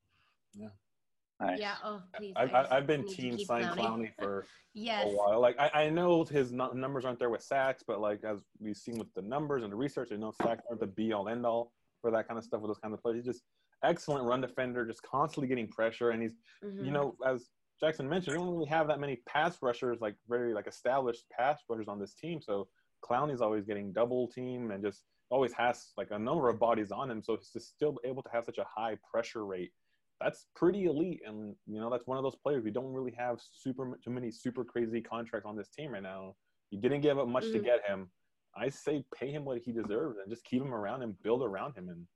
Nice. 1.41 1.59
Yeah. 1.61 1.74
Oh, 1.84 2.01
please. 2.16 2.32
I've, 2.37 2.53
I 2.55 2.66
I've 2.70 2.87
been 2.87 3.07
team 3.07 3.37
keep 3.37 3.47
sign 3.47 3.64
Clowney. 3.64 3.76
Clowney 3.76 4.11
for 4.18 4.47
Yes. 4.74 5.07
a 5.07 5.16
while. 5.16 5.41
Like 5.41 5.57
I, 5.59 5.70
I 5.84 5.91
know 5.91 6.24
his 6.24 6.53
nu- 6.53 6.72
numbers 6.74 7.05
aren't 7.05 7.18
there 7.18 7.30
with 7.30 7.43
sacks, 7.43 7.82
but 7.87 8.01
like 8.01 8.24
as 8.24 8.41
we've 8.59 8.76
seen 8.76 8.99
with 8.99 9.12
the 9.14 9.22
numbers 9.22 9.62
and 9.62 9.70
the 9.72 9.76
research, 9.76 10.11
I 10.12 10.16
know 10.16 10.32
sacks 10.43 10.62
aren't 10.68 10.80
the 10.80 10.87
be 10.87 11.12
all 11.12 11.28
end 11.28 11.45
all 11.45 11.72
for 12.01 12.11
that 12.11 12.26
kind 12.28 12.39
of 12.39 12.45
stuff 12.45 12.61
with 12.61 12.70
those 12.70 12.78
kind 12.78 12.93
of 12.95 13.03
players. 13.03 13.16
He's 13.18 13.34
just 13.34 13.43
excellent 13.84 14.24
run 14.26 14.41
defender, 14.41 14.87
just 14.87 15.03
constantly 15.03 15.49
getting 15.49 15.68
pressure, 15.68 16.11
and 16.11 16.22
he's 16.22 16.32
Mhm. 16.64 16.84
you 16.84 16.91
know 16.91 17.16
as 17.26 17.49
Jacson 17.80 18.09
mentioned, 18.09 18.37
we 18.39 18.43
don't 18.43 18.55
really 18.55 18.68
have 18.70 18.89
that 18.89 18.99
many 19.01 19.16
pass 19.28 19.59
rushers, 19.61 19.99
like 20.01 20.16
very 20.28 20.55
like 20.55 20.66
established 20.66 21.24
pass 21.30 21.61
rushers 21.68 21.89
on 21.89 21.99
this 21.99 22.14
team. 22.14 22.41
So 22.41 22.68
Clowney's 23.05 23.43
always 23.43 23.66
getting 23.66 23.93
double 23.93 24.28
team 24.28 24.70
and 24.70 24.82
just 24.82 25.03
always 25.30 25.53
has 25.53 25.93
like 25.99 26.11
a 26.11 26.18
number 26.18 26.49
of 26.49 26.59
bodies 26.59 26.91
on 26.91 27.11
him. 27.11 27.22
So 27.22 27.37
he's 27.37 27.51
just 27.51 27.68
still 27.68 27.99
able 28.05 28.22
to 28.22 28.30
have 28.32 28.47
such 28.47 28.57
a 28.57 28.64
high 28.64 28.97
pressure 29.11 29.45
rate 29.45 29.72
that's 30.21 30.47
pretty 30.55 30.85
elite, 30.87 31.21
and 31.27 31.55
you 31.67 31.79
know 31.81 31.91
that's 31.91 32.07
one 32.07 32.17
of 32.19 32.25
those 32.25 32.37
players. 32.37 32.64
We 32.64 32.71
don't 32.71 32.93
really 32.93 33.12
have 33.19 33.39
super 33.41 33.99
too 34.03 34.11
many 34.11 34.31
super 34.31 34.64
crazy 34.64 35.01
contracts 35.01 35.47
on 35.47 35.57
this 35.57 35.69
team 35.69 35.93
right 35.93 36.03
now. 36.03 36.35
You 36.71 36.81
didn't 36.81 37.03
give 37.03 37.19
up 37.19 37.29
much 37.29 37.45
to 37.45 37.59
Mhm. 37.61 37.64
get 37.64 37.87
him. 37.87 38.11
I 38.57 38.71
say 38.71 39.05
pay 39.14 39.31
him 39.31 39.45
what 39.45 39.59
he 39.59 39.73
deserves 39.73 40.19
and 40.19 40.31
just 40.31 40.45
keep 40.45 40.62
him 40.62 40.75
around 40.75 41.03
and 41.03 41.21
build 41.23 41.43
around 41.43 41.75
him. 41.77 41.91
And 41.91 42.07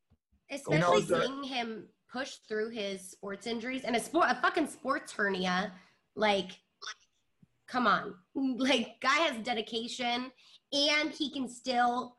Especially 0.50 1.02
the- 1.02 1.26
seeing 1.26 1.42
him 1.44 1.88
push 2.10 2.36
through 2.48 2.70
his 2.70 3.10
sports 3.10 3.46
injuries 3.46 3.84
and 3.84 3.94
a 3.94 4.00
sport, 4.00 4.30
a 4.30 4.34
fucking 4.36 4.66
sports 4.66 5.12
hernia. 5.12 5.72
Like, 6.16 6.52
come 7.66 7.86
on, 7.86 8.18
like 8.34 8.98
guy 9.00 9.18
has 9.28 9.44
dedication, 9.44 10.32
and 10.72 11.10
he 11.10 11.30
can 11.30 11.48
still 11.48 12.16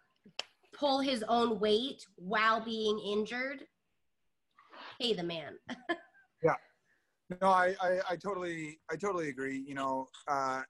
pull 0.74 1.00
his 1.00 1.24
own 1.24 1.60
weight 1.60 2.06
while 2.16 2.64
being 2.64 3.00
injured. 3.00 3.68
Pay 5.02 5.14
the 5.14 5.24
man. 5.24 5.56
Yeah. 6.44 6.56
No, 7.40 7.50
I, 7.50 7.76
I, 7.80 8.00
I 8.10 8.16
totally, 8.16 8.80
I 8.90 8.96
totally 8.96 9.30
agree. 9.30 9.64
You 9.68 9.76
know, 9.76 10.08
uh, 10.28 10.62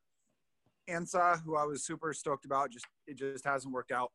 Ansah, 0.89 1.41
who 1.45 1.55
I 1.55 1.63
was 1.63 1.85
super 1.85 2.11
stoked 2.13 2.43
about, 2.43 2.71
just 2.71 2.85
it 3.07 3.17
just 3.17 3.45
hasn't 3.45 3.73
worked 3.73 3.93
out. 3.93 4.11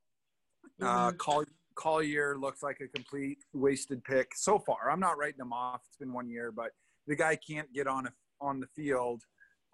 Uh, 0.83 1.13
Mhm. 1.13 1.19
Col- 1.19 1.45
Collier 1.77 2.37
looks 2.37 2.63
like 2.63 2.81
a 2.83 2.89
complete 2.89 3.39
wasted 3.55 4.05
pick 4.05 4.33
so 4.35 4.59
far. 4.59 4.91
I'm 4.91 5.01
not 5.01 5.17
writing 5.17 5.41
him 5.41 5.55
off. 5.55 5.81
It's 5.87 5.97
been 5.97 6.13
one 6.13 6.29
year, 6.29 6.53
but 6.53 6.73
the 7.07 7.17
guy 7.17 7.37
can't 7.37 7.73
get 7.73 7.87
on 7.87 8.07
a, 8.07 8.13
on 8.43 8.61
the 8.61 8.67
field 8.67 9.23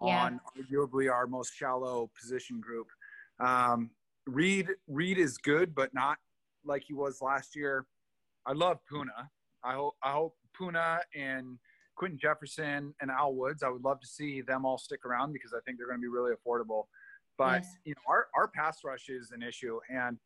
Yeah. 0.01 0.23
on 0.23 0.39
arguably 0.57 1.11
our 1.11 1.27
most 1.27 1.53
shallow 1.53 2.09
position 2.17 2.61
group. 2.61 2.87
Um, 3.41 3.91
Reed 4.25 4.69
Reed 4.87 5.17
is 5.17 5.37
good, 5.37 5.75
but 5.75 5.93
not 5.93 6.17
like 6.63 6.83
he 6.87 6.93
was 6.93 7.21
last 7.21 7.57
year. 7.57 7.85
I 8.45 8.53
love 8.53 8.79
Poona. 8.89 9.27
I 9.63 9.73
hope 9.73 9.95
I 10.03 10.11
hope 10.11 10.35
Poona 10.59 10.99
and 11.15 11.57
Quinton 11.95 12.19
Jefferson 12.19 12.93
and 13.01 13.11
Al 13.11 13.35
Woods. 13.35 13.63
I 13.63 13.69
would 13.69 13.83
love 13.83 13.99
to 14.01 14.07
see 14.07 14.41
them 14.41 14.65
all 14.65 14.77
stick 14.77 15.05
around 15.05 15.33
because 15.33 15.53
I 15.53 15.59
think 15.65 15.77
they're 15.77 15.87
going 15.87 15.99
to 15.99 16.01
be 16.01 16.07
really 16.07 16.33
affordable. 16.33 16.85
But 17.37 17.61
Yes. 17.63 17.77
you 17.85 17.93
know, 17.95 18.01
our 18.07 18.27
our 18.35 18.47
pass 18.47 18.83
rush 18.83 19.09
is 19.09 19.31
an 19.31 19.41
issue, 19.41 19.79
and 19.89 20.17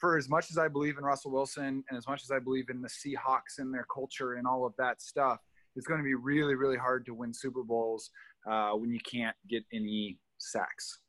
for 0.00 0.16
as 0.18 0.28
much 0.28 0.50
as 0.50 0.58
I 0.58 0.68
believe 0.68 0.98
in 0.98 1.04
Russell 1.04 1.32
Wilson 1.32 1.82
and 1.88 1.96
as 1.96 2.06
much 2.06 2.22
as 2.22 2.30
I 2.30 2.38
believe 2.38 2.68
in 2.68 2.82
the 2.82 2.88
Seahawks 2.88 3.58
and 3.58 3.72
their 3.72 3.86
culture 3.92 4.34
and 4.34 4.46
all 4.46 4.66
of 4.66 4.74
that 4.76 5.00
stuff, 5.00 5.38
it's 5.76 5.86
going 5.86 5.98
to 5.98 6.04
be 6.04 6.14
really 6.14 6.54
really 6.54 6.76
hard 6.76 7.06
to 7.06 7.14
win 7.14 7.32
Super 7.32 7.62
Bowls 7.62 8.10
uh, 8.48 8.72
when 8.72 8.90
you 8.92 9.00
can't 9.00 9.36
get 9.48 9.64
any 9.72 10.18
sacks. 10.38 11.00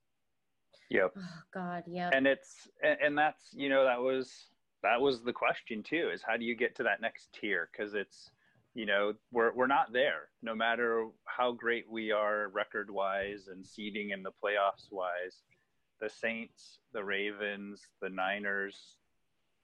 Yep. 0.89 1.11
Oh 1.17 1.21
God, 1.53 1.83
yeah. 1.87 2.09
and 2.13 2.25
it's 2.25 2.67
and, 2.83 2.97
and 3.03 3.17
that's 3.17 3.49
you 3.53 3.69
know 3.69 3.83
that 3.85 3.99
was 3.99 4.47
that 4.83 4.99
was 4.99 5.21
the 5.23 5.33
question 5.33 5.83
too 5.83 6.09
is 6.13 6.21
how 6.25 6.37
do 6.37 6.45
you 6.45 6.55
get 6.55 6.75
to 6.75 6.83
that 6.83 7.01
next 7.01 7.29
tier 7.33 7.69
because 7.71 7.93
it's 7.93 8.31
you 8.73 8.85
know 8.85 9.13
we're 9.31 9.53
we're 9.53 9.67
not 9.67 9.91
there 9.91 10.29
no 10.41 10.55
matter 10.55 11.07
how 11.25 11.51
great 11.51 11.89
we 11.89 12.11
are 12.11 12.49
record 12.49 12.89
wise 12.89 13.47
and 13.51 13.65
seeding 13.65 14.11
in 14.11 14.23
the 14.23 14.31
playoffs 14.43 14.91
wise 14.91 15.43
the 15.99 16.09
saints 16.09 16.79
the 16.93 17.03
ravens 17.03 17.81
the 18.01 18.09
niners 18.09 18.95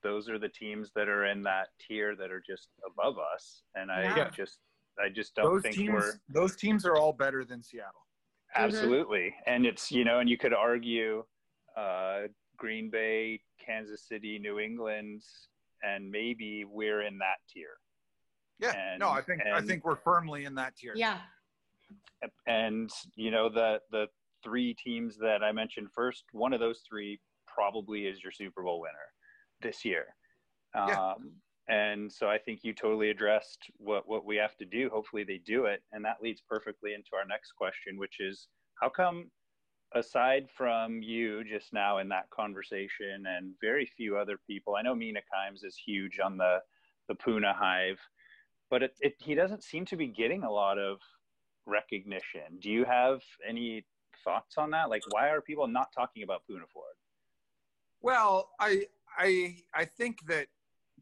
those 0.02 0.28
are 0.28 0.38
the 0.38 0.48
teams 0.48 0.90
that 0.94 1.08
are 1.08 1.26
in 1.26 1.42
that 1.42 1.68
tier 1.78 2.14
that 2.14 2.30
are 2.30 2.42
just 2.46 2.68
above 2.86 3.16
us 3.18 3.62
and 3.74 3.90
i 3.90 4.02
Yeah. 4.02 4.28
just 4.30 4.58
i 4.98 5.08
just 5.08 5.34
don't 5.34 5.44
those 5.46 5.62
think 5.62 5.76
teams, 5.76 5.92
we're 5.92 6.12
those 6.28 6.56
teams 6.56 6.84
are 6.84 6.96
all 6.96 7.12
better 7.12 7.44
than 7.44 7.62
Seattle. 7.62 8.02
Absolutely. 8.54 9.34
And 9.46 9.66
it's, 9.66 9.92
you 9.92 10.04
know, 10.04 10.20
and 10.20 10.30
you 10.30 10.38
could 10.38 10.54
argue 10.54 11.24
uh, 11.76 12.22
Green 12.56 12.90
Bay, 12.90 13.40
Kansas 13.64 14.06
City, 14.08 14.38
New 14.38 14.58
England, 14.58 15.22
and 15.82 16.10
maybe 16.10 16.64
we're 16.64 17.02
in 17.02 17.18
that 17.18 17.36
tier. 17.52 17.76
Yeah, 18.58 18.72
And- 18.74 19.00
no, 19.00 19.10
I 19.10 19.20
think 19.20 19.42
I 19.44 19.60
think 19.60 19.84
we're 19.84 19.96
firmly 19.96 20.44
in 20.44 20.54
that 20.56 20.76
tier. 20.76 20.94
yeah. 20.96 21.20
And, 22.46 22.90
you 23.14 23.30
know, 23.30 23.48
the, 23.48 23.80
the 23.90 24.06
three 24.42 24.74
teams 24.74 25.16
that 25.18 25.42
I 25.44 25.52
mentioned 25.52 25.88
first, 25.94 26.24
one 26.32 26.52
of 26.52 26.60
those 26.60 26.80
three 26.88 27.20
probably 27.46 28.06
is 28.06 28.22
your 28.22 28.32
Super 28.32 28.62
Bowl 28.62 28.80
winner 28.80 28.94
this 29.60 29.84
year. 29.84 30.06
Yeah. 30.74 31.12
Um, 31.12 31.32
and 31.68 32.10
so 32.12 32.28
I 32.28 32.38
think 32.38 32.60
you 32.62 32.72
totally 32.72 33.10
addressed 33.10 33.58
what, 33.76 34.08
what 34.08 34.24
we 34.24 34.36
have 34.36 34.56
to 34.56 34.64
do. 34.64 34.88
Hopefully 34.92 35.24
they 35.24 35.40
do 35.44 35.66
it. 35.66 35.82
And 35.92 36.04
that 36.04 36.16
leads 36.22 36.40
perfectly 36.48 36.94
into 36.94 37.10
our 37.14 37.26
next 37.26 37.52
question, 37.52 37.98
which 37.98 38.16
is 38.20 38.48
how 38.80 38.88
come, 38.88 39.30
aside 39.94 40.48
from 40.56 41.02
you 41.02 41.44
just 41.44 41.72
now 41.72 41.98
in 41.98 42.08
that 42.08 42.28
conversation 42.30 43.26
and 43.26 43.54
very 43.60 43.86
few 43.86 44.16
other 44.16 44.38
people, 44.46 44.74
I 44.76 44.82
know 44.82 44.94
Mina 44.94 45.20
Kimes 45.20 45.64
is 45.64 45.76
huge 45.76 46.18
on 46.18 46.36
the, 46.36 46.58
the 47.08 47.14
Poona 47.14 47.54
Hive, 47.54 48.00
but 48.70 48.82
it, 48.82 48.96
it, 49.00 49.14
he 49.18 49.34
doesn't 49.34 49.62
seem 49.62 49.84
to 49.86 49.96
be 49.96 50.08
getting 50.08 50.42
a 50.42 50.50
lot 50.50 50.78
of 50.78 50.98
recognition. 51.66 52.58
Do 52.60 52.70
you 52.70 52.84
have 52.84 53.20
any 53.46 53.84
thoughts 54.24 54.58
on 54.58 54.70
that? 54.70 54.90
Like, 54.90 55.02
why 55.10 55.30
are 55.30 55.40
people 55.40 55.66
not 55.66 55.88
talking 55.94 56.22
about 56.22 56.42
Poona 56.50 56.68
Ford? 56.72 56.94
Well, 58.00 58.50
I 58.60 58.86
I 59.16 59.56
I 59.74 59.84
think 59.84 60.18
that 60.28 60.48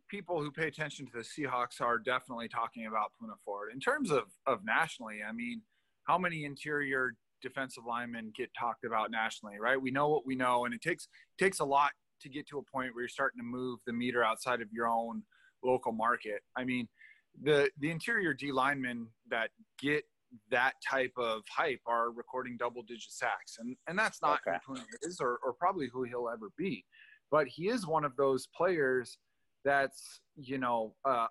people 0.09 0.41
who 0.41 0.51
pay 0.51 0.69
attention 0.69 1.07
to 1.07 1.13
the 1.13 1.19
Seahawks 1.21 1.81
are 1.81 1.99
definitely 1.99 2.49
talking 2.49 2.87
about 2.87 3.13
Poona 3.21 3.35
Ford. 3.45 3.71
In 3.73 3.81
terms 3.81 4.11
of 4.11 4.25
of 4.47 4.65
nationally, 4.65 5.21
I 5.27 5.33
mean, 5.33 5.63
how 6.05 6.19
many 6.19 6.45
interior 6.45 7.15
defensive 7.45 7.85
linemen 7.87 8.33
get 8.37 8.51
talked 8.59 8.85
about 8.85 9.11
nationally, 9.11 9.57
right? 9.61 9.81
We 9.81 9.91
know 9.91 10.09
what 10.09 10.27
we 10.27 10.35
know, 10.35 10.65
and 10.65 10.75
it 10.75 10.83
takes 10.83 11.07
takes 11.39 11.61
a 11.61 11.65
lot 11.65 11.93
to 12.23 12.29
get 12.29 12.49
to 12.49 12.59
a 12.59 12.63
point 12.63 12.95
where 12.95 13.03
you're 13.03 13.09
starting 13.09 13.39
to 13.39 13.45
move 13.45 13.79
the 13.87 13.93
meter 13.93 14.25
outside 14.25 14.61
of 14.63 14.69
your 14.73 14.89
own 14.89 15.23
local 15.63 15.93
market. 15.93 16.41
I 16.57 16.65
mean, 16.65 16.89
the 17.43 17.71
the 17.79 17.91
interior 17.91 18.35
D 18.35 18.51
linemen 18.51 19.09
that 19.31 19.51
get 19.79 20.05
that 20.51 20.73
type 20.91 21.13
of 21.17 21.43
hype 21.49 21.81
are 21.87 22.11
recording 22.11 22.57
double 22.57 22.83
digit 22.83 23.13
sacks, 23.13 23.57
and 23.59 23.77
and 23.87 23.99
that's 23.99 24.21
not 24.23 24.41
Okay. 24.47 24.59
who 24.67 24.75
Poona 24.75 24.85
is, 25.03 25.21
or 25.21 25.39
or 25.45 25.53
probably 25.53 25.89
who 25.93 26.05
he'll 26.05 26.29
ever 26.33 26.49
be. 26.57 26.85
But 27.31 27.47
he 27.47 27.69
is 27.69 27.87
one 27.87 28.05
of 28.05 28.17
those 28.17 28.49
players 28.57 29.19
that's 29.65 30.21
you 30.37 30.59
know 30.59 30.95
uh, 31.05 31.27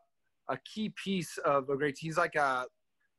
a 0.50 0.58
key 0.74 0.94
piece 1.04 1.38
of 1.40 1.70
a 1.70 1.76
great. 1.76 1.98
He's 1.98 2.18
like 2.18 2.36
a 2.36 2.66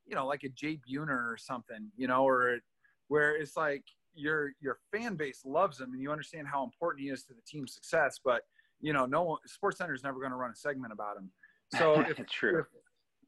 you 0.05 0.15
know 0.15 0.27
like 0.27 0.43
a 0.43 0.49
Jay 0.49 0.79
Buhner 0.87 1.31
or 1.33 1.37
something, 1.37 1.91
you 1.97 2.07
know, 2.07 2.23
or 2.27 2.59
where 3.07 3.35
it's 3.35 3.55
like 3.55 3.83
your 4.13 4.51
your 4.61 4.79
fan 4.91 5.15
base 5.15 5.41
loves 5.45 5.79
him 5.79 5.91
and 5.93 6.01
you 6.01 6.11
understand 6.11 6.47
how 6.47 6.63
important 6.63 7.03
he 7.03 7.09
is 7.09 7.23
to 7.25 7.33
the 7.33 7.41
team's 7.47 7.73
success, 7.73 8.19
but 8.23 8.41
you 8.81 8.93
know, 8.93 9.05
no 9.05 9.37
Sports 9.45 9.77
Center 9.77 9.93
is 9.93 10.03
never 10.03 10.19
going 10.19 10.31
to 10.31 10.37
run 10.37 10.51
a 10.51 10.55
segment 10.55 10.93
about 10.93 11.17
him. 11.17 11.29
So 11.75 12.01
if, 12.07 12.25
True. 12.27 12.59
if 12.59 12.65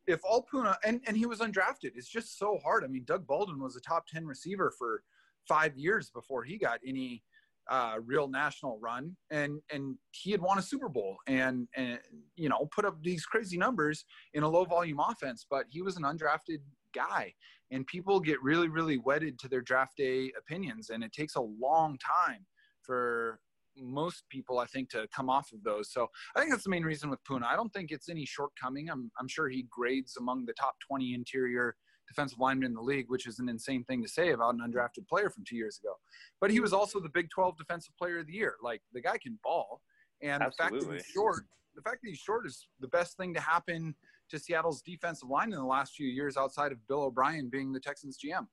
if 0.08 0.20
all 0.24 0.46
Poona 0.52 0.76
and 0.84 1.02
and 1.08 1.18
he 1.18 1.26
was 1.26 1.40
undrafted, 1.40 1.92
it's 1.96 2.10
just 2.10 2.38
so 2.38 2.60
hard. 2.64 2.84
I 2.84 2.88
mean, 2.88 3.04
Doug 3.06 3.28
Baldwin 3.28 3.60
was 3.60 3.76
a 3.76 3.82
top 3.82 4.08
ten 4.08 4.26
receiver 4.26 4.74
for 4.78 5.04
five 5.48 5.78
years 5.78 6.10
before 6.10 6.44
he 6.44 6.58
got 6.58 6.80
any 6.86 7.24
uh, 7.70 7.96
real 8.06 8.28
national 8.28 8.80
run, 8.80 9.16
and 9.32 9.60
and 9.72 9.98
he 10.12 10.32
had 10.32 10.42
won 10.42 10.58
a 10.58 10.62
Super 10.62 10.90
Bowl 10.90 11.18
and 11.28 11.68
and 11.76 12.00
you 12.36 12.50
know 12.50 12.68
put 12.74 12.86
up 12.86 13.02
these 13.02 13.26
crazy 13.26 13.58
numbers 13.58 14.06
in 14.34 14.44
a 14.44 14.50
low 14.50 14.64
volume 14.64 15.00
offense, 15.00 15.46
but 15.50 15.66
he 15.70 15.82
was 15.82 15.98
an 15.98 16.04
undrafted 16.04 16.60
guy, 16.94 17.34
and 17.72 17.86
people 17.88 18.20
get 18.20 18.42
really 18.42 18.68
really 18.70 18.98
wedded 18.98 19.40
to 19.40 19.48
their 19.48 19.62
draft 19.62 19.98
day 19.98 20.32
opinions, 20.38 20.90
and 20.90 21.04
it 21.04 21.14
takes 21.14 21.36
a 21.36 21.42
long 21.42 21.98
time 21.98 22.46
for 22.82 23.40
most 23.80 24.24
people, 24.30 24.60
I 24.60 24.66
think, 24.66 24.90
to 24.92 25.08
come 25.16 25.30
off 25.30 25.52
of 25.54 25.64
those. 25.64 25.92
So 25.92 26.08
I 26.36 26.40
think 26.40 26.52
that's 26.52 26.64
the 26.64 26.70
main 26.70 26.84
reason 26.84 27.10
with 27.10 27.24
Poona. 27.24 27.44
I 27.44 27.56
don't 27.56 27.72
think 27.74 27.92
it's 27.92 28.10
any 28.10 28.26
shortcoming. 28.26 28.90
I'm, 28.90 29.12
I'm 29.20 29.28
sure 29.28 29.50
he 29.50 29.68
grades 29.70 30.18
among 30.18 30.46
the 30.46 30.54
top 30.54 30.76
20 30.88 31.14
interior 31.14 31.76
defensive 32.08 32.40
linemen 32.40 32.68
in 32.68 32.74
the 32.74 32.82
league, 32.82 33.06
which 33.10 33.28
is 33.28 33.40
an 33.40 33.50
insane 33.50 33.84
thing 33.84 34.02
to 34.02 34.10
say 34.10 34.32
about 34.32 34.56
an 34.56 34.62
undrafted 34.62 35.08
player 35.08 35.30
from 35.30 35.44
two 35.48 35.58
years 35.58 35.80
ago. 35.84 35.94
But 36.40 36.52
he 36.52 36.60
was 36.60 36.74
also 36.74 37.00
the 37.00 37.10
Big 37.10 37.30
12 37.30 37.58
Defensive 37.58 37.94
Player 37.98 38.20
of 38.20 38.28
the 38.28 38.34
Year. 38.34 38.56
Like 38.62 38.82
the 38.94 39.02
guy 39.02 39.18
can 39.18 39.38
ball, 39.44 39.82
and 40.22 40.42
the 40.42 40.52
fact 40.58 40.80
that 40.80 40.92
he's 40.92 41.06
short, 41.06 41.44
the 41.76 41.82
fact 41.82 42.00
that 42.04 42.10
he's 42.10 42.20
short 42.20 42.48
is 42.48 42.68
the 42.80 42.88
best 42.88 43.18
thing 43.18 43.34
to 43.34 43.42
happen 43.42 43.94
to 44.30 44.40
Seattle's 44.40 44.82
defensive 44.82 45.30
line 45.30 45.52
in 45.54 45.60
the 45.60 45.66
last 45.66 45.94
few 45.96 46.08
years, 46.08 46.38
outside 46.38 46.72
of 46.72 46.86
Bill 46.88 47.04
O'Brien 47.04 47.50
being 47.50 47.72
the 47.72 47.80
Texans 47.80 48.18
GM. 48.18 48.48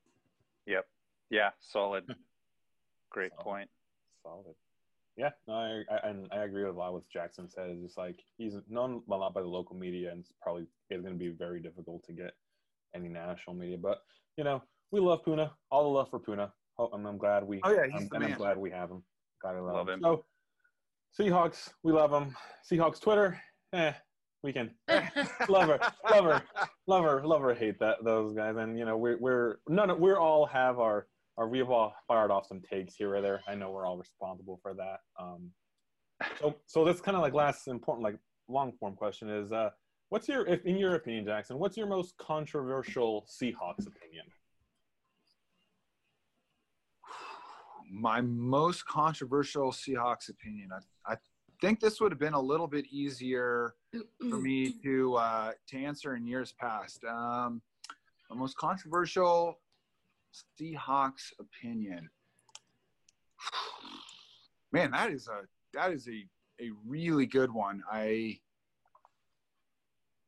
Yep. 0.66 0.86
Yeah. 1.30 1.50
Solid. 1.60 2.04
Great 3.10 3.32
Solid. 3.32 3.44
point. 3.44 3.70
solid. 4.22 4.54
Yeah, 5.16 5.30
no, 5.46 5.54
I, 5.54 5.82
I 5.94 6.08
and 6.08 6.26
I 6.32 6.38
agree 6.42 6.64
with 6.64 6.74
a 6.74 6.78
lot 6.78 6.92
what 6.92 7.08
Jacson 7.08 7.48
said. 7.48 7.70
It's 7.70 7.80
just 7.82 7.96
like 7.96 8.16
he's 8.36 8.54
known 8.68 9.00
a 9.08 9.14
lot 9.14 9.32
by 9.32 9.42
the 9.42 9.46
local 9.46 9.76
media, 9.76 10.10
and 10.10 10.18
it's 10.20 10.32
probably 10.42 10.66
it's 10.90 11.02
going 11.02 11.14
to 11.14 11.18
be 11.18 11.28
very 11.28 11.60
difficult 11.60 12.02
to 12.06 12.12
get 12.12 12.32
any 12.96 13.08
national 13.08 13.54
media. 13.54 13.78
But 13.80 13.98
you 14.36 14.42
know, 14.42 14.60
we 14.90 14.98
love 14.98 15.24
Poona. 15.24 15.50
All 15.70 15.84
the 15.84 15.88
love 15.88 16.10
for 16.10 16.18
Poona. 16.18 16.50
Oh, 16.80 16.90
and 16.92 17.06
I'm 17.06 17.16
glad 17.18 17.44
we. 17.44 17.60
Oh, 17.62 17.70
yeah, 17.70 17.84
he's 17.86 18.02
I'm, 18.02 18.08
the 18.08 18.16
and 18.16 18.24
I'm 18.24 18.34
glad 18.34 18.58
we 18.58 18.72
have 18.72 18.90
him. 18.90 19.04
Gotta 19.40 19.62
love, 19.62 19.74
Love 19.76 19.88
him. 19.88 20.02
him. 20.04 20.16
So, 21.12 21.22
Seahawks, 21.22 21.70
we 21.84 21.92
love 21.92 22.10
them. 22.10 22.34
Seahawks 22.68 23.00
Twitter, 23.00 23.40
eh, 23.72 23.92
we 24.44 24.52
can 24.52 24.70
love 25.48 25.68
her, 25.68 25.80
love 26.10 26.24
her, 26.24 26.42
love 26.86 27.04
her, 27.04 27.26
love 27.26 27.42
her, 27.42 27.54
hate 27.54 27.80
that 27.80 28.04
those 28.04 28.32
guys. 28.34 28.54
And 28.56 28.78
you 28.78 28.84
know, 28.84 28.96
we're 28.96 29.18
we're 29.18 29.56
none 29.68 29.90
of 29.90 29.98
we're 29.98 30.20
all 30.20 30.46
have 30.46 30.78
our 30.78 31.08
our 31.36 31.48
we've 31.48 31.70
all 31.70 31.92
fired 32.06 32.30
off 32.30 32.46
some 32.46 32.60
takes 32.60 32.94
here 32.94 33.16
or 33.16 33.20
there. 33.20 33.42
I 33.48 33.56
know 33.56 33.72
we're 33.72 33.86
all 33.86 33.98
responsible 33.98 34.60
for 34.62 34.74
that. 34.74 35.00
Um, 35.18 35.50
so 36.38 36.54
so 36.66 36.84
this 36.84 37.00
kind 37.00 37.16
of 37.16 37.22
like 37.22 37.34
last 37.34 37.66
important 37.66 38.04
like 38.04 38.18
long 38.46 38.72
form 38.78 38.94
question 38.94 39.28
is 39.28 39.50
uh 39.50 39.70
What's 40.14 40.28
your, 40.28 40.46
if, 40.46 40.64
in 40.64 40.76
your 40.76 40.94
opinion, 40.94 41.24
Jacson? 41.24 41.58
What's 41.58 41.76
your 41.76 41.88
most 41.88 42.16
controversial 42.18 43.26
Seahawks 43.28 43.88
opinion? 43.88 44.26
My 47.90 48.20
most 48.20 48.86
controversial 48.86 49.72
Seahawks 49.72 50.28
opinion. 50.28 50.70
I, 50.72 51.14
I 51.14 51.16
think 51.64 51.80
this 51.80 52.00
would 52.00 52.12
have 52.12 52.18
been 52.18 52.34
a 52.34 52.40
little 52.40 52.66
bit 52.66 52.84
easier 52.90 53.74
for 54.18 54.36
me 54.38 54.72
to 54.82 55.14
uh, 55.16 55.52
to 55.68 55.78
answer 55.78 56.14
in 56.14 56.26
years 56.26 56.52
past. 56.52 57.02
Um, 57.04 57.62
the 58.28 58.36
most 58.36 58.56
controversial 58.56 59.58
Seahawks 60.60 61.32
opinion. 61.40 62.10
Man, 64.72 64.90
that 64.90 65.10
is 65.10 65.28
a 65.28 65.42
that 65.72 65.90
is 65.92 66.06
a 66.08 66.26
a 66.62 66.70
really 66.86 67.26
good 67.26 67.52
one. 67.52 67.82
I 67.90 68.38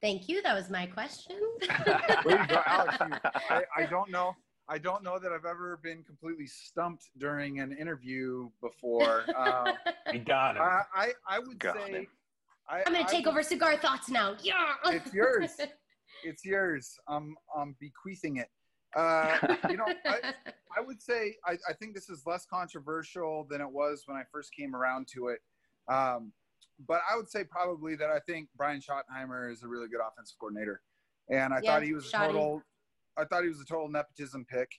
Thank 0.02 0.28
you. 0.28 0.42
That 0.42 0.54
was 0.54 0.68
my 0.70 0.86
question. 0.86 1.36
Way 2.24 2.36
to 2.36 2.46
go, 2.48 2.62
Alex. 2.66 2.96
You- 3.00 3.30
I, 3.50 3.62
I 3.76 3.86
don't 3.86 4.10
know. 4.10 4.36
I 4.68 4.78
don't 4.78 5.02
know 5.02 5.18
that 5.18 5.32
I've 5.32 5.44
ever 5.44 5.78
been 5.82 6.02
completely 6.02 6.46
stumped 6.46 7.10
during 7.18 7.60
an 7.60 7.72
interview 7.76 8.48
before. 8.60 9.24
Um, 9.36 9.74
We 10.12 10.18
got 10.20 10.56
it. 10.56 10.60
I, 10.62 10.82
I 10.94 11.12
I 11.28 11.38
would 11.38 11.58
Got 11.58 11.76
say 11.76 11.92
it. 11.92 12.08
I, 12.68 12.78
I'm 12.86 12.92
gonna 12.92 13.06
take 13.08 13.26
would- 13.26 13.32
over 13.32 13.42
cigar 13.42 13.76
thoughts 13.76 14.08
now. 14.08 14.36
Yeah. 14.42 14.74
It's 14.86 15.12
yours. 15.12 15.50
It's 16.24 16.44
yours. 16.46 16.96
I'm 17.08 17.36
I'm 17.56 17.76
bequeathing 17.78 18.38
it. 18.38 18.48
Uh, 18.96 19.36
you 19.70 19.76
know, 19.76 19.84
I, 20.06 20.32
I 20.76 20.80
would 20.80 21.02
say 21.02 21.36
I, 21.44 21.58
I 21.68 21.74
think 21.74 21.94
this 21.94 22.08
is 22.08 22.22
less 22.26 22.46
controversial 22.46 23.46
than 23.50 23.60
it 23.60 23.70
was 23.70 24.04
when 24.06 24.16
I 24.16 24.22
first 24.32 24.50
came 24.58 24.74
around 24.74 25.08
to 25.08 25.28
it. 25.28 25.40
Um, 25.92 26.32
but 26.88 27.02
I 27.10 27.16
would 27.16 27.28
say 27.28 27.44
probably 27.44 27.96
that 27.96 28.08
I 28.08 28.18
think 28.20 28.48
Brian 28.56 28.80
Schottenheimer 28.80 29.52
is 29.52 29.62
a 29.62 29.68
really 29.68 29.88
good 29.88 30.00
offensive 30.00 30.36
coordinator, 30.40 30.80
and 31.28 31.52
I 31.52 31.60
Yeah, 31.62 31.74
thought 31.74 31.82
he 31.82 31.92
was 31.92 32.08
a 32.08 32.12
total. 32.16 32.62
I 33.16 33.24
thought 33.24 33.42
he 33.42 33.48
was 33.48 33.60
a 33.60 33.64
total 33.64 33.88
nepotism 33.88 34.44
pick, 34.44 34.70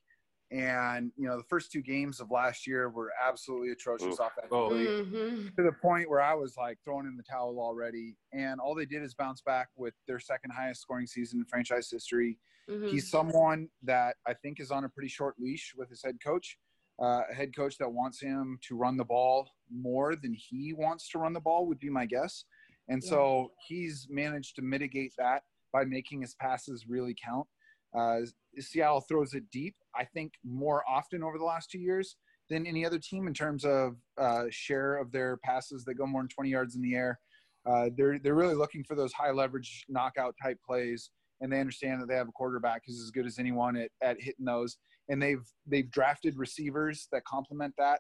and 0.52 1.12
you 1.18 1.28
know 1.28 1.38
the 1.38 1.44
first 1.44 1.72
two 1.72 1.82
games 1.82 2.20
of 2.20 2.32
last 2.32 2.68
year 2.68 2.90
were 2.90 3.12
absolutely 3.22 3.72
atrocious 3.72 4.14
Oof. 4.14 4.20
offensively 4.20 4.86
Mhm. 4.86 5.56
to 5.56 5.64
the 5.64 5.74
point 5.82 6.10
where 6.10 6.22
I 6.22 6.34
was 6.34 6.56
like 6.56 6.78
throwing 6.84 7.06
in 7.06 7.18
the 7.18 7.24
towel 7.24 7.60
already. 7.60 8.16
And 8.32 8.60
all 8.62 8.76
they 8.76 8.86
did 8.86 9.02
is 9.04 9.14
bounce 9.14 9.42
back 9.42 9.70
with 9.76 9.94
their 10.08 10.20
second 10.20 10.52
highest 10.52 10.82
scoring 10.82 11.08
season 11.08 11.40
in 11.40 11.46
franchise 11.46 11.90
history. 11.90 12.40
Mhm. 12.70 12.90
He's 12.90 13.10
someone 13.10 13.70
that 13.84 14.18
I 14.26 14.34
think 14.34 14.60
is 14.60 14.72
on 14.72 14.84
a 14.86 14.90
pretty 14.90 15.10
short 15.10 15.36
leash 15.40 15.74
with 15.76 15.90
his 15.90 16.02
head 16.04 16.20
coach, 16.24 16.58
uh, 17.00 17.24
a 17.30 17.34
head 17.34 17.56
coach 17.56 17.78
that 17.80 17.90
wants 17.92 18.22
him 18.22 18.58
to 18.64 18.76
run 18.78 18.96
the 18.98 19.06
ball 19.06 19.50
more 19.70 20.16
than 20.16 20.34
he 20.34 20.74
wants 20.74 21.10
to 21.10 21.20
run 21.20 21.34
the 21.34 21.42
ball, 21.42 21.66
would 21.68 21.80
be 21.80 21.90
my 21.90 22.06
guess. 22.06 22.46
And 22.88 23.04
so 23.04 23.52
he's 23.68 24.08
managed 24.10 24.56
to 24.56 24.62
mitigate 24.62 25.14
that 25.18 25.44
by 25.74 25.84
making 25.84 26.22
his 26.22 26.36
passes 26.36 26.88
really 26.88 27.14
count. 27.14 27.48
Uh, 27.96 28.20
Seattle 28.60 29.02
throws 29.02 29.34
it 29.34 29.44
deep, 29.52 29.76
I 29.96 30.06
think, 30.06 30.34
more 30.44 30.84
often 30.90 31.24
over 31.24 31.38
the 31.38 31.44
last 31.44 31.70
two 31.70 31.80
years 31.80 32.16
than 32.50 32.66
any 32.66 32.86
other 32.86 33.00
team 33.00 33.28
in 33.28 33.34
terms 33.34 33.66
of 33.66 33.96
uh, 34.18 34.46
share 34.50 34.98
of 34.98 35.12
their 35.12 35.38
passes 35.38 35.84
that 35.86 35.96
go 35.96 36.06
more 36.06 36.22
than 36.22 36.30
20 36.30 36.50
yards 36.50 36.76
in 36.76 36.82
the 36.82 36.96
air. 36.96 37.20
Uh, 37.66 37.90
they're 37.98 38.18
they're 38.20 38.36
really 38.36 38.56
looking 38.56 38.84
for 38.84 38.96
those 38.96 39.12
high 39.12 39.32
leverage 39.32 39.86
knockout 39.90 40.34
type 40.42 40.58
plays, 40.66 41.12
and 41.42 41.52
they 41.52 41.60
understand 41.60 42.02
that 42.02 42.08
they 42.08 42.16
have 42.16 42.30
a 42.30 42.34
quarterback 42.34 42.84
who's 42.86 43.02
as 43.02 43.12
good 43.12 43.26
as 43.26 43.40
anyone 43.40 43.76
at, 43.76 43.90
at 44.02 44.22
hitting 44.22 44.46
those. 44.46 44.78
And 45.10 45.22
they've 45.22 45.46
they've 45.66 45.90
drafted 45.92 46.38
receivers 46.38 47.08
that 47.12 47.26
complement 47.26 47.74
that. 47.78 48.00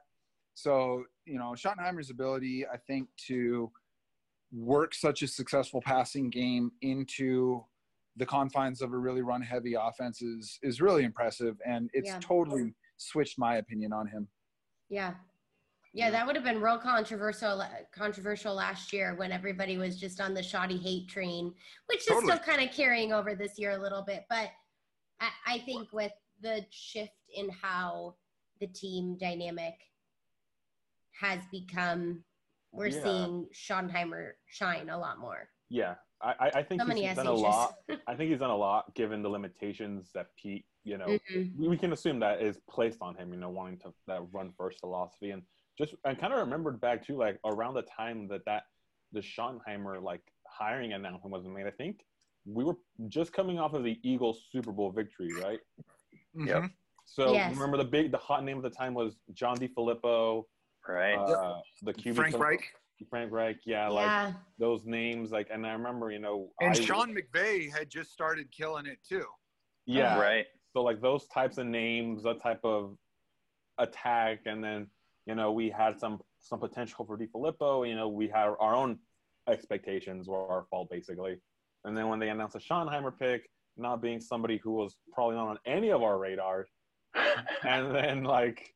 So 0.54 1.04
you 1.26 1.38
know 1.38 1.54
Schottenheimer's 1.58 2.10
ability, 2.10 2.66
I 2.66 2.78
think, 2.78 3.10
to 3.28 3.70
work 4.54 4.96
such 4.96 5.22
a 5.22 5.28
successful 5.28 5.82
passing 5.82 6.30
game 6.30 6.72
into 6.82 7.66
the 8.18 8.26
confines 8.26 8.82
of 8.82 8.94
a 8.94 8.98
really 8.98 9.22
run 9.22 9.42
heavy 9.42 9.76
offense 9.76 10.22
is 10.22 10.60
is 10.64 10.82
really 10.82 11.04
impressive, 11.04 11.56
and 11.66 11.90
it's 11.94 12.10
Yeah. 12.10 12.20
totally 12.20 12.74
switched 12.98 13.38
my 13.38 13.58
opinion 13.58 13.94
on 13.94 14.08
him. 14.08 14.28
Yeah. 14.90 15.16
Yeah, 15.94 16.12
that 16.12 16.28
would 16.28 16.36
have 16.36 16.44
been 16.46 16.62
real 16.62 16.78
controversial 16.78 17.64
controversial 17.92 18.54
last 18.54 18.92
year 18.94 19.16
when 19.16 19.32
everybody 19.32 19.78
was 19.78 20.00
just 20.00 20.20
on 20.22 20.34
the 20.34 20.42
Schotty 20.42 20.80
hate 20.82 21.08
train, 21.08 21.54
which 21.88 22.02
is 22.02 22.06
Totally. 22.08 22.34
still 22.34 22.40
kind 22.44 22.62
of 22.68 22.76
carrying 22.76 23.14
over 23.14 23.34
this 23.36 23.58
year 23.58 23.72
a 23.72 23.78
little 23.78 24.04
bit. 24.04 24.26
But 24.30 24.52
I, 25.20 25.30
I 25.46 25.60
think 25.60 25.92
with 25.94 26.12
the 26.42 26.66
shift 26.70 27.14
in 27.34 27.50
how 27.50 28.16
the 28.60 28.68
team 28.68 29.18
dynamic 29.18 29.76
has 31.20 31.40
become, 31.52 32.24
we're 32.72 32.88
Yeah. 32.88 33.04
seeing 33.04 33.48
Schottenheimer 33.54 34.34
shine 34.48 34.90
a 34.90 34.98
lot 34.98 35.20
more. 35.20 35.50
Yeah, 35.70 35.96
I, 36.22 36.34
I- 36.40 36.52
I 36.60 36.64
think 36.64 36.82
So 36.82 36.88
he's 36.90 37.16
done 37.16 37.28
a 37.28 37.32
lot. 37.34 37.76
I 38.08 38.16
think 38.16 38.30
he's 38.32 38.40
done 38.40 38.50
a 38.50 38.56
lot 38.58 38.94
given 38.96 39.22
the 39.22 39.30
limitations 39.30 40.10
that 40.14 40.28
Pete, 40.36 40.66
you 40.84 40.98
know, 40.98 41.06
Mhm. 41.08 41.56
we, 41.58 41.68
we 41.70 41.78
can 41.78 41.94
assume 41.94 42.20
that 42.20 42.42
is 42.42 42.58
placed 42.70 43.02
on 43.02 43.16
him, 43.16 43.32
you 43.34 43.40
know, 43.40 43.50
wanting 43.50 43.78
to 43.80 43.94
that 44.08 44.22
run 44.32 44.52
first 44.58 44.80
philosophy. 44.80 45.32
And 45.32 45.44
just, 45.78 45.94
I 46.06 46.16
kind 46.16 46.34
of 46.34 46.40
remembered 46.40 46.82
back 46.82 47.06
to 47.08 47.16
like 47.16 47.40
around 47.46 47.76
the 47.76 47.84
time 47.84 48.28
that 48.30 48.46
that 48.46 48.64
the 49.12 49.20
Schottenheimer 49.22 50.02
like 50.02 50.22
hiring 50.48 50.94
announcement 50.94 51.32
was 51.32 51.46
made. 51.46 51.68
I 51.68 51.72
think 51.72 52.04
we 52.46 52.64
were 52.64 52.78
just 53.10 53.32
coming 53.34 53.60
off 53.60 53.74
of 53.74 53.84
the 53.84 54.00
Eagles 54.04 54.42
Super 54.52 54.72
Bowl 54.72 54.90
victory, 54.92 55.30
right? 55.42 55.60
Yep. 56.34 56.64
Mhm. 56.64 56.72
So 57.06 57.34
Yes. 57.34 57.54
remember 57.54 57.78
the 57.78 57.86
big, 57.86 58.12
the 58.12 58.18
hot 58.18 58.44
name 58.44 58.58
at 58.58 58.64
the 58.64 58.70
time 58.70 58.94
was 58.94 59.18
John 59.34 59.58
DeFilippo, 59.58 60.46
Right. 60.88 61.16
uh, 61.16 61.62
the 61.84 61.94
Cuban 61.94 62.16
Frank 62.16 62.34
coach- 62.36 62.42
Reich 62.42 62.76
Frank 63.06 63.32
Reich, 63.32 63.58
yeah, 63.66 63.88
like 63.88 64.34
those 64.58 64.86
names, 64.86 65.32
like, 65.32 65.48
and 65.52 65.66
I 65.66 65.74
remember, 65.74 66.12
you 66.12 66.20
know, 66.20 66.50
and 66.62 66.72
I- 66.72 66.80
Sean 66.80 67.16
McVay 67.16 67.72
had 67.72 67.90
just 67.90 68.12
started 68.12 68.52
killing 68.52 68.86
it 68.86 69.00
too. 69.08 69.26
yeah, 69.86 70.18
oh, 70.18 70.22
Right. 70.22 70.46
So 70.74 70.84
like 70.84 71.02
those 71.02 71.26
types 71.28 71.58
of 71.58 71.66
names, 71.66 72.24
that 72.24 72.42
type 72.42 72.60
of 72.64 72.98
attack, 73.78 74.40
and 74.46 74.64
then 74.64 74.88
you 75.26 75.36
know 75.36 75.52
we 75.52 75.70
had 75.70 76.00
some 76.00 76.20
some 76.40 76.60
potential 76.60 77.06
for 77.06 77.18
DeFilippo. 77.18 77.88
You 77.88 77.96
know 77.96 78.08
we 78.10 78.28
had 78.28 78.48
our 78.60 78.74
own 78.76 79.00
expectations 79.50 80.28
were 80.28 80.48
our 80.48 80.66
fault 80.70 80.90
basically, 80.90 81.38
and 81.86 81.96
then 81.98 82.10
when 82.10 82.20
they 82.20 82.30
announced 82.30 82.54
the 82.54 82.60
Schottenheimer 82.60 83.18
pick, 83.18 83.50
not 83.78 84.02
being 84.02 84.20
somebody 84.20 84.58
who 84.58 84.72
was 84.72 84.98
probably 85.14 85.36
not 85.36 85.48
on 85.48 85.58
any 85.66 85.90
of 85.92 86.04
our 86.04 86.18
radars, 86.20 86.70
and 87.64 87.96
then 87.96 88.24
like 88.24 88.74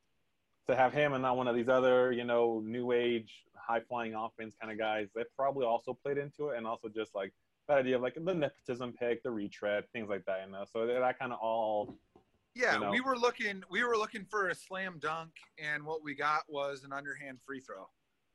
to 0.68 0.76
have 0.76 0.94
him 0.94 1.14
and 1.14 1.22
not 1.22 1.38
one 1.38 1.48
of 1.48 1.56
these 1.56 1.70
other 1.70 2.12
you 2.12 2.24
know 2.24 2.62
new 2.66 2.92
age 2.94 3.44
high 3.72 3.80
flying 3.88 4.14
offense 4.16 4.56
kind 4.60 4.72
of 4.72 4.78
guys, 4.78 5.08
that 5.16 5.28
probably 5.38 5.66
also 5.66 5.94
played 6.04 6.18
into 6.18 6.50
it, 6.50 6.58
and 6.58 6.68
also 6.68 6.90
just 6.90 7.16
like 7.16 7.32
that 7.68 7.78
idea 7.78 7.96
of 7.96 8.02
like 8.02 8.16
the 8.16 8.34
nepotism 8.34 8.94
pick, 8.94 9.24
the 9.24 9.32
retread, 9.32 9.86
things 9.94 10.10
like 10.10 10.26
that. 10.26 10.46
You 10.46 10.52
know, 10.52 10.66
so 10.72 10.86
that 10.86 11.20
kind 11.20 11.32
of 11.32 11.40
all 11.42 11.96
Yeah, 12.54 12.74
You 12.74 12.80
know. 12.82 12.92
we 12.92 13.00
were 13.02 13.18
looking 13.18 13.64
we 13.70 13.84
were 13.84 13.96
looking 13.98 14.26
for 14.30 14.50
a 14.50 14.56
slam 14.56 14.98
dunk, 15.00 15.32
and 15.58 15.84
what 15.86 16.04
we 16.04 16.14
got 16.16 16.42
was 16.50 16.84
an 16.84 16.92
underhand 16.92 17.40
free 17.46 17.62
throw. 17.62 17.88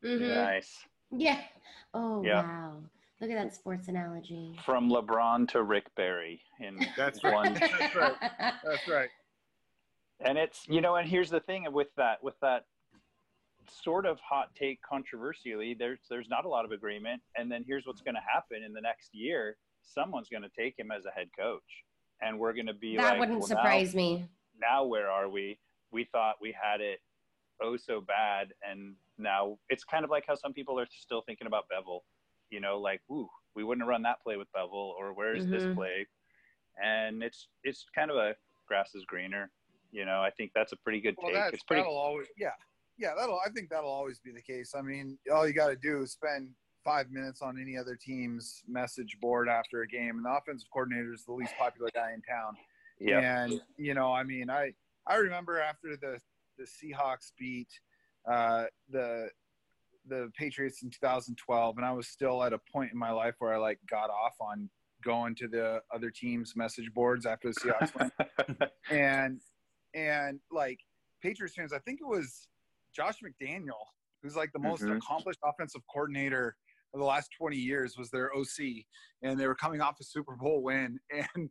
Mhm. 0.03 0.34
nice. 0.34 0.84
Yeah. 1.11 1.43
Oh, 1.95 2.22
Yeah. 2.24 2.43
wow. 2.43 2.82
Look 3.20 3.30
at 3.30 3.34
that 3.43 3.55
sports 3.55 3.89
analogy. 3.89 4.59
From 4.64 4.91
LeBron 4.91 5.49
to 5.49 5.62
Rick 5.62 5.95
Barry 5.97 6.43
in 6.61 6.78
That's 6.97 7.22
one. 7.22 7.55
That's 7.61 7.95
right. 7.95 8.14
That's 8.64 8.89
right. 8.89 9.09
and 10.20 10.39
it's 10.39 10.66
you 10.68 10.80
know 10.80 10.97
and 10.97 11.07
here's 11.09 11.28
the 11.30 11.41
thing 11.41 11.70
with 11.72 11.95
that 11.97 12.22
with 12.22 12.39
that 12.41 12.64
sort 13.70 14.06
of 14.06 14.18
hot 14.20 14.54
take 14.54 14.80
controversially 14.82 15.74
there's 15.74 16.00
there's 16.08 16.28
not 16.28 16.44
a 16.44 16.48
lot 16.48 16.64
of 16.64 16.72
agreement. 16.72 17.22
And 17.36 17.50
then 17.50 17.64
here's 17.66 17.86
what's 17.86 18.00
going 18.02 18.14
to 18.14 18.20
happen 18.32 18.62
in 18.62 18.72
the 18.72 18.80
next 18.80 19.14
year. 19.14 19.56
Someone's 19.82 20.28
going 20.28 20.42
to 20.42 20.50
take 20.56 20.78
him 20.78 20.90
as 20.90 21.04
a 21.06 21.10
head 21.10 21.28
coach. 21.38 21.62
And 22.20 22.38
we're 22.38 22.52
going 22.54 22.66
to 22.66 22.74
be 22.74 22.96
that 22.96 23.10
like 23.12 23.20
wouldn't 23.20 23.38
well, 23.40 23.48
surprise 23.48 23.94
me. 23.94 24.28
now, 24.58 24.82
now 24.82 24.84
where 24.84 25.10
are 25.10 25.28
we? 25.28 25.58
We 25.92 26.04
thought 26.04 26.36
we 26.40 26.52
had 26.60 26.80
it 26.80 27.00
oh 27.62 27.76
so 27.76 28.02
bad 28.02 28.52
and 28.68 28.94
now 29.16 29.56
it's 29.70 29.82
kind 29.82 30.04
of 30.04 30.10
like 30.10 30.24
how 30.26 30.34
some 30.34 30.52
people 30.52 30.78
are 30.78 30.86
still 30.90 31.22
thinking 31.22 31.46
about 31.46 31.64
Bevell 31.72 32.00
you 32.50 32.60
know 32.60 32.78
like 32.78 33.00
ooh 33.10 33.30
we 33.54 33.64
wouldn't 33.64 33.82
have 33.82 33.88
run 33.88 34.02
that 34.02 34.22
play 34.22 34.36
with 34.36 34.46
Bevell 34.54 34.92
or 34.98 35.14
where's 35.14 35.46
this 35.46 35.64
Mhm. 35.64 35.74
play? 35.74 36.06
And 36.82 37.22
it's 37.22 37.48
it's 37.64 37.86
kind 37.94 38.10
of 38.10 38.18
a 38.18 38.34
grass 38.68 38.94
is 38.94 39.04
greener 39.06 39.50
you 39.92 40.04
know? 40.04 40.20
I 40.20 40.30
think 40.30 40.50
that's 40.54 40.72
a 40.72 40.76
pretty 40.76 41.00
good 41.00 41.14
Well, 41.16 41.28
take. 41.28 41.36
that's 41.36 41.54
it's 41.54 41.62
pretty 41.62 41.80
that'll 41.80 41.96
always 41.96 42.26
yeah 42.36 42.50
yeah 42.99 43.12
that'll 43.16 43.40
I 43.44 43.51
think 43.51 43.70
that'll 43.70 43.90
always 43.90 44.18
be 44.18 44.32
the 44.32 44.42
case. 44.42 44.74
I 44.76 44.82
mean, 44.82 45.18
all 45.32 45.47
you 45.47 45.53
got 45.53 45.68
to 45.68 45.76
do 45.76 46.03
is 46.03 46.12
spend 46.12 46.51
five 46.84 47.11
minutes 47.11 47.42
on 47.42 47.61
any 47.61 47.76
other 47.76 47.97
team's 47.97 48.62
message 48.68 49.18
board 49.20 49.49
after 49.49 49.82
a 49.82 49.88
game, 49.88 50.16
and 50.16 50.24
the 50.24 50.30
offensive 50.30 50.68
coordinator 50.72 51.12
is 51.12 51.24
the 51.24 51.32
least 51.32 51.55
popular 51.59 51.90
guy 51.94 52.12
in 52.14 52.22
town. 52.22 52.57
yeah 53.01 53.20
And 53.20 53.61
you 53.76 53.94
know, 53.94 54.12
I 54.12 54.22
mean, 54.22 54.51
I 54.51 54.72
I 55.07 55.16
remember 55.16 55.61
after 55.61 55.97
the 55.97 56.18
the 56.59 56.64
Seahawks 56.64 57.32
beat 57.38 57.68
uh, 58.30 58.64
the 58.90 59.28
the 60.09 60.30
Patriots 60.38 60.82
in 60.82 60.90
2012, 60.90 61.76
and 61.78 61.84
I 61.84 61.92
was 61.92 62.09
still 62.09 62.42
at 62.44 62.53
a 62.53 62.59
point 62.72 62.92
in 62.92 62.99
my 62.99 63.11
life 63.11 63.34
where 63.38 63.53
I 63.53 63.59
like 63.59 63.78
got 63.90 64.09
off 64.09 64.34
on 64.40 64.70
going 65.05 65.34
to 65.36 65.49
the 65.49 65.80
other 65.94 66.11
team's 66.11 66.55
message 66.57 66.92
boards 66.94 67.26
after 67.26 67.49
the 67.49 67.55
Seahawks 67.55 67.99
win, 67.99 68.68
and 68.90 69.40
and 69.94 70.40
like 70.51 70.80
Patriots 71.22 71.55
fans, 71.57 71.72
I 71.72 71.78
think 71.80 72.01
it 72.01 72.07
was 72.07 72.49
Josh 72.97 73.18
McDaniel 73.20 73.84
who's 74.22 74.34
like 74.34 74.51
the 74.53 74.59
most 74.59 74.82
Mhm. 74.82 74.97
accomplished 74.97 75.38
offensive 75.44 75.82
coordinator 75.92 76.57
of 76.94 76.99
the 77.01 77.05
last 77.07 77.30
20 77.38 77.57
years 77.57 77.97
was 77.99 78.11
their 78.11 78.34
OC, 78.34 78.86
and 79.22 79.38
they 79.38 79.47
were 79.47 79.55
coming 79.55 79.80
off 79.82 80.01
a 80.01 80.05
Super 80.05 80.34
Bowl 80.34 80.62
win, 80.62 80.99
and 81.36 81.51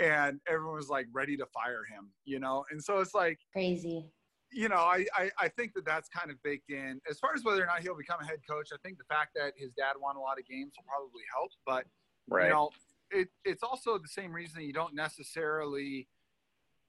and 0.00 0.40
everyone 0.46 0.76
was 0.76 0.88
like 0.88 1.06
ready 1.12 1.36
to 1.36 1.44
fire 1.46 1.84
him, 1.84 2.12
you 2.24 2.38
know. 2.38 2.64
And 2.70 2.82
so 2.82 3.00
it's 3.00 3.12
like, 3.14 3.40
Crazy. 3.52 4.10
you 4.50 4.68
know, 4.68 4.76
I, 4.76 5.04
I 5.14 5.30
I 5.38 5.48
think 5.48 5.74
that 5.74 5.84
that's 5.84 6.08
kind 6.08 6.30
of 6.30 6.40
baked 6.42 6.70
in. 6.70 7.00
As 7.10 7.18
far 7.18 7.34
as 7.34 7.42
whether 7.44 7.62
or 7.62 7.66
not 7.66 7.80
he'll 7.80 7.96
become 7.96 8.20
a 8.20 8.24
head 8.24 8.40
coach, 8.48 8.68
I 8.72 8.76
think 8.82 8.96
the 8.96 9.04
fact 9.04 9.32
that 9.34 9.52
his 9.56 9.72
dad 9.74 9.94
won 10.00 10.16
a 10.16 10.20
lot 10.20 10.38
of 10.38 10.46
games 10.46 10.72
will 10.78 10.84
probably 10.84 11.24
help. 11.34 11.50
But 11.66 11.86
Right. 12.28 12.44
you 12.44 12.50
know, 12.52 12.70
it, 13.10 13.28
it's 13.44 13.62
also 13.64 13.98
the 13.98 14.08
same 14.08 14.32
reason 14.32 14.62
you 14.62 14.72
don't 14.72 14.94
necessarily 14.94 16.08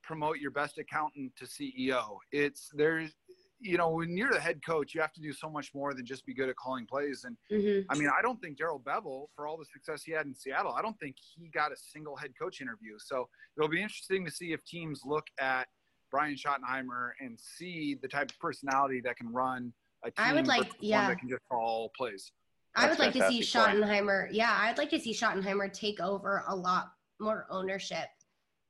promote 0.03 0.37
your 0.37 0.51
best 0.51 0.77
accountant 0.77 1.35
to 1.35 1.45
CEO. 1.45 2.19
It's 2.31 2.69
there's, 2.73 3.15
you 3.59 3.77
know, 3.77 3.89
when 3.89 4.17
you're 4.17 4.31
the 4.33 4.39
head 4.39 4.59
coach, 4.65 4.93
you 4.93 5.01
have 5.01 5.13
to 5.13 5.21
do 5.21 5.31
so 5.33 5.49
much 5.49 5.73
more 5.73 5.93
than 5.93 6.05
just 6.05 6.25
be 6.25 6.33
good 6.33 6.49
at 6.49 6.55
calling 6.55 6.85
plays. 6.85 7.25
And 7.25 7.37
hmm 7.49 7.81
I 7.89 7.97
mean, 7.97 8.09
I 8.17 8.21
don't 8.21 8.39
think 8.41 8.57
Darrell 8.57 8.79
Bevell, 8.85 9.27
for 9.35 9.47
all 9.47 9.57
the 9.57 9.65
success 9.65 10.03
he 10.03 10.11
had 10.11 10.25
in 10.25 10.35
Seattle, 10.35 10.73
I 10.73 10.81
don't 10.81 10.99
think 10.99 11.15
he 11.17 11.47
got 11.49 11.71
a 11.71 11.75
single 11.77 12.15
head 12.15 12.31
coach 12.39 12.61
interview. 12.61 12.97
So 12.99 13.27
it'll 13.57 13.69
be 13.69 13.81
interesting 13.81 14.25
to 14.25 14.31
see 14.31 14.51
if 14.53 14.63
teams 14.65 15.01
look 15.05 15.25
at 15.39 15.67
Brian 16.11 16.35
Schottenheimer 16.35 17.11
and 17.19 17.39
see 17.39 17.97
the 18.01 18.07
type 18.07 18.29
of 18.31 18.39
personality 18.39 19.01
that 19.03 19.17
can 19.17 19.31
run 19.31 19.73
a 20.03 20.11
team 20.11 20.25
I 20.25 20.33
would 20.33 20.47
like- 20.47 20.71
yeah. 20.79 20.99
one 21.01 21.09
that 21.09 21.19
can 21.19 21.29
just 21.29 21.41
call 21.49 21.91
plays. 21.97 22.31
I 22.75 22.83
would 22.89 22.97
That's 22.97 22.99
like 22.99 23.13
to 23.13 23.19
see 23.29 23.41
fantastic 23.41 23.61
point. 23.61 23.83
Schottenheimer. 23.89 24.27
Yeah, 24.31 24.51
I'd 24.51 24.77
like 24.77 24.89
to 24.89 24.99
see 24.99 25.13
Schottenheimer 25.13 25.71
take 25.71 26.01
over 26.01 26.43
a 26.47 26.55
lot 26.55 26.91
more 27.21 27.47
ownership 27.49 28.09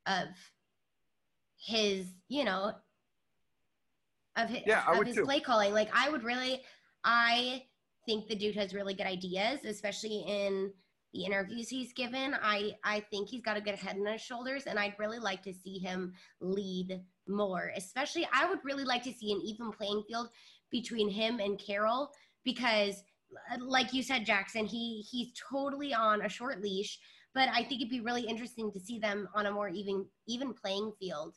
of 0.05 0.27
his, 1.57 2.05
you 2.29 2.43
know, 2.43 2.73
of 4.35 4.49
his, 4.49 4.63
Yeah, 4.65 4.83
of 4.87 5.05
his 5.05 5.15
too. 5.15 5.23
play 5.25 5.39
calling. 5.39 5.73
Like 5.73 5.89
I 5.93 6.09
would 6.09 6.23
really, 6.23 6.61
I 7.03 7.63
think 8.05 8.27
the 8.27 8.35
dude 8.35 8.55
has 8.55 8.73
really 8.73 8.93
good 8.93 9.07
ideas, 9.07 9.59
especially 9.65 10.23
in 10.27 10.71
the 11.13 11.25
interviews 11.25 11.69
he's 11.69 11.93
given. 11.93 12.35
I 12.41 12.73
I 12.83 12.99
think 13.11 13.29
he's 13.29 13.41
got 13.41 13.57
a 13.57 13.61
good 13.61 13.75
head 13.75 13.97
on 13.97 14.05
his 14.05 14.21
shoulders, 14.21 14.63
and 14.65 14.77
I'd 14.79 14.95
really 14.99 15.19
like 15.19 15.41
to 15.43 15.53
see 15.53 15.79
him 15.79 16.13
lead 16.41 17.01
more. 17.27 17.71
Especially, 17.75 18.27
I 18.33 18.49
would 18.49 18.59
really 18.63 18.83
like 18.83 19.03
to 19.03 19.13
see 19.13 19.31
an 19.31 19.41
even 19.43 19.71
playing 19.71 20.03
field 20.07 20.29
between 20.71 21.09
him 21.09 21.39
and 21.39 21.59
Carroll 21.59 22.11
because 22.43 23.01
like 23.59 23.93
you 23.93 24.03
said 24.03 24.25
jacson 24.25 24.65
he 24.65 25.03
he's 25.09 25.33
totally 25.51 25.93
on 25.93 26.21
a 26.21 26.29
short 26.29 26.61
leash 26.61 26.99
but 27.33 27.49
i 27.49 27.63
think 27.63 27.81
it'd 27.81 27.89
be 27.89 27.99
really 27.99 28.21
interesting 28.21 28.71
to 28.71 28.79
see 28.79 28.99
them 28.99 29.27
on 29.33 29.45
a 29.47 29.51
more 29.51 29.67
even 29.69 30.05
even 30.27 30.53
playing 30.53 30.91
field 30.99 31.35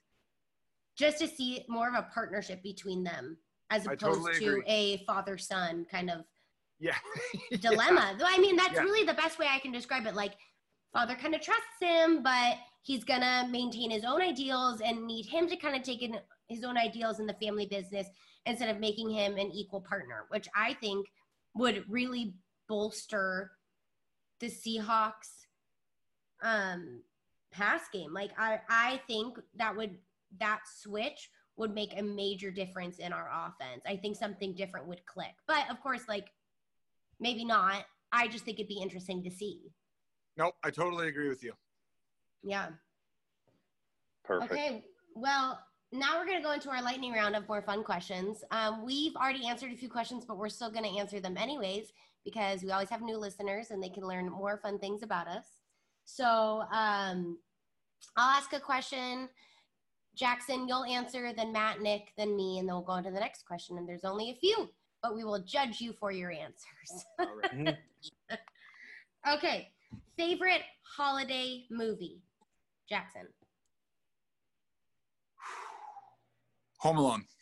just 0.99 1.19
to 1.19 1.29
see 1.29 1.65
more 1.69 1.89
of 1.89 1.95
a 1.95 2.09
partnership 2.13 2.63
between 2.63 3.05
them 3.05 3.37
as 3.71 3.87
opposed 3.87 4.01
totally 4.01 4.39
to 4.41 4.47
agree. 4.49 4.63
a 4.67 4.97
father 5.07 5.39
son 5.39 5.87
kind 5.91 6.11
of 6.11 6.25
Yeah. 6.81 6.95
dilemma 7.61 8.15
Though, 8.19 8.25
i 8.27 8.39
mean 8.39 8.57
that's 8.57 8.75
Yeah. 8.75 8.83
really 8.83 9.05
the 9.07 9.15
best 9.15 9.39
way 9.39 9.47
i 9.51 9.59
can 9.59 9.73
describe 9.73 10.07
it 10.07 10.15
like 10.15 10.35
father 10.93 11.15
kind 11.17 11.35
of 11.35 11.41
trusts 11.41 11.65
him 11.81 12.23
but 12.23 12.57
he's 12.83 13.03
gonna 13.05 13.49
maintain 13.51 13.91
his 13.91 14.05
own 14.05 14.23
ideals 14.23 14.81
and 14.81 15.05
need 15.07 15.27
him 15.27 15.49
to 15.49 15.57
kind 15.57 15.75
of 15.77 15.83
take 15.83 16.03
in 16.03 16.19
his 16.49 16.63
own 16.65 16.77
ideals 16.79 17.19
in 17.21 17.27
the 17.27 17.35
family 17.35 17.67
business 17.67 18.07
instead 18.47 18.69
of 18.69 18.79
making 18.81 19.11
him 19.11 19.37
an 19.39 19.51
equal 19.53 19.81
partner 19.81 20.27
which 20.29 20.47
i 20.57 20.73
think 20.75 21.07
would 21.55 21.85
really 21.89 22.35
bolster 22.69 23.51
the 24.41 24.47
seahawks 24.47 25.47
um 26.43 27.03
pass 27.51 27.83
game 27.93 28.13
like 28.15 28.31
i 28.39 28.61
i 28.69 29.01
think 29.09 29.37
that 29.57 29.77
would 29.77 29.99
that 30.39 30.61
switch 30.67 31.31
would 31.57 31.75
make 31.75 31.99
a 31.99 32.03
major 32.03 32.51
difference 32.51 32.99
in 32.99 33.13
our 33.13 33.31
offense 33.33 33.83
i 33.87 33.97
think 33.97 34.17
something 34.17 34.55
different 34.55 34.87
would 34.87 35.05
click 35.07 35.35
but 35.47 35.69
of 35.71 35.81
course 35.83 36.03
like 36.09 36.29
maybe 37.21 37.45
not 37.45 37.85
i 38.13 38.29
just 38.29 38.45
think 38.45 38.59
it'd 38.59 38.69
be 38.69 38.81
interesting 38.81 39.23
to 39.23 39.31
see 39.31 39.73
Nope, 40.37 40.55
I 40.63 40.71
totally 40.71 41.09
agree 41.09 41.29
with 41.29 41.43
you. 41.43 41.53
yeah 42.45 42.69
Perfect. 44.29 44.53
Okay, 44.53 44.85
well, 45.15 45.59
now 45.91 46.19
we're 46.19 46.27
going 46.27 46.37
to 46.37 46.45
go 46.45 46.53
into 46.53 46.69
our 46.69 46.83
lightning 46.83 47.15
round 47.15 47.35
of 47.35 47.49
more 47.49 47.63
fun 47.63 47.83
questions. 47.83 48.45
Um, 48.51 48.85
we've 48.85 49.17
already 49.17 49.47
answered 49.47 49.73
a 49.73 49.77
few 49.77 49.89
questions, 49.89 50.27
but 50.27 50.37
we're 50.37 50.51
still 50.51 50.71
going 50.71 50.85
to 50.85 50.99
answer 50.99 51.19
them 51.19 51.39
anyways 51.39 51.93
because 52.27 52.63
we 52.63 52.71
always 52.71 52.91
have 52.91 53.01
new 53.01 53.17
listeners 53.17 53.71
and 53.71 53.83
they 53.83 53.89
can 53.89 54.07
learn 54.07 54.29
more 54.29 54.59
fun 54.59 54.79
things 54.79 55.03
about 55.03 55.29
us. 55.29 55.47
So 56.05 56.63
um, 56.71 57.39
I'll 58.19 58.37
ask 58.37 58.53
a 58.53 58.61
question. 58.61 59.31
Jacson, 60.19 60.67
you'll 60.67 60.85
answer, 60.85 61.33
then 61.33 61.53
Matt, 61.53 61.81
Nick, 61.81 62.13
then 62.17 62.37
me, 62.37 62.59
and 62.59 62.69
then 62.69 62.75
we'll 62.75 62.83
go 62.85 62.93
on 62.93 63.05
to 63.05 63.11
the 63.11 63.21
next 63.21 63.47
question. 63.47 63.79
And 63.79 63.89
there's 63.89 64.05
only 64.05 64.31
a 64.31 64.35
few, 64.35 64.69
but 65.01 65.15
we 65.15 65.23
will 65.23 65.39
judge 65.45 65.81
you 65.81 65.93
for 65.93 66.11
your 66.11 66.33
answers. 66.33 67.07
All 67.21 67.37
right. 67.37 67.53
Mhm. 67.53 67.77
okay, 69.37 69.73
favorite 70.17 70.63
holiday 70.83 71.65
movie? 71.71 72.21
Jacson. 72.89 73.29
Home 76.81 76.99
Alone. 76.99 77.25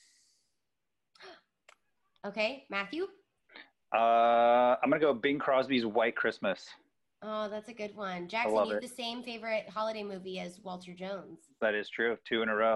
Okay, 2.26 2.64
Matthew? 2.70 3.06
Uh, 3.94 4.74
I'm 4.82 4.90
gonna 4.90 4.98
go 4.98 5.14
Bing 5.14 5.38
Crosby's 5.38 5.86
White 5.86 6.16
Christmas. 6.16 6.66
Oh, 7.28 7.48
that's 7.48 7.68
a 7.68 7.72
good 7.72 7.96
one. 7.96 8.28
Jacson, 8.28 8.52
you 8.52 8.58
have 8.58 8.68
it. 8.70 8.82
the 8.82 8.88
same 8.88 9.20
favorite 9.24 9.68
holiday 9.68 10.04
movie 10.04 10.38
as 10.38 10.60
Walter 10.62 10.94
Jones. 10.94 11.40
That 11.60 11.74
is 11.74 11.88
true. 11.90 12.16
Two 12.24 12.42
in 12.42 12.48
a 12.48 12.54
row. 12.54 12.74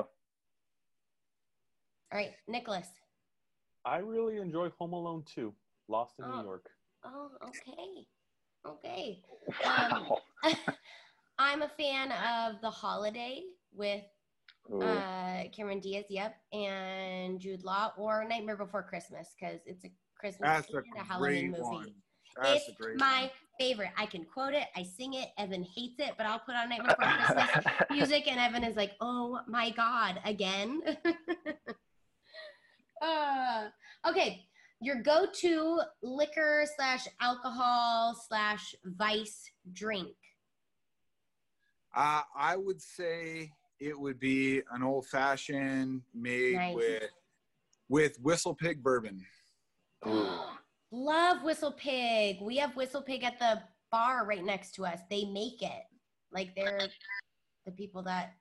All 2.12 2.18
right, 2.18 2.32
Nicholas. 2.48 2.88
I 3.84 3.98
really 3.98 4.38
enjoy 4.38 4.70
Home 4.80 4.92
Alone 4.92 5.22
2, 5.32 5.54
Lost 5.88 6.18
in 6.18 6.24
Oh. 6.24 6.36
New 6.38 6.42
York. 6.42 6.66
Oh, 7.04 7.30
okay. 7.46 8.06
Okay. 8.66 9.22
Um, 9.64 10.08
Wow. 10.08 10.18
I'm 11.38 11.62
a 11.62 11.68
fan 11.68 12.10
of 12.12 12.60
The 12.60 12.68
Holiday 12.70 13.44
with 13.72 14.02
uh, 14.82 15.44
Cameron 15.56 15.80
Diaz, 15.80 16.04
yep, 16.10 16.36
and 16.52 17.40
Jude 17.40 17.62
Law, 17.64 17.92
or 17.96 18.24
Nightmare 18.28 18.56
Before 18.56 18.82
Christmas 18.82 19.28
because 19.38 19.60
it's 19.64 19.84
a 19.84 19.90
Christmas 20.18 20.48
That's 20.66 20.68
a 20.74 20.78
a 21.00 21.02
Halloween 21.04 21.52
movie. 21.52 21.62
one. 21.62 21.94
That's 22.42 22.60
it's 22.60 22.68
a 22.68 22.82
great 22.82 22.98
my 22.98 23.22
one. 23.22 23.30
Favorite. 23.60 23.90
I 23.96 24.06
can 24.06 24.24
quote 24.24 24.54
it. 24.54 24.64
I 24.74 24.82
sing 24.82 25.14
it. 25.14 25.28
Evan 25.38 25.62
hates 25.62 26.00
it, 26.00 26.12
but 26.16 26.26
I'll 26.26 26.38
put 26.38 26.54
on 26.54 26.70
Nightmare 26.70 26.96
Before 26.98 27.12
Christmas 27.12 27.66
music, 27.90 28.26
and 28.26 28.40
Evan 28.40 28.64
is 28.64 28.76
like, 28.76 28.92
"Oh 29.00 29.40
my 29.46 29.70
god, 29.70 30.20
again." 30.24 30.80
uh, 33.02 33.68
okay, 34.08 34.46
your 34.80 35.02
go-to 35.02 35.80
liquor 36.02 36.64
slash 36.76 37.06
alcohol 37.20 38.18
slash 38.28 38.74
vice 38.84 39.50
drink. 39.72 40.14
Uh, 41.94 42.22
I 42.34 42.56
would 42.56 42.80
say 42.80 43.52
it 43.78 43.98
would 43.98 44.18
be 44.18 44.62
an 44.72 44.82
old 44.82 45.06
fashioned 45.06 46.02
made 46.14 46.54
Nice. 46.54 46.76
with 46.76 47.10
with 47.88 48.18
Whistle 48.20 48.54
Pig 48.54 48.82
bourbon. 48.82 49.24
Love 50.92 51.42
Whistle 51.42 51.72
Pig. 51.72 52.38
We 52.40 52.56
have 52.56 52.74
Whistle 52.76 53.02
Pig 53.02 53.24
at 53.24 53.38
the 53.38 53.62
bar 53.90 54.26
right 54.26 54.44
next 54.44 54.74
to 54.76 54.86
us. 54.86 55.00
They 55.08 55.24
make 55.24 55.62
it. 55.62 55.82
Like 56.32 56.54
they're 56.54 56.88
the 57.66 57.72
people 57.72 58.02
that 58.04 58.34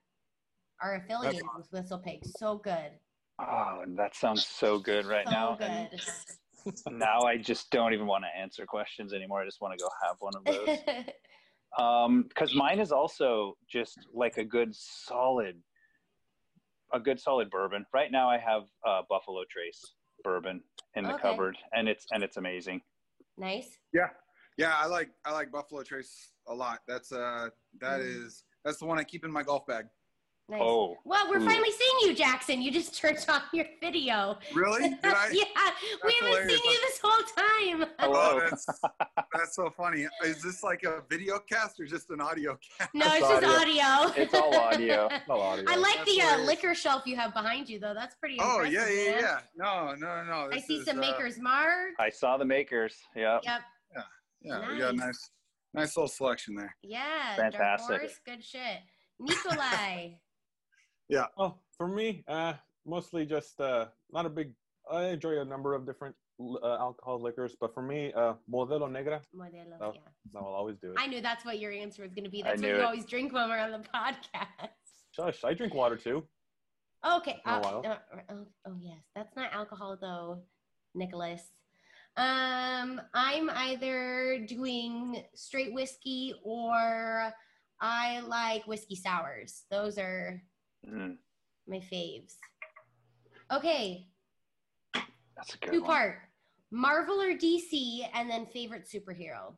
are 0.82 0.96
affiliated 0.96 1.44
with 1.58 1.68
Whistle 1.72 2.00
Pig. 2.00 2.20
So 2.26 2.58
good. 2.58 2.92
Oh, 3.40 3.80
and 3.84 3.98
that 3.98 4.16
sounds 4.16 4.46
so 4.46 4.80
good 4.80 5.06
right 5.06 5.26
so 5.28 5.32
now. 5.32 5.58
good. 5.60 6.02
Now 6.92 7.22
I 7.22 7.38
just 7.38 7.72
don't 7.72 7.94
even 7.94 8.06
want 8.06 8.26
to 8.26 8.40
answer 8.40 8.66
questions 8.66 9.14
anymore. 9.14 9.42
I 9.42 9.46
just 9.46 9.62
want 9.62 9.80
to 9.80 9.84
go 9.84 9.90
have 10.06 10.18
one 10.20 10.34
of 10.36 10.44
those. 10.44 11.06
Um, 11.78 12.24
because 12.28 12.56
mine 12.56 12.80
is 12.80 12.92
also 12.92 13.56
just 13.72 14.00
like 14.12 14.38
a 14.38 14.44
good 14.44 14.74
solid, 14.74 15.56
a 16.92 17.00
good 17.00 17.20
solid 17.20 17.50
bourbon. 17.52 17.86
Right 17.94 18.12
now, 18.12 18.28
I 18.28 18.40
have 18.40 18.64
uh, 18.86 19.04
Buffalo 19.08 19.44
Trace 19.50 19.94
bourbon 20.24 20.62
in 20.96 21.04
the 21.04 21.14
Okay. 21.14 21.22
cupboard, 21.22 21.58
and 21.74 21.88
it's 21.88 22.06
and 22.12 22.24
it's 22.24 22.38
amazing. 22.38 22.82
nice. 23.38 23.78
Yeah, 23.94 24.10
yeah, 24.58 24.76
I 24.76 24.86
like 24.86 25.10
I 25.26 25.32
like 25.32 25.52
Buffalo 25.52 25.84
Trace 25.84 26.34
a 26.48 26.54
lot. 26.54 26.80
That's 26.88 27.12
uh 27.12 27.50
that 27.80 28.02
Mm. 28.02 28.26
is 28.26 28.44
that's 28.64 28.78
the 28.80 28.86
one 28.86 29.00
I 29.00 29.04
keep 29.04 29.24
in 29.26 29.32
my 29.32 29.44
golf 29.44 29.66
bag. 29.66 29.86
Nice. 30.50 30.62
Oh, 30.64 30.98
Well, 31.06 31.30
we're 31.30 31.38
Ooh. 31.40 31.46
finally 31.46 31.70
seeing 31.72 32.10
you, 32.10 32.16
Jacson. 32.16 32.60
You 32.60 32.72
just 32.72 32.98
turned 32.98 33.24
off 33.30 33.44
your 33.54 33.66
video. 33.80 34.40
Really? 34.52 34.90
Did 34.90 34.98
I? 35.06 35.30
yeah, 35.32 35.44
we 36.04 36.14
haven't 36.20 36.28
hilarious. 36.28 36.60
seen 36.62 36.72
you 36.72 36.80
this 36.82 37.00
whole 37.04 37.24
time. 37.38 37.90
hello. 38.00 38.32
Oh, 38.34 38.40
that's 38.50 38.66
that's 39.32 39.56
so 39.56 39.70
funny. 39.78 40.08
Is 40.24 40.42
this 40.42 40.64
like 40.64 40.82
a 40.84 41.04
video 41.08 41.38
cast 41.38 41.80
or 41.80 41.86
just 41.86 42.10
an 42.10 42.20
audio 42.20 42.58
cast? 42.78 42.90
no, 42.96 43.06
it's 43.08 43.18
It's 43.18 43.28
just 43.42 43.62
audio. 43.62 44.14
It's 44.24 44.34
all 44.34 44.56
audio. 44.56 45.08
No 45.28 45.40
audio. 45.40 45.66
I 45.68 45.76
like 45.76 45.98
That's 45.98 46.16
the 46.16 46.22
uh, 46.24 46.38
liquor 46.46 46.74
shelf 46.74 47.04
you 47.06 47.16
have 47.16 47.34
behind 47.34 47.70
you, 47.70 47.78
though. 47.80 47.94
That's 47.94 48.16
pretty. 48.16 48.38
Oh 48.42 48.64
yeah, 48.64 48.90
yeah, 48.90 49.12
man. 49.12 49.20
yeah. 49.22 49.40
No, 49.56 49.94
no, 49.96 50.24
no. 50.24 50.50
I 50.52 50.60
see 50.60 50.78
is, 50.78 50.86
some 50.86 50.98
uh, 50.98 51.02
Maker's 51.02 51.38
Mark. 51.40 51.92
I 52.00 52.10
saw 52.10 52.38
the 52.38 52.46
makers. 52.46 52.96
Yeah. 53.16 53.38
Yep. 53.44 53.62
Yeah, 53.96 54.02
Yeah. 54.42 54.72
we 54.72 54.80
got 54.80 54.94
a 54.94 54.98
Nice. 54.98 55.06
nice, 55.06 55.30
nice 55.76 55.98
little 55.98 56.08
selection 56.08 56.56
there. 56.56 56.76
Yeah. 56.82 57.36
Fantastic. 57.36 57.90
Dark 57.90 58.02
Horse. 58.02 58.20
Good 58.26 58.44
shit. 58.44 58.80
Nikolai. 59.20 60.12
Oh, 61.38 61.56
for 61.78 61.88
me, 61.88 62.24
uh, 62.28 62.54
mostly 62.86 63.26
just 63.26 63.60
uh, 63.62 63.88
not 64.12 64.26
a 64.26 64.30
big. 64.30 64.52
I 64.92 65.06
enjoy 65.08 65.40
a 65.40 65.46
number 65.46 65.74
of 65.76 65.86
different 65.86 66.16
uh, 66.42 66.78
alcohol 66.78 67.22
liquors, 67.22 67.56
but 67.60 67.74
for 67.74 67.82
me, 67.84 68.12
uh, 68.14 68.34
Modelo 68.52 68.90
Negra. 68.90 69.22
Modelo, 69.36 69.78
Oh. 69.82 69.92
yeah. 69.94 70.40
I 70.40 70.42
will 70.44 70.54
always 70.54 70.78
do 70.78 70.92
it. 70.92 70.98
I 71.00 71.08
knew 71.08 71.22
that's 71.22 71.46
what 71.46 71.60
your 71.60 71.72
answer 71.72 72.02
was 72.04 72.14
going 72.14 72.24
to 72.26 72.30
be. 72.30 72.42
That's 72.42 72.62
what 72.62 72.68
knew 72.68 72.76
you 72.76 72.82
it. 72.82 72.86
always 72.86 73.06
drink 73.06 73.34
when 73.34 73.50
we're 73.50 73.60
on 73.60 73.72
the 73.72 73.80
podcast. 73.80 74.70
Shush! 75.12 75.44
I 75.44 75.54
drink 75.54 75.74
water 75.74 75.98
too. 75.98 76.24
Okay. 77.06 77.40
In 77.46 77.52
a 77.52 77.56
Uh, 77.56 77.82
uh, 77.82 77.98
oh, 78.30 78.46
oh, 78.68 78.76
yes. 78.80 79.00
That's 79.16 79.36
not 79.36 79.54
alcohol, 79.54 79.98
though, 80.00 80.42
Nicholas. 80.96 81.42
Um, 82.18 83.00
I'm 83.14 83.50
either 83.50 84.46
doing 84.48 85.24
straight 85.36 85.74
whiskey 85.74 86.34
or 86.44 87.32
I 87.80 88.20
like 88.22 88.68
whiskey 88.68 88.96
sours. 88.96 89.64
Those 89.72 89.98
are 89.98 90.42
Mm, 90.88 91.18
my 91.68 91.78
faves. 91.78 92.36
Okay, 93.52 94.08
that's 94.94 95.56
a 95.56 95.58
good 95.58 95.72
two 95.72 95.82
one. 95.82 95.90
part 95.90 96.18
Marvel 96.72 97.22
or 97.22 97.34
DC, 97.34 98.08
and 98.14 98.30
then 98.30 98.46
favorite 98.46 98.88
superhero. 98.88 99.56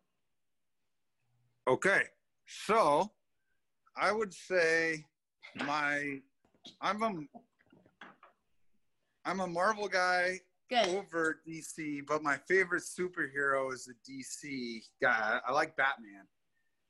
Okay, 1.68 2.04
so 2.48 3.12
I 3.98 4.12
would 4.12 4.34
say 4.34 5.06
my 5.66 6.20
I'm 6.82 7.04
a 7.04 7.14
I'm 9.26 9.40
a 9.42 9.48
Marvel 9.48 9.88
guy 9.88 10.40
Good. 10.70 10.88
over 10.88 11.42
DC, 11.48 12.02
but 12.08 12.24
my 12.24 12.38
favorite 12.48 12.84
superhero 12.84 13.74
is 13.74 13.90
a 13.90 14.10
DC 14.10 14.80
guy. 15.02 15.40
I 15.46 15.52
like 15.52 15.76
Batman. 15.76 16.26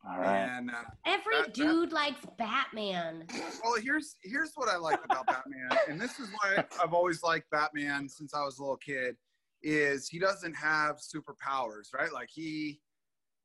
All 0.10 0.18
right. 0.20 0.38
And 0.58 0.72
uh, 0.72 0.74
Every 1.06 1.36
that- 1.38 1.46
that- 1.48 1.54
dude 1.54 1.92
likes 1.92 2.26
Batman. 2.38 3.26
well, 3.64 3.76
here's 3.82 4.16
here's 4.24 4.52
what 4.56 4.68
I 4.70 4.78
like 4.78 5.00
about 5.06 5.28
Batman, 5.28 5.70
and 5.88 6.00
this 6.02 6.20
is 6.20 6.30
why 6.42 6.64
I've 6.84 6.94
always 6.94 7.22
liked 7.24 7.50
Batman 7.52 8.10
since 8.10 8.34
I 8.34 8.44
was 8.44 8.58
a 8.60 8.62
little 8.64 8.78
kid. 8.78 9.16
Is 9.64 10.08
he 10.10 10.18
doesn't 10.18 10.56
have 10.56 10.98
superpowers, 10.98 11.94
right? 11.94 12.12
Like 12.12 12.30
he 12.32 12.82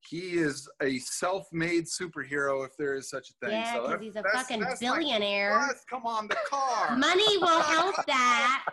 he 0.08 0.34
is 0.38 0.68
a 0.82 0.98
self-made 0.98 1.84
superhero, 1.86 2.64
if 2.64 2.76
there 2.78 2.94
is 2.94 3.10
such 3.10 3.30
a 3.30 3.46
thing. 3.46 3.56
Yeah, 3.56 3.72
because 3.74 3.88
that's- 3.88 4.02
he's 4.02 4.10
a 4.12 4.22
that's- 4.22 4.42
fucking 4.42 4.60
that's 4.60 4.80
my- 4.80 4.98
billionaire. 4.98 5.58
Plus, 5.58 5.84
come 5.90 6.06
on, 6.06 6.26
the 6.28 6.36
car. 6.48 6.96
Money 6.96 7.36
won't 7.38 7.64
help 7.66 7.96
that. 8.06 8.64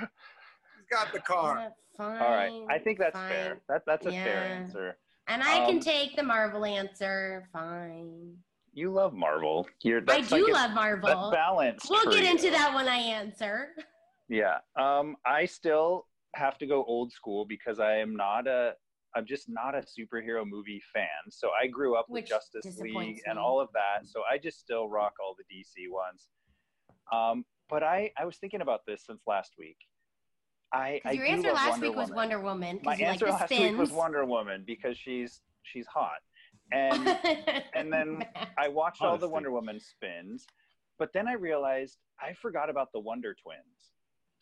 He's 0.00 0.86
got 0.90 1.12
the 1.12 1.20
car. 1.20 1.70
Fine. 1.96 2.22
All 2.22 2.30
right. 2.30 2.64
I 2.70 2.78
think 2.78 2.98
that's 2.98 3.14
fine. 3.16 3.28
fair. 3.30 3.60
That 3.68 3.82
that's 3.86 4.06
a 4.06 4.10
fair 4.10 4.42
answer. 4.44 4.96
And 5.28 5.42
I 5.42 5.66
can 5.66 5.76
Um, 5.76 5.80
take 5.80 6.16
the 6.16 6.22
Marvel 6.22 6.64
answer. 6.64 7.48
Fine. 7.52 8.36
You 8.72 8.90
love 8.92 9.12
Marvel. 9.12 9.68
You're 9.82 10.02
I 10.08 10.20
do 10.22 10.44
like 10.44 10.52
love 10.54 10.70
Marvel. 10.72 11.30
That's 11.30 11.36
balanced. 11.36 11.90
We'll 11.90 12.10
get 12.10 12.24
into 12.24 12.50
that 12.50 12.74
when 12.74 12.88
I 12.88 12.96
answer. 12.96 13.74
Yeah. 14.28 14.58
Um, 14.76 15.16
I 15.26 15.44
still 15.46 16.06
have 16.34 16.58
to 16.58 16.66
go 16.66 16.84
old 16.84 17.12
school 17.12 17.44
because 17.44 17.80
I 17.80 17.96
am 17.96 18.16
not 18.16 18.46
a 18.46 18.74
I'm 19.14 19.24
just 19.24 19.48
not 19.48 19.74
a 19.74 19.78
superhero 19.80 20.46
movie 20.46 20.82
fan. 20.92 21.08
So 21.30 21.50
I 21.60 21.66
grew 21.66 21.96
up 21.96 22.06
with 22.08 22.22
Which 22.22 22.28
Justice 22.28 22.78
League 22.78 23.20
and 23.26 23.38
all 23.38 23.58
of 23.58 23.68
that. 23.72 24.06
So 24.06 24.22
I 24.30 24.36
just 24.38 24.60
still 24.60 24.88
rock 24.88 25.14
all 25.24 25.34
the 25.36 25.44
DC 25.54 25.90
ones. 25.90 26.28
Um, 27.12 27.44
but 27.68 27.82
I 27.82 28.12
I 28.18 28.24
was 28.26 28.36
thinking 28.36 28.60
about 28.60 28.80
this 28.86 29.04
since 29.06 29.22
last 29.26 29.54
week. 29.58 29.78
I, 30.72 31.00
I 31.04 31.12
your 31.12 31.24
answer 31.24 31.52
last 31.52 31.70
Wonder 31.70 31.86
week 31.88 31.96
was 31.96 32.10
Wonder 32.10 32.40
Woman. 32.40 32.80
My 32.84 32.96
Because 32.96 33.00
you 33.00 33.04
like 33.06 33.12
answer 33.14 33.26
the 33.26 33.32
last 33.32 33.44
spins. 33.46 33.70
week 33.70 33.78
was 33.78 33.92
Wonder 33.92 34.24
Woman 34.24 34.64
because 34.66 34.96
she's 34.98 35.40
she's 35.62 35.86
hot. 35.86 36.18
And 36.72 37.08
and 37.74 37.92
then 37.92 38.24
I 38.58 38.68
watched 38.68 39.02
all 39.02 39.16
the 39.16 39.28
Wonder 39.28 39.50
Woman 39.50 39.80
spins, 39.80 40.46
but 40.98 41.12
then 41.12 41.26
I 41.26 41.32
realized 41.34 41.98
I 42.20 42.34
forgot 42.34 42.68
about 42.68 42.92
the 42.92 43.00
Wonder 43.00 43.34
Twins 43.34 43.92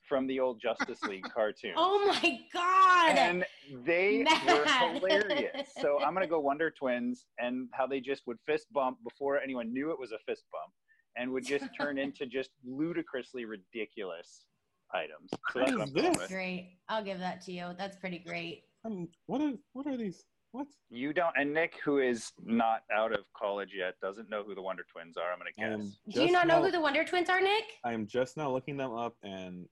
from 0.02 0.26
the 0.26 0.38
old 0.40 0.60
Justice 0.60 1.02
League 1.04 1.28
cartoon. 1.34 1.74
oh 1.76 2.04
my 2.06 2.38
god! 2.52 3.16
And 3.16 3.44
they 3.84 4.24
were 4.46 4.64
hilarious. 4.64 5.68
So 5.80 6.00
I'm 6.02 6.12
gonna 6.14 6.26
go 6.26 6.40
Wonder 6.50 6.70
Twins 6.70 7.26
and 7.38 7.68
how 7.72 7.86
they 7.86 8.00
just 8.00 8.26
would 8.26 8.38
fist 8.46 8.66
bump 8.72 8.98
before 9.08 9.38
anyone 9.40 9.72
knew 9.72 9.90
it 9.90 9.98
was 9.98 10.10
a 10.12 10.18
fist 10.26 10.44
bump, 10.50 10.72
and 11.16 11.30
would 11.30 11.44
just 11.44 11.66
turn 11.80 11.98
into 11.98 12.26
just 12.26 12.50
ludicrously 12.64 13.44
ridiculous 13.44 14.46
items. 14.92 15.30
So 15.52 15.58
that's 15.60 15.72
what 15.72 15.80
I'm 15.80 15.92
going 15.92 16.12
This- 16.12 16.18
with. 16.18 16.28
great. 16.28 16.78
I'll 16.88 17.04
give 17.04 17.18
that 17.18 17.40
to 17.42 17.52
you. 17.52 17.74
That's 17.78 17.96
pretty 17.96 18.18
great. 18.18 18.64
Um, 18.84 19.08
what 19.26 19.40
are 19.40 19.52
what 19.72 19.86
are 19.86 19.96
these? 19.96 20.24
What? 20.52 20.68
You 20.88 21.12
don't, 21.12 21.34
and 21.36 21.52
Nick, 21.52 21.74
who 21.84 21.98
is 21.98 22.32
not 22.42 22.82
out 22.92 23.12
of 23.12 23.24
college 23.36 23.70
yet, 23.76 23.94
doesn't 24.00 24.30
know 24.30 24.42
who 24.44 24.54
the 24.54 24.62
Wonder 24.62 24.84
Twins 24.90 25.16
are. 25.16 25.32
I'm 25.32 25.38
gonna 25.38 25.50
guess. 25.78 25.98
Do 26.08 26.24
you 26.24 26.30
not 26.32 26.46
know 26.46 26.58
now- 26.58 26.64
who 26.64 26.70
the 26.70 26.80
Wonder 26.80 27.04
Twins 27.04 27.28
are, 27.28 27.40
Nick? 27.40 27.64
I 27.84 27.92
am 27.92 28.06
just 28.06 28.36
now 28.36 28.50
looking 28.50 28.76
them 28.76 28.92
up, 28.92 29.16
and 29.22 29.68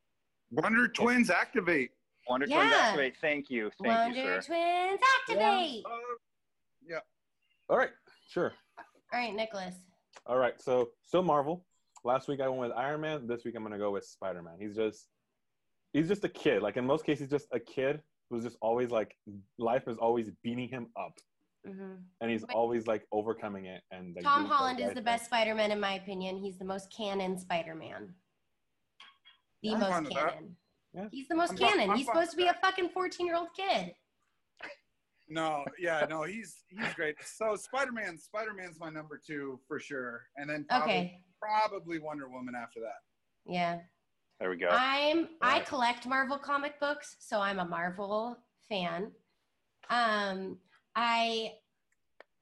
Wonder 0.51 0.89
Twins 0.89 1.31
activate. 1.31 1.93
Wonder 2.29 2.47
Twins 2.47 2.73
activate. 2.73 3.17
Thank 3.19 3.51
you, 3.51 3.71
thank 3.83 3.95
Wonder 3.97 4.17
you, 4.17 4.25
sir. 4.25 4.41
Twins 4.43 5.01
activate! 5.21 5.85
Uh, 5.87 5.99
yeah. 6.87 7.01
all 7.69 7.77
right, 7.79 7.91
sure. 8.29 8.53
All 8.79 9.21
right, 9.21 9.35
Nicholas. 9.35 9.75
All 10.27 10.37
right, 10.39 10.61
so 10.61 10.91
still 11.03 11.23
Marvel. 11.23 11.65
Last 12.05 12.29
week 12.29 12.41
I 12.41 12.49
went 12.49 12.61
with 12.61 12.73
Iron 12.73 13.01
Man. 13.01 13.27
This 13.27 13.45
week 13.45 13.55
I'm 13.57 13.63
gonna 13.63 13.79
go 13.79 13.91
with 13.91 14.05
Spider 14.05 14.43
Man. 14.43 14.55
He's 14.61 14.77
just 14.77 15.09
he's 15.93 16.07
just 16.09 16.25
a 16.25 16.29
kid. 16.29 16.63
Like 16.63 16.77
in 16.77 16.85
most 16.87 17.05
cases, 17.07 17.31
just 17.31 17.47
a 17.53 17.59
kid 17.59 18.01
who's 18.31 18.45
just 18.45 18.57
always 18.61 18.91
like 18.91 19.17
life 19.59 19.89
is 19.89 19.97
always 19.97 20.31
beating 20.43 20.69
him 20.69 20.89
up, 21.01 21.19
hmm 21.67 21.95
and 22.21 22.31
he's 22.31 22.43
Wait. 22.43 22.55
always 22.55 22.87
like 22.87 23.05
overcoming 23.11 23.67
it. 23.67 23.81
And 23.91 24.15
like, 24.15 24.25
Tom 24.25 24.45
Holland 24.45 24.81
is 24.81 24.93
the 24.93 25.01
best 25.01 25.25
Spider 25.27 25.55
Man 25.55 25.71
in 25.71 25.81
my 25.81 25.95
opinion. 25.95 26.37
He's 26.37 26.59
the 26.59 26.65
most 26.67 26.93
canon 26.95 27.39
Spider 27.39 27.75
Man. 27.75 28.13
The 29.63 29.73
I'm 29.73 29.81
most 29.81 30.11
canon. 30.11 30.57
Yeah. 30.95 31.07
He's 31.11 31.27
the 31.29 31.35
most 31.35 31.53
I'm 31.53 31.57
fine- 31.57 31.69
canon. 31.71 31.91
I'm 31.91 31.97
He's 31.97 32.07
fine 32.07 32.17
supposed 32.17 32.31
to 32.33 32.37
with 32.37 32.53
be 32.53 32.59
a 32.59 32.61
fucking 32.63 32.91
14 32.91 33.27
year 33.27 33.37
old 33.37 33.49
kid. 33.57 33.95
No, 35.27 35.65
yeah, 35.79 36.05
no, 36.09 36.25
he's 36.25 36.65
he's 36.69 36.93
great. 36.93 37.17
So 37.25 37.57
Spider 37.57 37.93
Man, 37.93 38.19
Spider 38.19 38.53
Man's 38.53 38.79
my 38.79 38.91
number 38.91 39.19
two 39.27 39.59
for 39.67 39.81
sure, 39.81 40.25
and 40.37 40.51
then 40.51 40.67
probably, 40.69 40.93
Okay. 40.93 41.21
Probably 41.45 41.99
Wonder 41.99 42.29
Woman 42.29 42.55
after 42.55 42.81
that. 42.81 43.53
Yeah. 43.53 43.79
There 44.41 44.51
we 44.51 44.57
go. 44.57 44.69
I'm 44.71 45.29
I 45.41 45.61
collect 45.61 46.07
Marvel 46.07 46.39
comic 46.39 46.79
books, 46.81 47.17
so 47.21 47.41
I'm 47.41 47.59
a 47.59 47.65
Marvel 47.65 48.37
fan. 48.69 49.13
Um 49.91 50.59
I 50.97 51.53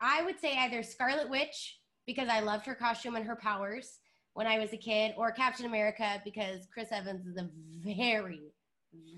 I 0.01 0.23
would 0.23 0.41
say 0.41 0.57
either 0.59 0.83
Scarlet 0.83 1.29
Witch 1.31 1.79
because 2.07 2.29
I 2.29 2.41
loved 2.41 2.67
her 2.67 2.75
costume 2.75 3.15
and 3.17 3.25
her 3.27 3.37
powers 3.37 3.99
when 4.35 4.47
I 4.47 4.59
was 4.59 4.73
a 4.73 4.77
kid, 4.79 5.13
or 5.19 5.31
Captain 5.31 5.67
America 5.67 6.21
because 6.25 6.67
Chris 6.73 6.89
Evans 6.91 7.27
is 7.27 7.37
a 7.37 7.51
very, 7.85 8.41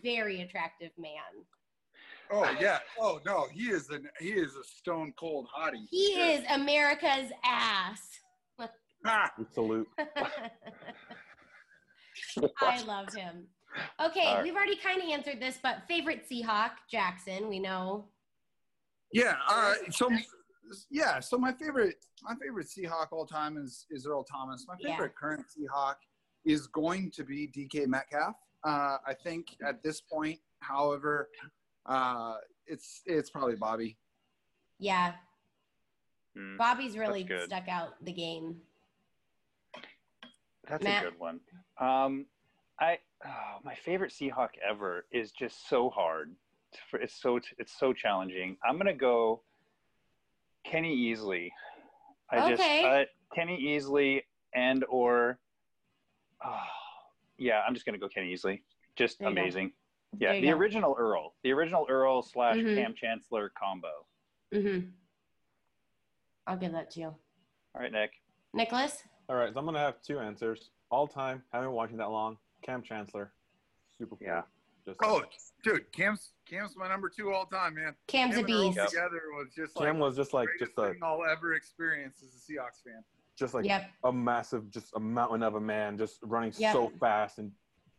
very 0.02 0.40
attractive 0.42 0.90
man. 0.98 1.12
Oh 2.30 2.50
yeah. 2.60 2.80
Oh 2.98 3.20
no, 3.24 3.46
he 3.52 3.70
is 3.70 3.88
an 3.90 4.08
he 4.20 4.30
is 4.32 4.56
a 4.56 4.64
stone 4.64 5.12
cold 5.18 5.46
hottie. 5.56 5.86
He 5.90 6.14
Sure. 6.14 6.26
is 6.26 6.44
America's 6.50 7.30
ass. 7.44 8.00
Ah, 9.06 9.30
salute. 9.52 9.86
I 12.60 12.82
love 12.84 13.12
him. 13.14 13.44
Okay, 14.00 14.20
All 14.26 14.34
right. 14.36 14.42
we've 14.44 14.54
already 14.54 14.76
kind 14.76 15.02
of 15.02 15.08
answered 15.08 15.40
this, 15.40 15.58
but 15.62 15.82
favorite 15.88 16.24
Seahawk, 16.30 16.70
Jacson, 16.90 17.48
we 17.48 17.58
know. 17.58 18.06
yeah. 19.12 19.36
Uh, 19.48 19.74
so 19.90 20.08
yeah. 20.90 21.20
So 21.20 21.36
my 21.36 21.52
favorite 21.52 21.96
my 22.22 22.34
favorite 22.40 22.66
Seahawk 22.66 23.08
all 23.12 23.26
time 23.26 23.58
is 23.58 23.84
is 23.90 24.06
Earl 24.06 24.24
Thomas. 24.24 24.64
My 24.66 24.74
Yeah. 24.80 24.92
favorite 24.92 25.14
current 25.16 25.44
Seahawk 25.54 25.96
is 26.46 26.66
going 26.68 27.10
to 27.12 27.24
be 27.24 27.48
DK 27.48 27.86
Metcalf. 27.86 28.36
Uh, 28.64 28.96
I 29.06 29.12
think 29.22 29.56
at 29.66 29.82
this 29.82 30.00
point, 30.00 30.38
however, 30.60 31.28
uh, 31.86 32.36
it's 32.66 33.02
it's 33.06 33.28
probably 33.30 33.56
Bobby. 33.56 33.98
Yeah, 34.78 35.14
Hmm, 36.36 36.56
Bobby's 36.56 36.96
really 36.98 37.28
stuck 37.44 37.68
out 37.68 38.02
the 38.04 38.12
game. 38.12 38.60
That's 40.68 40.84
Matt? 40.84 41.04
a 41.06 41.10
good 41.10 41.18
one. 41.18 41.40
Um, 41.78 42.26
I 42.80 42.98
oh, 43.26 43.58
my 43.64 43.74
favorite 43.74 44.12
Seahawk 44.12 44.50
ever 44.68 45.06
is 45.12 45.30
just 45.32 45.68
so 45.68 45.90
hard. 45.90 46.32
It's 46.94 47.14
so 47.14 47.38
it's 47.58 47.78
so 47.78 47.92
challenging. 47.92 48.56
I'm 48.68 48.76
gonna 48.78 48.94
go 48.94 49.42
Kenny 50.64 50.96
Easley. 51.12 51.50
I 52.30 52.50
just 52.50 52.62
uh, 52.62 53.04
Kenny 53.34 53.60
Easley 53.62 54.22
and 54.54 54.84
or 54.88 55.38
oh, 56.44 56.58
yeah, 57.38 57.60
I'm 57.66 57.74
just 57.74 57.86
gonna 57.86 57.98
go 57.98 58.08
Kenny 58.08 58.34
Easley. 58.34 58.60
Just 58.96 59.18
There 59.20 59.28
amazing. 59.28 59.72
Yeah, 60.18 60.34
the 60.40 60.48
go. 60.48 60.56
original 60.56 60.96
Earl, 60.98 61.34
the 61.42 61.52
original 61.52 61.86
Earl 61.88 62.22
slash 62.22 62.56
Mhm. 62.56 62.76
Kam 62.76 62.94
Chancellor 62.94 63.50
combo. 63.58 64.06
Mm-hmm. 64.52 64.88
I'll 66.46 66.56
give 66.56 66.72
that 66.72 66.90
to 66.92 67.00
you, 67.00 67.06
All 67.06 67.80
right, 67.80 67.90
Nick. 67.90 68.12
Nicholas. 68.52 69.02
All 69.28 69.36
right, 69.36 69.52
so 69.52 69.58
I'm 69.58 69.64
gonna 69.64 69.78
have 69.78 70.02
two 70.02 70.18
answers. 70.18 70.70
All 70.90 71.06
time, 71.06 71.42
haven't 71.52 71.68
been 71.68 71.74
watching 71.74 71.96
that 71.98 72.10
long. 72.10 72.36
Kam 72.62 72.82
Chancellor, 72.82 73.32
super 73.98 74.16
cool. 74.16 74.26
Yeah. 74.26 74.42
Just 74.86 74.98
Oh, 75.02 75.22
dude, 75.62 75.90
Kam's 75.92 76.32
Kam's 76.46 76.76
my 76.76 76.88
number 76.88 77.08
two 77.08 77.32
all 77.32 77.46
time, 77.46 77.74
man. 77.76 77.94
Kam's 78.06 78.36
a 78.36 78.40
Him 78.40 78.44
and 78.46 78.54
Earl 78.54 78.62
beast. 78.64 78.76
Yep. 78.76 78.88
together 78.90 79.20
was 79.34 79.48
just 79.56 79.76
like 79.76 79.86
Kam 79.86 79.98
was 79.98 80.16
just 80.16 80.34
like 80.34 80.46
greatest 80.48 80.76
just 80.76 80.78
a 80.78 80.92
thing 80.92 81.00
I'll 81.02 81.24
ever 81.24 81.54
experience 81.54 82.22
as 82.22 82.34
a 82.34 82.52
Seahawks 82.52 82.82
fan. 82.84 83.02
just 83.38 83.54
like 83.54 83.64
Yep. 83.64 83.90
a 84.04 84.12
massive, 84.12 84.70
just 84.70 84.92
a 84.94 85.00
mountain 85.00 85.42
of 85.42 85.54
a 85.54 85.60
man, 85.60 85.96
just 85.96 86.18
running 86.22 86.52
Yep. 86.58 86.72
so 86.74 86.92
fast 87.00 87.38
and 87.38 87.50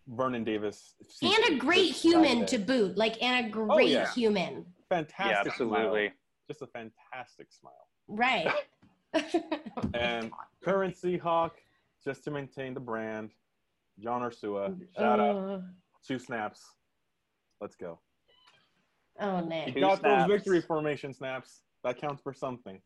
Vernon 0.07 0.43
Davis. 0.43 0.93
and 1.23 1.55
a 1.55 1.57
great 1.57 1.91
human 1.91 2.45
to 2.45 2.59
boot, 2.59 2.95
like 2.97 3.21
and 3.23 3.47
a 3.47 3.49
oh, 3.49 3.65
great 3.75 3.89
yeah. 3.89 4.11
human, 4.13 4.65
fantastic. 4.87 5.33
yeah, 5.45 5.51
absolutely. 5.51 6.07
Smile. 6.07 6.17
Just 6.47 6.61
a 6.61 6.67
fantastic 6.67 7.51
smile. 7.51 7.87
right? 8.07 8.47
And 9.93 10.31
current 10.63 10.95
Seahawk, 10.95 11.51
just 12.03 12.23
to 12.25 12.31
maintain 12.31 12.73
the 12.73 12.79
brand, 12.79 13.31
John 13.99 14.21
Ursua. 14.21 14.75
Shout 14.97 15.19
out, 15.19 15.35
Uh, 15.35 15.59
two 16.05 16.19
snaps. 16.19 16.63
Let's 17.61 17.75
go. 17.75 17.99
oh, 19.19 19.41
He 19.41 19.47
Nick. 19.47 19.73
Two 19.75 19.79
got 19.81 19.99
snaps. 19.99 20.23
those 20.27 20.31
victory 20.37 20.61
formation 20.61 21.13
snaps. 21.13 21.61
That 21.83 21.99
counts 21.99 22.21
for 22.21 22.33
something. 22.33 22.81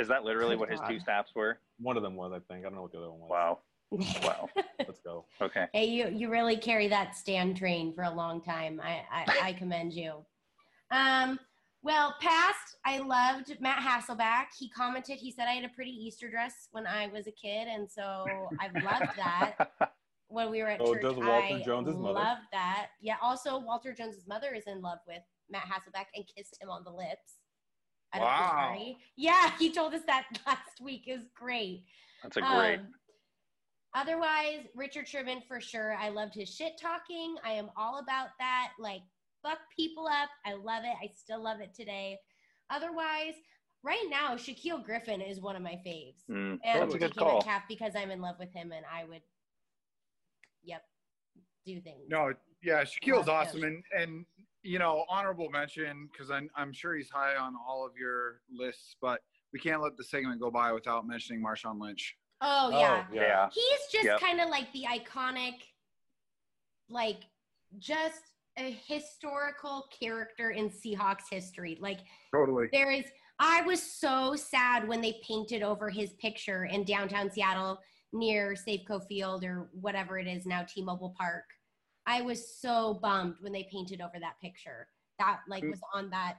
Is 0.00 0.08
that 0.08 0.24
literally 0.24 0.56
what 0.56 0.68
his 0.70 0.80
two 0.88 0.98
snaps 0.98 1.32
were? 1.34 1.58
One 1.78 1.96
of 1.96 2.02
them 2.02 2.16
was, 2.16 2.32
I 2.32 2.40
think. 2.52 2.60
I 2.66 2.68
don't 2.68 2.74
know 2.74 2.82
what 2.82 2.92
the 2.92 2.98
other 2.98 3.10
one 3.10 3.20
was. 3.20 3.30
Wow. 3.30 3.58
Wow. 4.24 4.48
Let's 4.80 4.98
go. 5.00 5.24
Okay. 5.40 5.66
Hey, 5.72 5.84
you 5.84 6.08
you 6.08 6.28
really 6.28 6.56
carry 6.56 6.88
that 6.88 7.14
stand 7.14 7.56
train 7.56 7.92
for 7.94 8.02
a 8.02 8.10
long 8.10 8.42
time. 8.42 8.80
I 8.82 9.02
I, 9.12 9.38
I 9.48 9.52
commend 9.52 9.92
you. 9.92 10.24
Um, 10.90 11.38
well, 11.84 12.14
past 12.20 12.76
I 12.86 12.98
loved 12.98 13.54
Matt 13.60 13.78
Hasselbeck. 13.78 14.46
He 14.58 14.68
commented. 14.70 15.18
He 15.18 15.30
said 15.30 15.46
I 15.48 15.52
had 15.52 15.64
a 15.64 15.68
pretty 15.68 15.90
Easter 15.92 16.30
dress 16.30 16.68
when 16.72 16.86
I 16.86 17.06
was 17.08 17.26
a 17.26 17.32
kid, 17.32 17.68
and 17.68 17.88
so 17.90 18.24
I 18.60 18.68
loved 18.80 19.16
that 19.16 19.70
when 20.28 20.50
we 20.50 20.62
were 20.62 20.68
at 20.70 20.80
Oh, 20.80 20.94
church. 20.94 21.02
does 21.02 21.16
Walter 21.16 21.30
I 21.30 21.62
Jones's 21.64 21.96
mother? 21.96 22.14
Loved 22.14 22.40
that. 22.52 22.88
Yeah. 23.00 23.16
Also, 23.22 23.58
Walter 23.58 23.92
Jones's 23.92 24.26
mother 24.26 24.54
is 24.54 24.64
in 24.66 24.80
love 24.80 24.98
with 25.06 25.22
Matt 25.50 25.64
Hasselbeck 25.64 26.06
and 26.14 26.24
kissed 26.36 26.56
him 26.60 26.70
on 26.70 26.82
the 26.84 26.90
lips. 26.90 27.38
at 28.14 28.20
a 28.22 28.24
Wow. 28.24 28.50
party. 28.50 28.96
Yeah, 29.16 29.50
he 29.58 29.70
told 29.72 29.92
us 29.92 30.02
that 30.06 30.24
last 30.46 30.80
week. 30.80 31.04
It 31.06 31.14
was 31.14 31.26
great. 31.34 31.84
That's 32.22 32.36
a 32.38 32.40
great. 32.40 32.78
Um, 32.78 32.86
otherwise, 33.94 34.66
Richard 34.74 35.06
Sherman 35.08 35.42
for 35.46 35.60
sure. 35.60 35.94
I 35.96 36.08
loved 36.08 36.34
his 36.34 36.48
shit 36.48 36.78
talking. 36.80 37.36
I 37.44 37.52
am 37.52 37.70
all 37.76 37.98
about 37.98 38.28
that. 38.38 38.72
Like, 38.78 39.02
fuck 39.44 39.58
people 39.76 40.06
up. 40.06 40.30
I 40.44 40.54
love 40.54 40.84
it. 40.84 40.94
I 41.02 41.10
still 41.14 41.42
love 41.42 41.60
it 41.60 41.74
today. 41.74 42.18
Otherwise, 42.70 43.34
right 43.82 44.04
now, 44.08 44.34
Shaquill 44.36 44.82
Griffin 44.84 45.20
is 45.20 45.40
one 45.40 45.54
of 45.54 45.62
my 45.62 45.78
faves. 45.86 46.24
Mm, 46.30 46.58
And 46.64 46.82
that's 46.82 46.94
a 46.94 46.98
good 46.98 47.12
DK 47.12 47.18
call. 47.18 47.34
Metcalf 47.38 47.62
because 47.68 47.92
I'm 47.94 48.10
in 48.10 48.20
love 48.20 48.36
with 48.38 48.52
him 48.52 48.72
and 48.72 48.84
I 48.92 49.04
would, 49.04 49.20
yep, 50.62 50.82
do 51.66 51.80
things. 51.80 52.04
No, 52.08 52.32
yeah, 52.62 52.82
Shaquill's 52.84 53.26
Love 53.26 53.48
awesome, 53.48 53.64
and 53.64 53.84
and 53.96 54.24
you 54.62 54.78
know, 54.78 55.04
honorable 55.10 55.50
mention 55.50 56.08
because 56.10 56.30
I'm 56.30 56.48
I'm 56.56 56.72
sure 56.72 56.94
he's 56.94 57.10
high 57.10 57.36
on 57.36 57.54
all 57.68 57.84
of 57.86 57.92
your 57.98 58.40
lists, 58.50 58.96
but 59.02 59.20
we 59.52 59.58
can't 59.60 59.82
let 59.82 59.96
the 59.98 60.04
segment 60.04 60.40
go 60.40 60.50
by 60.50 60.72
without 60.72 61.06
mentioning 61.06 61.42
Marshawn 61.44 61.78
Lynch. 61.78 62.16
Oh, 62.40 62.70
yeah. 62.70 63.04
Yeah. 63.12 63.48
He's 63.52 63.80
just 63.92 64.04
Yep. 64.04 64.20
kind 64.20 64.40
of 64.40 64.48
like 64.48 64.72
the 64.72 64.84
iconic, 64.90 65.54
like 66.88 67.20
just 67.78 68.20
a 68.58 68.78
historical 68.86 69.86
character 69.98 70.50
in 70.50 70.70
Seahawks 70.70 71.24
history. 71.30 71.78
Like 71.80 72.00
Totally. 72.34 72.68
there 72.72 72.90
is, 72.90 73.04
I 73.38 73.62
was 73.62 73.82
so 73.82 74.36
sad 74.36 74.86
when 74.86 75.00
they 75.00 75.20
painted 75.26 75.62
over 75.62 75.90
his 75.90 76.12
picture 76.14 76.64
in 76.66 76.84
downtown 76.84 77.30
Seattle 77.30 77.78
near 78.12 78.54
Safeco 78.54 79.04
Field 79.08 79.44
or 79.44 79.68
whatever 79.72 80.18
it 80.18 80.26
is 80.28 80.46
now, 80.46 80.64
T-Mobile 80.68 81.14
Park. 81.18 81.44
I 82.06 82.22
was 82.22 82.58
so 82.60 82.98
bummed 83.02 83.36
when 83.40 83.52
they 83.52 83.66
painted 83.72 84.00
over 84.00 84.20
that 84.20 84.34
picture. 84.40 84.88
That 85.18 85.40
like 85.48 85.64
Mm. 85.64 85.70
was 85.70 85.80
on 85.94 86.10
that 86.10 86.36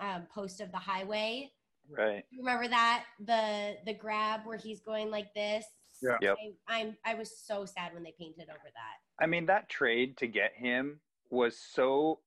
um, 0.00 0.26
post 0.32 0.60
of 0.60 0.70
the 0.70 0.78
highway. 0.78 1.50
Right. 1.90 2.22
Remember 2.38 2.68
that 2.68 3.04
the 3.18 3.76
the 3.86 3.94
grab 3.94 4.42
where 4.44 4.58
he's 4.58 4.80
going 4.80 5.10
like 5.10 5.32
this? 5.34 5.64
Yeah. 6.02 6.18
Yep. 6.20 6.36
I, 6.68 6.78
I'm 6.80 6.96
I 7.04 7.14
was 7.14 7.36
so 7.40 7.64
sad 7.64 7.94
when 7.94 8.02
they 8.04 8.14
painted 8.18 8.48
over 8.50 8.68
that. 8.72 9.22
I 9.22 9.26
mean, 9.26 9.46
that 9.46 9.68
trade 9.68 10.16
to 10.18 10.26
get 10.28 10.52
him 10.54 11.00
was 11.30 11.58
so 11.58 12.20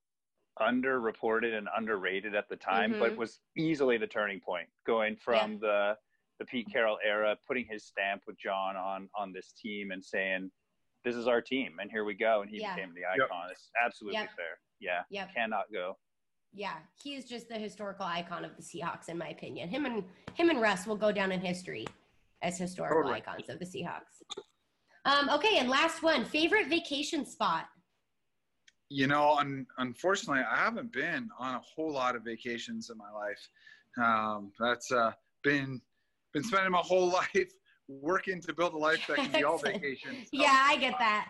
underreported 0.59 1.57
and 1.57 1.67
underrated 1.75 2.35
at 2.35 2.49
the 2.49 2.55
time, 2.55 2.95
but 2.99 3.13
Mhm. 3.13 3.17
was 3.17 3.39
easily 3.57 3.97
the 3.97 4.07
turning 4.07 4.39
point 4.39 4.69
going 4.85 5.15
from 5.15 5.59
the 5.59 5.97
the 6.39 6.45
Pete 6.45 6.67
Carroll 6.71 6.97
era, 7.03 7.37
putting 7.45 7.65
his 7.67 7.85
stamp 7.85 8.23
with 8.25 8.35
John 8.37 8.75
on 8.75 9.07
on 9.13 9.31
this 9.31 9.51
team 9.51 9.91
and 9.91 10.03
saying, 10.03 10.51
"This 11.03 11.15
is 11.15 11.27
our 11.27 11.39
team, 11.39 11.77
and 11.79 11.91
here 11.91 12.03
we 12.03 12.15
go." 12.15 12.41
And 12.41 12.49
he 12.49 12.57
Yeah. 12.59 12.73
became 12.73 12.95
the 12.95 13.05
icon. 13.05 13.51
It's 13.51 13.69
absolutely 13.79 14.21
Yep. 14.21 14.35
fair. 14.35 14.59
Yeah, 14.79 15.03
Yep. 15.09 15.33
cannot 15.35 15.71
go. 15.71 15.99
Yeah, 16.51 16.81
he 16.95 17.13
is 17.15 17.25
just 17.29 17.47
the 17.47 17.59
historical 17.59 18.05
icon 18.07 18.43
of 18.43 18.55
the 18.55 18.63
Seahawks, 18.63 19.07
in 19.07 19.19
my 19.19 19.29
opinion. 19.29 19.69
Him 19.69 19.85
and 19.85 20.03
him 20.33 20.49
and 20.49 20.59
Russ 20.59 20.87
will 20.87 20.97
go 20.97 21.11
down 21.11 21.31
in 21.31 21.39
history 21.41 21.85
as 22.41 22.57
historical 22.57 23.03
Totally. 23.03 23.17
icons 23.17 23.47
of 23.47 23.59
the 23.59 23.65
Seahawks. 23.65 24.23
Um, 25.05 25.29
okay, 25.29 25.59
and 25.59 25.69
last 25.69 26.01
one, 26.01 26.25
favorite 26.25 26.67
vacation 26.67 27.23
spot. 27.23 27.69
You 28.93 29.07
know, 29.07 29.37
un- 29.37 29.65
unfortunately, 29.77 30.43
I 30.43 30.57
haven't 30.57 30.91
been 30.91 31.29
on 31.39 31.55
a 31.55 31.59
whole 31.59 31.93
lot 31.93 32.17
of 32.17 32.23
vacations 32.23 32.89
in 32.89 32.97
my 32.97 33.09
life. 33.09 33.49
Um, 33.97 34.51
that's 34.59 34.91
uh, 34.91 35.13
been 35.45 35.79
been 36.33 36.43
spending 36.43 36.71
my 36.73 36.79
whole 36.83 37.07
life 37.35 37.53
working 37.87 38.41
to 38.41 38.53
build 38.53 38.73
a 38.73 38.77
life 38.77 39.01
that 39.07 39.15
can 39.19 39.31
be 39.31 39.45
all 39.45 39.57
vacations. 39.63 40.29
So 40.33 40.41
Yeah, 40.41 40.61
I 40.65 40.75
get 40.75 40.99
that. 40.99 41.29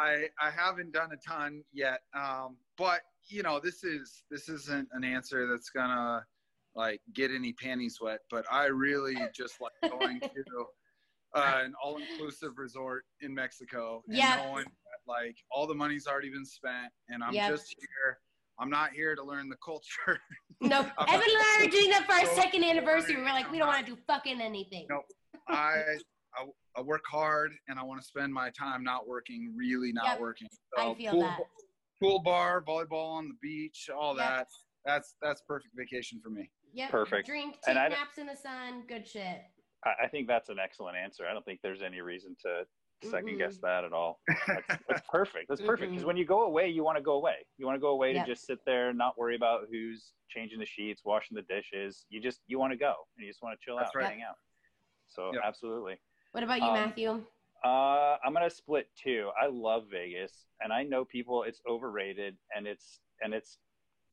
I 0.00 0.26
I 0.40 0.50
haven't 0.50 0.92
done 0.92 1.10
a 1.12 1.16
ton 1.16 1.62
yet. 1.72 2.00
Um, 2.12 2.56
but 2.76 3.02
you 3.28 3.44
know, 3.44 3.60
this 3.60 3.84
is 3.84 4.24
this 4.28 4.48
isn't 4.48 4.88
an 4.90 5.04
answer 5.04 5.46
that's 5.46 5.70
gonna 5.70 6.26
like 6.74 7.00
get 7.14 7.30
any 7.30 7.52
panties 7.52 7.98
wet. 8.00 8.18
But 8.32 8.46
I 8.50 8.64
really 8.66 9.16
just 9.32 9.60
like 9.60 9.70
going 9.88 10.20
to 10.34 10.66
uh, 11.36 11.60
an 11.64 11.74
all-inclusive 11.80 12.58
resort 12.58 13.04
in 13.20 13.32
Mexico 13.32 14.02
and 14.08 14.16
Yep. 14.18 14.36
knowing 14.38 14.64
that 14.64 14.85
like 15.08 15.36
all 15.50 15.66
the 15.66 15.74
money's 15.74 16.06
already 16.06 16.30
been 16.30 16.44
spent, 16.44 16.92
and 17.08 17.22
I'm 17.22 17.32
Yep. 17.34 17.50
just 17.50 17.74
here. 17.78 18.18
I'm 18.58 18.70
not 18.70 18.92
here 18.92 19.14
to 19.14 19.22
learn 19.22 19.48
the 19.48 19.56
culture. 19.64 20.20
No, 20.62 20.78
I'm 20.80 21.08
Evan 21.08 21.28
and 21.28 21.38
I 21.38 21.64
are 21.66 21.68
doing 21.70 21.90
that 21.90 22.06
for 22.06 22.12
our 22.12 22.24
so 22.24 22.34
second 22.40 22.64
anniversary. 22.64 23.12
boring. 23.16 23.26
We're 23.28 23.32
like, 23.34 23.50
we 23.52 23.58
don't 23.58 23.66
want 23.68 23.84
to 23.84 23.94
do 23.94 24.00
fucking 24.06 24.40
anything. 24.40 24.86
Nope. 24.88 25.04
I, 25.48 25.82
I 26.34 26.46
I 26.78 26.80
work 26.80 27.02
hard 27.10 27.52
and 27.68 27.78
I 27.78 27.82
want 27.82 28.00
to 28.00 28.06
spend 28.06 28.32
my 28.32 28.48
time 28.58 28.82
not 28.82 29.06
working, 29.06 29.52
really 29.54 29.92
not 29.92 30.06
Yep. 30.06 30.20
working. 30.20 30.48
I 30.78 30.94
feel 30.94 31.10
pool, 31.12 31.20
that. 31.20 31.40
Pool 32.02 32.22
bar, 32.22 32.62
volleyball 32.62 33.12
on 33.18 33.28
the 33.28 33.34
beach, 33.42 33.90
all 33.94 34.16
Yep. 34.16 34.26
that. 34.26 34.46
That's 34.86 35.14
that's 35.20 35.42
perfect 35.42 35.74
vacation 35.76 36.20
for 36.22 36.30
me. 36.30 36.50
Yep. 36.72 36.90
Perfect. 36.90 37.26
Drink, 37.26 37.56
And 37.66 37.76
take 37.76 37.84
I- 37.84 37.88
naps 37.88 38.16
in 38.16 38.26
the 38.26 38.36
sun. 38.36 38.84
Good 38.88 39.06
shit. 39.06 39.42
I, 39.84 40.04
I 40.04 40.08
think 40.08 40.26
that's 40.26 40.48
an 40.48 40.58
excellent 40.58 40.96
answer. 40.96 41.26
I 41.28 41.34
don't 41.34 41.44
think 41.44 41.60
there's 41.62 41.82
any 41.82 42.00
reason 42.00 42.34
to 42.46 42.64
second 43.02 43.38
guess 43.38 43.58
that 43.58 43.84
at 43.84 43.92
all. 43.92 44.20
That's, 44.46 44.66
that's 44.88 45.02
perfect. 45.10 45.48
That's 45.48 45.60
perfect 45.60 45.90
because 45.92 46.04
when 46.04 46.16
you 46.16 46.24
go 46.24 46.42
away, 46.42 46.68
you 46.68 46.82
want 46.84 46.96
to 46.98 47.02
go 47.02 47.12
away. 47.12 47.46
You 47.58 47.66
want 47.66 47.76
to 47.76 47.80
go 47.80 47.88
away 47.88 48.12
Yep. 48.14 48.26
to 48.26 48.32
just 48.32 48.46
sit 48.46 48.58
there, 48.66 48.88
and 48.88 48.98
not 48.98 49.18
worry 49.18 49.36
about 49.36 49.62
who's 49.70 50.12
changing 50.28 50.58
the 50.58 50.66
sheets, 50.66 51.02
washing 51.04 51.34
the 51.36 51.42
dishes. 51.42 52.06
You 52.08 52.20
just 52.20 52.40
you 52.46 52.58
want 52.58 52.72
to 52.72 52.78
go 52.78 52.94
and 53.16 53.24
you 53.24 53.30
just 53.30 53.42
want 53.42 53.58
to 53.58 53.64
chill 53.64 53.76
That's 53.76 53.90
out, 53.94 53.98
right. 53.98 54.10
hang 54.10 54.22
out. 54.22 54.36
So 55.08 55.30
Yep. 55.32 55.42
absolutely. 55.44 55.98
What 56.32 56.42
about 56.44 56.58
you, 56.58 56.66
Um, 56.66 56.74
Matthew? 56.74 57.24
Uh, 57.64 58.16
I'm 58.24 58.32
gonna 58.32 58.50
split 58.50 58.88
two. 59.02 59.30
I 59.40 59.46
love 59.46 59.84
Vegas, 59.90 60.46
and 60.60 60.72
I 60.72 60.82
know 60.82 61.04
people 61.04 61.42
it's 61.42 61.60
overrated, 61.68 62.36
and 62.54 62.66
it's 62.66 63.00
and 63.22 63.32
it's 63.34 63.58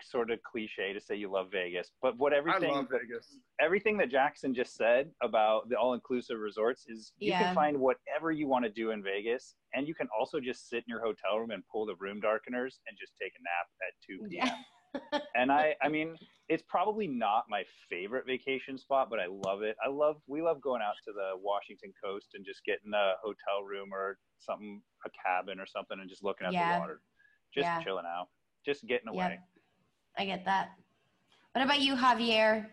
sort 0.03 0.31
of 0.31 0.41
cliche 0.43 0.93
to 0.93 0.99
say 0.99 1.15
you 1.15 1.29
love 1.31 1.47
Vegas, 1.51 1.91
but 2.01 2.17
what 2.17 2.33
I 2.33 2.37
everything 2.37 2.71
love 2.73 2.89
that- 2.89 3.01
Vegas. 3.01 3.39
everything 3.59 3.97
that 3.97 4.09
Jacson 4.09 4.53
just 4.53 4.75
said 4.75 5.11
about 5.21 5.69
the 5.69 5.75
all-inclusive 5.77 6.37
resorts 6.39 6.85
is 6.87 7.13
you 7.17 7.31
Yeah. 7.31 7.43
can 7.43 7.55
find 7.55 7.79
whatever 7.79 8.31
you 8.31 8.47
want 8.47 8.65
to 8.65 8.71
do 8.71 8.91
in 8.91 9.01
Vegas, 9.03 9.55
and 9.73 9.87
you 9.87 9.95
can 9.95 10.07
also 10.17 10.39
just 10.39 10.67
sit 10.69 10.79
in 10.79 10.85
your 10.87 11.01
hotel 11.01 11.39
room 11.39 11.51
and 11.51 11.63
pull 11.67 11.85
the 11.85 11.95
room 11.95 12.21
darkeners 12.21 12.79
and 12.87 12.97
just 12.99 13.13
take 13.17 13.33
a 13.37 13.41
nap 13.43 13.67
at 13.87 13.93
2 14.05 14.27
p.m. 14.29 14.47
Yeah. 14.47 14.63
and 15.35 15.51
I, 15.51 15.75
I 15.81 15.89
mean, 15.89 16.15
it's 16.49 16.61
probably 16.67 17.07
not 17.07 17.45
my 17.49 17.63
favorite 17.89 18.27
vacation 18.27 18.77
spot, 18.77 19.09
but 19.09 19.19
I 19.19 19.25
love 19.25 19.63
it. 19.63 19.75
I 19.83 19.89
love, 19.89 20.21
we 20.27 20.41
love 20.43 20.61
going 20.61 20.83
out 20.83 20.93
to 21.05 21.11
the 21.13 21.31
Washington 21.35 21.91
coast 22.03 22.29
and 22.35 22.45
just 22.45 22.63
getting 22.63 22.93
a 22.93 23.13
hotel 23.23 23.63
room 23.65 23.91
or 23.91 24.19
something, 24.37 24.83
a 25.05 25.09
cabin 25.09 25.59
or 25.59 25.65
something, 25.65 25.99
and 25.99 26.07
just 26.09 26.23
looking 26.23 26.45
at 26.45 26.53
Yeah. 26.53 26.75
the 26.75 26.79
water, 26.79 27.01
just 27.53 27.65
Yeah. 27.65 27.81
chilling 27.83 28.05
out, 28.05 28.27
just 28.63 28.85
getting 28.85 29.07
Yep. 29.11 29.15
I 30.17 30.25
get 30.25 30.45
that. 30.45 30.71
What 31.53 31.63
about 31.63 31.81
you, 31.81 31.95
Javier? 31.95 32.67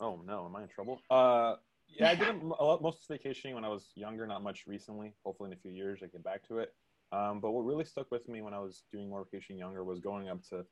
Oh 0.00 0.20
no, 0.26 0.46
am 0.46 0.56
I 0.56 0.62
in 0.62 0.68
trouble? 0.68 1.00
Uh, 1.10 1.54
yeah, 1.88 2.10
I 2.10 2.14
did 2.14 2.28
a, 2.28 2.40
a 2.58 2.64
lot, 2.64 2.82
most 2.82 3.06
vacationing 3.08 3.54
when 3.54 3.64
I 3.64 3.68
was 3.68 3.90
younger, 3.94 4.26
not 4.26 4.42
much 4.42 4.64
recently. 4.66 5.14
Hopefully, 5.24 5.50
in 5.50 5.54
a 5.54 5.60
few 5.60 5.70
years, 5.70 6.00
I 6.02 6.06
get 6.06 6.24
back 6.24 6.46
to 6.48 6.58
it. 6.58 6.72
Um, 7.12 7.40
but 7.40 7.52
what 7.52 7.62
really 7.62 7.84
stuck 7.84 8.10
with 8.10 8.28
me 8.28 8.40
when 8.40 8.54
I 8.54 8.58
was 8.58 8.84
doing 8.90 9.08
more 9.08 9.24
vacation 9.24 9.58
younger 9.58 9.84
was 9.84 10.00
going 10.00 10.28
up 10.28 10.42
to 10.48 10.64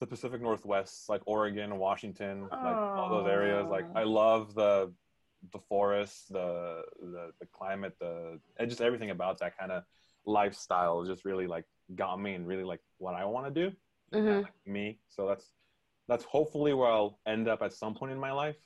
the 0.00 0.06
Pacific 0.06 0.40
Northwest, 0.42 1.08
like 1.08 1.22
Oregon, 1.26 1.78
Washington, 1.78 2.42
like 2.42 2.76
all 2.76 3.10
those 3.10 3.28
areas. 3.28 3.66
Like 3.68 3.86
I 3.94 4.04
love 4.04 4.54
the 4.54 4.92
the 5.52 5.60
forests, 5.68 6.26
the 6.28 6.82
the, 7.00 7.30
the 7.40 7.46
climate, 7.52 7.94
the 8.00 8.40
just 8.66 8.80
everything 8.80 9.10
about 9.10 9.38
that 9.38 9.56
kind 9.58 9.72
of 9.72 9.84
lifestyle 10.26 11.04
just 11.04 11.24
really 11.24 11.46
like 11.46 11.64
got 11.94 12.20
me 12.20 12.34
and 12.34 12.46
really 12.46 12.64
like 12.64 12.80
what 12.98 13.14
I 13.14 13.24
want 13.24 13.52
to 13.52 13.68
do 13.68 13.74
hmm 14.12 14.40
me. 14.66 14.98
So 15.08 15.26
that's 15.26 15.52
that's 16.08 16.24
hopefully 16.24 16.74
where 16.74 16.88
I'll 16.88 17.18
end 17.26 17.48
up 17.48 17.62
at 17.62 17.72
some 17.72 17.94
point 17.94 18.12
in 18.12 18.18
my 18.18 18.32
life, 18.32 18.56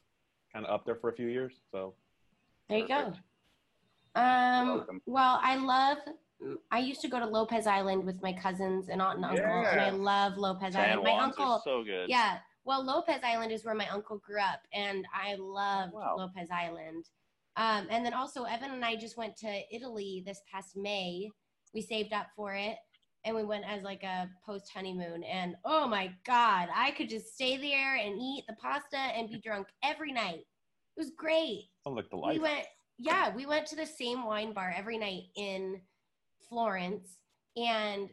kind 0.52 0.64
of 0.66 0.72
up 0.72 0.84
there 0.84 0.96
for 0.96 1.10
a 1.10 1.12
few 1.12 1.26
years. 1.26 1.60
So 1.70 1.94
There 2.68 2.78
you 2.78 2.88
go. 2.88 3.12
Um, 4.14 4.86
well, 5.06 5.40
I 5.42 5.56
love 5.56 5.98
I 6.70 6.78
used 6.80 7.00
to 7.02 7.08
go 7.08 7.18
to 7.18 7.26
Lopez 7.26 7.66
Island 7.66 8.04
with 8.04 8.20
my 8.22 8.32
cousins 8.32 8.88
and 8.88 9.00
aunt 9.00 9.16
and 9.16 9.24
uncle, 9.24 9.66
and 9.66 9.80
I 9.80 9.90
love 9.90 10.36
Lopez 10.36 10.74
San 10.74 10.90
Island. 10.90 11.04
My 11.04 11.10
Juan's 11.10 11.38
uncle, 11.38 11.52
are 11.54 11.60
so 11.64 11.84
good. 11.84 12.08
yeah. 12.08 12.38
Well, 12.64 12.84
Lopez 12.84 13.20
Island 13.24 13.52
is 13.52 13.64
where 13.64 13.74
my 13.74 13.88
uncle 13.88 14.18
grew 14.18 14.40
up, 14.40 14.60
and 14.72 15.04
I 15.12 15.34
loved 15.34 15.94
Wow. 15.94 16.16
Lopez 16.16 16.48
Island. 16.50 17.08
Um, 17.56 17.86
and 17.90 18.04
then 18.04 18.14
also, 18.14 18.44
Evan 18.44 18.70
and 18.70 18.84
I 18.84 18.96
just 18.96 19.16
went 19.16 19.36
to 19.38 19.62
Italy 19.74 20.22
this 20.24 20.40
past 20.50 20.76
May. 20.76 21.28
We 21.74 21.82
saved 21.82 22.12
up 22.12 22.28
for 22.36 22.54
it, 22.54 22.76
and 23.24 23.36
we 23.36 23.44
went 23.44 23.64
as 23.66 23.82
like 23.82 24.02
a 24.02 24.28
post 24.44 24.70
honeymoon. 24.72 25.22
And 25.24 25.56
oh 25.64 25.86
my 25.86 26.12
god, 26.26 26.68
I 26.74 26.90
could 26.92 27.08
just 27.08 27.34
stay 27.34 27.56
there 27.56 27.96
and 27.96 28.20
eat 28.20 28.44
the 28.48 28.54
pasta 28.54 28.96
and 28.96 29.28
be 29.28 29.40
drunk 29.40 29.68
every 29.82 30.12
night. 30.12 30.40
It 30.96 31.00
was 31.00 31.10
great. 31.16 31.70
Sounds 31.84 31.96
like 31.96 32.10
the 32.10 32.16
We 32.16 32.38
went, 32.38 32.66
yeah, 32.98 33.34
we 33.34 33.46
went 33.46 33.66
to 33.68 33.76
the 33.76 33.86
same 33.86 34.24
wine 34.24 34.52
bar 34.52 34.74
every 34.76 34.98
night 34.98 35.24
in 35.36 35.80
Florence, 36.48 37.18
and 37.56 38.10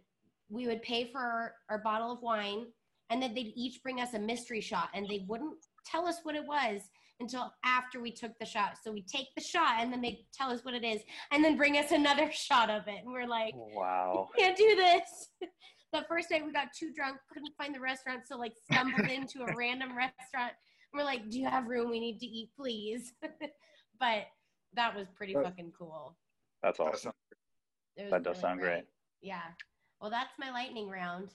we 0.49 0.67
would 0.67 0.81
pay 0.81 1.11
for 1.11 1.53
our 1.69 1.79
bottle 1.79 2.11
of 2.11 2.21
wine, 2.21 2.67
and 3.09 3.21
then 3.21 3.33
they'd 3.33 3.53
each 3.55 3.83
bring 3.83 3.99
us 3.99 4.13
a 4.13 4.19
mystery 4.19 4.61
shot, 4.61 4.89
and 4.93 5.07
they 5.07 5.25
wouldn't 5.27 5.57
tell 5.85 6.07
us 6.07 6.19
what 6.23 6.35
it 6.35 6.45
was 6.45 6.81
until 7.19 7.53
after 7.63 7.99
we 8.01 8.11
took 8.11 8.37
the 8.39 8.45
shot. 8.45 8.77
So 8.83 8.91
we 8.91 9.01
take 9.01 9.27
the 9.35 9.43
shot, 9.43 9.75
and 9.79 9.91
then 9.91 10.01
they 10.01 10.25
tell 10.33 10.49
us 10.51 10.63
what 10.63 10.73
it 10.73 10.83
is, 10.83 11.01
and 11.31 11.43
then 11.43 11.57
bring 11.57 11.77
us 11.77 11.91
another 11.91 12.31
shot 12.31 12.69
of 12.69 12.87
it, 12.87 12.99
and 13.03 13.11
we're 13.11 13.27
like, 13.27 13.53
Wow. 13.55 14.29
can't 14.37 14.57
do 14.57 14.75
this. 14.75 15.29
the 15.93 16.03
first 16.07 16.31
night 16.31 16.45
we 16.45 16.51
got 16.51 16.67
too 16.77 16.91
drunk, 16.95 17.17
couldn't 17.31 17.53
find 17.57 17.73
the 17.75 17.79
restaurant, 17.79 18.21
so 18.25 18.37
like 18.37 18.53
stumbled 18.71 19.07
into 19.09 19.41
a 19.43 19.55
random 19.55 19.95
restaurant. 19.97 20.53
We're 20.93 21.03
like, 21.03 21.29
"Do 21.29 21.37
you 21.39 21.47
have 21.47 21.67
room? 21.67 21.91
We 21.91 21.99
need 21.99 22.19
to 22.19 22.25
eat, 22.25 22.49
please." 22.57 23.13
but 23.99 24.23
that 24.73 24.95
was 24.95 25.07
pretty 25.15 25.33
But- 25.33 25.43
fucking 25.43 25.73
cool. 25.77 26.15
That's 26.63 26.79
awesome. 26.79 26.97
sounds- 26.99 27.15
It 27.95 28.03
was 28.03 28.11
That 28.11 28.23
does 28.23 28.39
sound 28.39 28.59
great. 28.59 28.85
Yeah. 29.21 29.41
Well, 30.01 30.09
that's 30.09 30.31
my 30.39 30.49
lightning 30.51 30.89
round. 30.89 31.29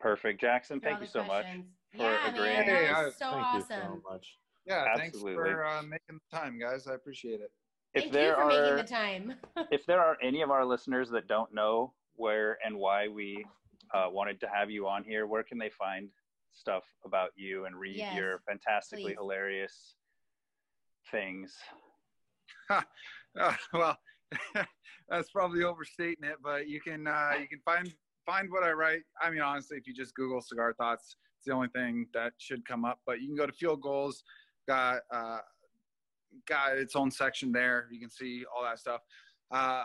Perfect. 0.00 0.40
Jacson, 0.40 0.80
thank 0.80 1.00
you 1.00 1.06
the 1.06 1.12
so 1.12 1.18
much. 1.24 1.28
questions. 1.44 1.66
for 1.92 2.02
yeah, 2.02 2.28
agreeing. 2.28 2.54
man, 2.54 2.64
Hey, 2.64 2.86
that 2.86 3.04
was 3.04 3.14
so 3.16 3.30
Thank 3.30 3.44
awesome. 3.46 3.60
you 3.60 4.02
so 4.04 4.10
much. 4.10 4.38
Yeah, 4.66 4.86
Absolutely. 4.94 5.00
thanks 5.00 5.20
for 5.22 5.64
uh, 5.64 5.82
making 5.82 6.20
the 6.30 6.36
time, 6.36 6.58
guys. 6.58 6.86
I 6.86 6.94
appreciate 6.94 7.40
it. 7.40 7.50
If 7.94 8.04
Thank 8.04 8.12
there 8.12 8.28
you 8.28 8.34
for 8.34 8.42
are 8.42 8.48
making 8.48 8.76
the 8.76 8.84
time. 8.84 9.34
if 9.70 9.86
there 9.86 10.00
are 10.00 10.16
any 10.22 10.42
of 10.42 10.50
our 10.50 10.64
listeners 10.64 11.10
that 11.10 11.28
don't 11.28 11.52
know 11.54 11.92
where 12.16 12.58
and 12.64 12.76
why 12.76 13.08
we 13.08 13.44
uh, 13.92 14.06
wanted 14.10 14.40
to 14.40 14.48
have 14.48 14.70
you 14.70 14.88
on 14.88 15.04
here, 15.04 15.26
where 15.26 15.42
can 15.42 15.58
they 15.58 15.70
find 15.70 16.08
stuff 16.52 16.84
about 17.04 17.30
you 17.36 17.66
and 17.66 17.76
read 17.76 17.96
Yes, 17.96 18.14
your 18.14 18.40
fantastically 18.48 19.12
please. 19.12 19.16
hilarious 19.18 19.94
things? 21.10 21.54
Uh, 22.70 22.82
well, 23.72 23.98
that's 25.08 25.30
probably 25.30 25.62
overstating 25.62 26.24
it, 26.24 26.36
but 26.42 26.68
you 26.68 26.80
can 26.80 27.06
uh, 27.06 27.32
you 27.38 27.46
can 27.48 27.60
find 27.64 27.92
find 28.24 28.50
what 28.50 28.64
I 28.64 28.72
write. 28.72 29.02
I 29.20 29.30
mean, 29.30 29.42
honestly, 29.42 29.76
if 29.76 29.86
you 29.86 29.94
just 29.94 30.14
Google 30.14 30.40
cigar 30.40 30.72
thoughts, 30.72 31.16
it's 31.36 31.46
the 31.46 31.52
only 31.52 31.68
thing 31.68 32.06
that 32.14 32.32
should 32.38 32.66
come 32.66 32.84
up. 32.84 33.00
But 33.06 33.20
you 33.20 33.26
can 33.28 33.36
go 33.36 33.46
to 33.46 33.52
Field 33.52 33.82
Gulls, 33.82 34.22
got 34.66 35.00
uh, 35.12 35.38
got 36.46 36.76
its 36.76 36.96
own 36.96 37.10
section 37.10 37.52
there. 37.52 37.88
You 37.90 38.00
can 38.00 38.10
see 38.10 38.44
all 38.54 38.62
that 38.64 38.78
stuff. 38.78 39.00
Uh, 39.50 39.84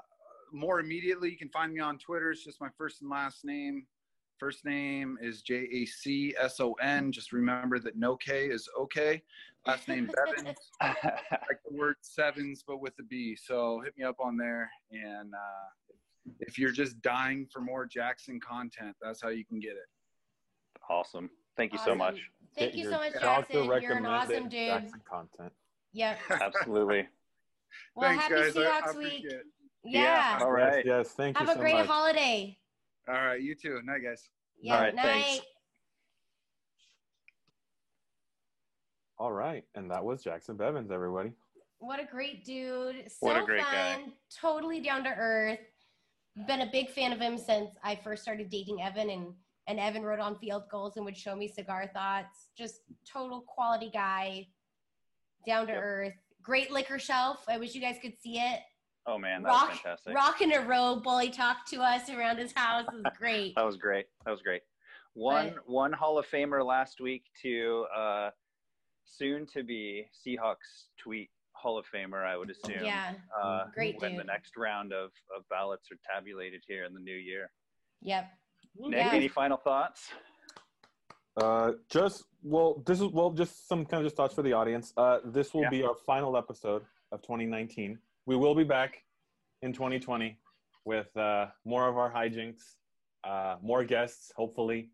more 0.52 0.80
immediately, 0.80 1.30
you 1.30 1.38
can 1.38 1.50
find 1.50 1.74
me 1.74 1.80
on 1.80 1.98
Twitter. 1.98 2.32
It's 2.32 2.44
just 2.44 2.60
my 2.60 2.70
first 2.78 3.02
and 3.02 3.10
last 3.10 3.46
name. 3.46 3.86
First 4.40 4.64
name 4.64 5.18
is 5.22 5.42
J 5.42 5.68
A 5.72 5.86
C 5.86 6.34
S 6.40 6.60
O 6.60 6.74
N. 6.82 7.12
Just 7.12 7.34
remember 7.34 7.78
that 7.80 7.98
no 7.98 8.16
K 8.16 8.46
is 8.46 8.68
okay. 8.80 9.22
Last 9.68 9.88
name 9.88 10.10
Bevens 10.28 10.56
like 10.82 11.60
the 11.70 11.76
word 11.76 11.96
sevens, 12.02 12.64
but 12.66 12.80
with 12.80 12.94
a 13.00 13.04
B. 13.04 13.36
So 13.36 13.82
hit 13.84 13.98
me 13.98 14.06
up 14.06 14.16
on 14.22 14.38
there. 14.38 14.72
And 14.92 15.34
uh, 15.34 16.36
if 16.40 16.58
you're 16.58 16.72
just 16.72 17.02
dying 17.02 17.48
for 17.52 17.60
more 17.60 17.86
Jacson 17.86 18.40
content, 18.40 18.96
that's 19.02 19.22
how 19.22 19.30
you 19.30 19.44
can 19.44 19.60
get 19.60 19.72
it. 19.72 19.90
awesome. 20.90 21.30
Thank 21.58 21.74
you 21.74 21.80
so 21.80 21.94
much. 21.94 22.22
Thank 22.58 22.76
you 22.76 22.84
your 22.84 22.92
so 22.92 22.98
much, 22.98 23.14
Jacson. 23.20 23.66
You're 23.82 23.98
an 23.98 24.06
awesome 24.06 24.44
dude. 24.50 24.52
Jacson 24.68 25.02
content. 25.10 25.54
Yep. 25.94 26.18
Absolutely. 26.30 27.08
Well, 27.96 28.10
Thanks, 28.10 28.24
happy 28.24 28.36
guys. 28.36 28.58
I- 28.58 28.62
I 28.62 28.82
Seahawks 28.82 28.98
week. 28.98 29.24
it. 29.26 29.44
Yeah. 29.84 30.38
Yeah. 30.38 30.44
All 30.46 30.52
right. 30.52 30.84
Yes, 30.86 31.08
yes. 31.08 31.10
Thank 31.14 31.38
Have 31.38 31.46
you 31.46 31.48
Have 31.50 31.56
a 31.56 31.60
so 31.60 31.62
great 31.62 31.76
much. 31.76 31.88
holiday. 31.88 32.58
All 33.08 33.14
right, 33.16 33.42
you 33.42 33.56
too. 33.56 33.80
Night, 33.86 34.04
guys. 34.04 34.30
Yeah. 34.62 34.76
All 34.76 34.82
right, 34.82 34.94
night. 34.96 35.04
thanks. 35.04 35.46
All 39.18 39.32
right, 39.32 39.64
and 39.76 39.90
that 39.92 40.04
was 40.04 40.24
Jacson 40.24 40.56
Bevens, 40.58 40.92
everybody. 40.92 41.34
What 41.80 42.00
a 42.00 42.06
great 42.06 42.46
dude. 42.46 43.10
So 43.10 43.18
What 43.28 43.38
a 43.42 43.46
great 43.46 43.64
fun. 43.64 43.74
guy. 43.74 44.04
Totally 44.40 44.82
down 44.82 45.04
to 45.06 45.10
earth. 45.10 45.60
Been 46.48 46.62
a 46.62 46.70
big 46.72 46.90
fan 46.90 47.12
of 47.12 47.20
him 47.20 47.38
since 47.38 47.70
I 47.84 47.96
first 47.96 48.22
started 48.24 48.50
dating 48.50 48.82
Evan 48.82 49.10
and 49.10 49.34
and 49.70 49.80
Evan 49.80 50.02
wrote 50.04 50.20
on 50.20 50.36
Field 50.40 50.64
Gulls 50.70 50.98
and 50.98 51.06
would 51.06 51.16
show 51.16 51.36
me 51.36 51.48
cigar 51.48 51.90
thoughts. 51.94 52.50
Just 52.58 52.82
total 53.10 53.42
quality 53.42 53.92
guy. 53.94 54.48
Down 55.46 55.68
to 55.68 55.74
Yep. 55.74 55.82
earth. 55.84 56.14
Great 56.42 56.72
liquor 56.72 56.98
shelf. 57.00 57.46
I 57.48 57.58
wish 57.58 57.76
you 57.76 57.80
guys 57.82 57.98
could 58.02 58.20
see 58.20 58.40
it. 58.40 58.62
Oh 59.06 59.18
man, 59.18 59.44
that 59.44 59.50
Rock 59.50 59.70
was 59.70 59.80
fantastic. 59.80 60.16
rocking 60.16 60.54
a 60.54 60.62
robe 60.62 61.06
while 61.06 61.20
he 61.20 61.30
talked 61.30 61.70
to 61.70 61.78
us 61.82 62.10
around 62.10 62.38
his 62.38 62.52
house. 62.54 62.86
It 62.92 62.96
was 62.96 63.14
great. 63.18 63.56
That 63.56 63.66
was 63.66 63.78
great. 63.78 64.08
That 64.26 64.32
was 64.32 64.42
great. 64.42 64.64
One 65.14 65.52
But- 65.54 65.70
one 65.70 65.94
Hall 65.94 66.18
of 66.18 66.26
Famer 66.28 66.66
last 66.66 67.00
week 67.00 67.26
to 67.44 67.86
uh, 67.96 68.32
soon 69.06 69.46
to 69.54 69.64
be 69.64 70.08
Seahawks 70.26 70.88
tweet 70.98 71.30
Hall 71.54 71.78
of 71.78 71.86
Famer, 71.94 72.26
I 72.26 72.38
would 72.38 72.50
assume. 72.50 72.84
yeah. 72.84 73.14
Uh, 73.40 73.66
Great 73.74 74.00
when 74.02 74.16
the 74.18 74.24
next 74.24 74.56
round 74.58 74.94
of, 74.94 75.12
of 75.36 75.48
ballots 75.50 75.90
are 75.92 75.98
tabulated 76.14 76.64
here 76.68 76.86
in 76.86 76.94
the 76.94 77.00
new 77.02 77.16
year. 77.16 77.52
Yep. 78.02 78.30
Nick, 78.80 78.92
Yeah. 78.94 79.12
any 79.14 79.28
final 79.28 79.58
thoughts? 79.58 80.12
Uh, 81.36 81.74
just 81.90 82.26
well, 82.42 82.82
this 82.86 83.02
is 83.02 83.08
well, 83.08 83.32
just 83.32 83.68
some 83.68 83.86
kind 83.86 84.02
of 84.02 84.06
just 84.06 84.16
thoughts 84.16 84.34
for 84.34 84.42
the 84.42 84.54
audience. 84.54 84.94
Uh, 84.96 85.20
this 85.26 85.54
will 85.54 85.64
Yeah. 85.64 85.70
be 85.70 85.84
our 85.84 85.96
final 85.96 86.38
episode 86.38 86.86
of 87.12 87.22
2019. 87.22 88.00
We 88.26 88.36
will 88.38 88.56
be 88.56 88.64
back 88.64 89.04
in 89.62 89.74
2020 89.74 90.40
with 90.86 91.16
uh, 91.18 91.48
more 91.66 91.88
of 91.88 91.98
our 91.98 92.12
hijinks, 92.12 92.78
uh, 93.26 93.58
more 93.62 93.84
guests, 93.84 94.32
hopefully. 94.36 94.92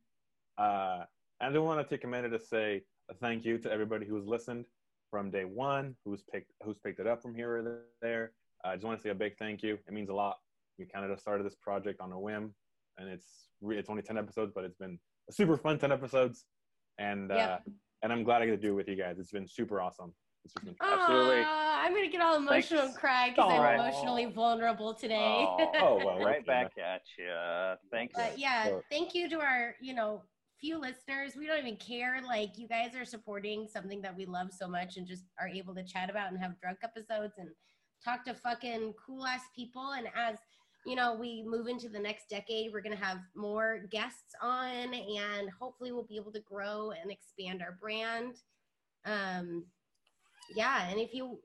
Uh, 0.58 1.06
and 1.42 1.56
I 1.56 1.60
want 1.60 1.88
to 1.88 1.96
take 1.96 2.04
a 2.04 2.08
minute 2.08 2.30
to 2.30 2.40
say 2.40 2.84
a 3.10 3.14
thank 3.14 3.46
you 3.46 3.58
to 3.60 3.72
everybody 3.72 4.06
who's 4.08 4.26
listened 4.26 4.66
from 5.12 5.30
day 5.30 5.46
one, 5.46 5.96
who's 6.04 6.24
picked 6.24 6.52
who's 6.64 6.80
picked 6.80 7.00
it 7.00 7.08
up 7.08 7.22
from 7.22 7.36
here 7.36 7.58
or 7.58 7.84
there. 8.02 8.34
I 8.64 8.74
just 8.76 8.86
want 8.86 8.98
to 8.98 9.04
say 9.04 9.10
a 9.10 9.16
big 9.16 9.38
thank 9.38 9.62
you. 9.62 9.76
It 9.88 9.94
means 9.94 10.10
a 10.10 10.14
lot. 10.14 10.38
We 10.80 10.86
kind 10.86 11.06
of 11.06 11.12
just 11.12 11.22
started 11.22 11.46
this 11.46 11.56
project 11.56 12.02
on 12.02 12.12
a 12.12 12.20
whim, 12.20 12.56
and 12.98 13.10
it's 13.10 13.50
re- 13.62 13.78
it's 13.78 13.90
only 13.90 14.02
10 14.02 14.18
episodes, 14.18 14.52
but 14.54 14.64
it's 14.64 14.78
been 14.78 15.00
a 15.30 15.34
super 15.34 15.58
fun 15.58 15.78
10 15.78 15.92
episodes 15.92 16.46
and 16.98 17.32
uh 17.32 17.58
and 18.04 18.14
i'm 18.14 18.24
glad 18.24 18.42
i 18.42 18.46
get 18.46 18.52
to 18.52 18.58
do 18.58 18.70
it 18.72 18.76
with 18.76 18.88
you 18.88 18.96
guys 18.96 19.18
it's 19.20 19.32
been 19.32 19.46
super 19.48 19.82
awesome 19.82 20.14
it's 20.46 20.54
just 20.54 20.64
been 20.66 20.76
Absolutely. 20.80 21.44
I'm 21.44 21.94
gonna 21.94 22.08
get 22.08 22.22
all 22.22 22.36
emotional 22.36 22.82
Thanks. 22.82 22.94
and 22.94 22.96
cry 22.96 23.30
because 23.32 23.52
I'm 23.52 23.80
emotionally 23.80 24.26
vulnerable 24.26 24.94
today. 24.94 25.44
Oh, 25.48 25.72
Oh, 25.80 26.02
well, 26.06 26.20
right 26.20 26.46
back 26.46 26.72
at 26.78 27.02
you. 27.18 27.26
Thanks. 27.92 28.14
But 28.16 28.38
yeah, 28.38 28.66
So- 28.66 28.82
thank 28.92 29.16
you 29.16 29.28
to 29.30 29.40
our, 29.40 29.76
you 29.82 29.96
know, 29.96 30.22
few 30.62 30.78
listeners. 30.80 31.36
We 31.36 31.48
don't 31.48 31.58
even 31.58 31.78
care. 31.78 32.22
Like 32.24 32.60
you 32.60 32.68
guys 32.68 32.96
are 32.96 33.06
supporting 33.06 33.68
something 33.68 34.04
that 34.04 34.16
we 34.16 34.26
love 34.28 34.50
so 34.52 34.68
much 34.68 34.98
and 34.98 35.08
just 35.08 35.24
are 35.40 35.48
able 35.48 35.74
to 35.74 35.84
chat 35.84 36.12
about 36.12 36.32
and 36.32 36.40
have 36.40 36.60
drunk 36.62 36.78
episodes 36.84 37.34
and 37.40 37.50
talk 38.04 38.24
to 38.26 38.36
fucking 38.36 38.94
cool 39.04 39.26
ass 39.26 39.42
people. 39.56 39.94
And 39.98 40.08
as 40.16 40.38
you 40.86 40.96
know, 40.96 41.16
we 41.16 41.44
move 41.48 41.68
into 41.68 41.90
the 41.90 42.00
next 42.00 42.30
decade, 42.30 42.72
we're 42.72 42.82
gonna 42.82 42.96
have 42.96 43.18
more 43.36 43.82
guests 43.90 44.34
on 44.42 44.94
and 44.94 45.50
hopefully 45.60 45.92
we'll 45.92 46.04
be 46.04 46.16
able 46.18 46.32
to 46.32 46.42
grow 46.42 46.92
and 46.92 47.12
expand 47.12 47.62
our 47.62 47.78
brand. 47.82 48.36
Um 49.06 49.66
yeah, 50.56 50.88
and 50.90 51.00
if 51.00 51.14
you 51.14 51.40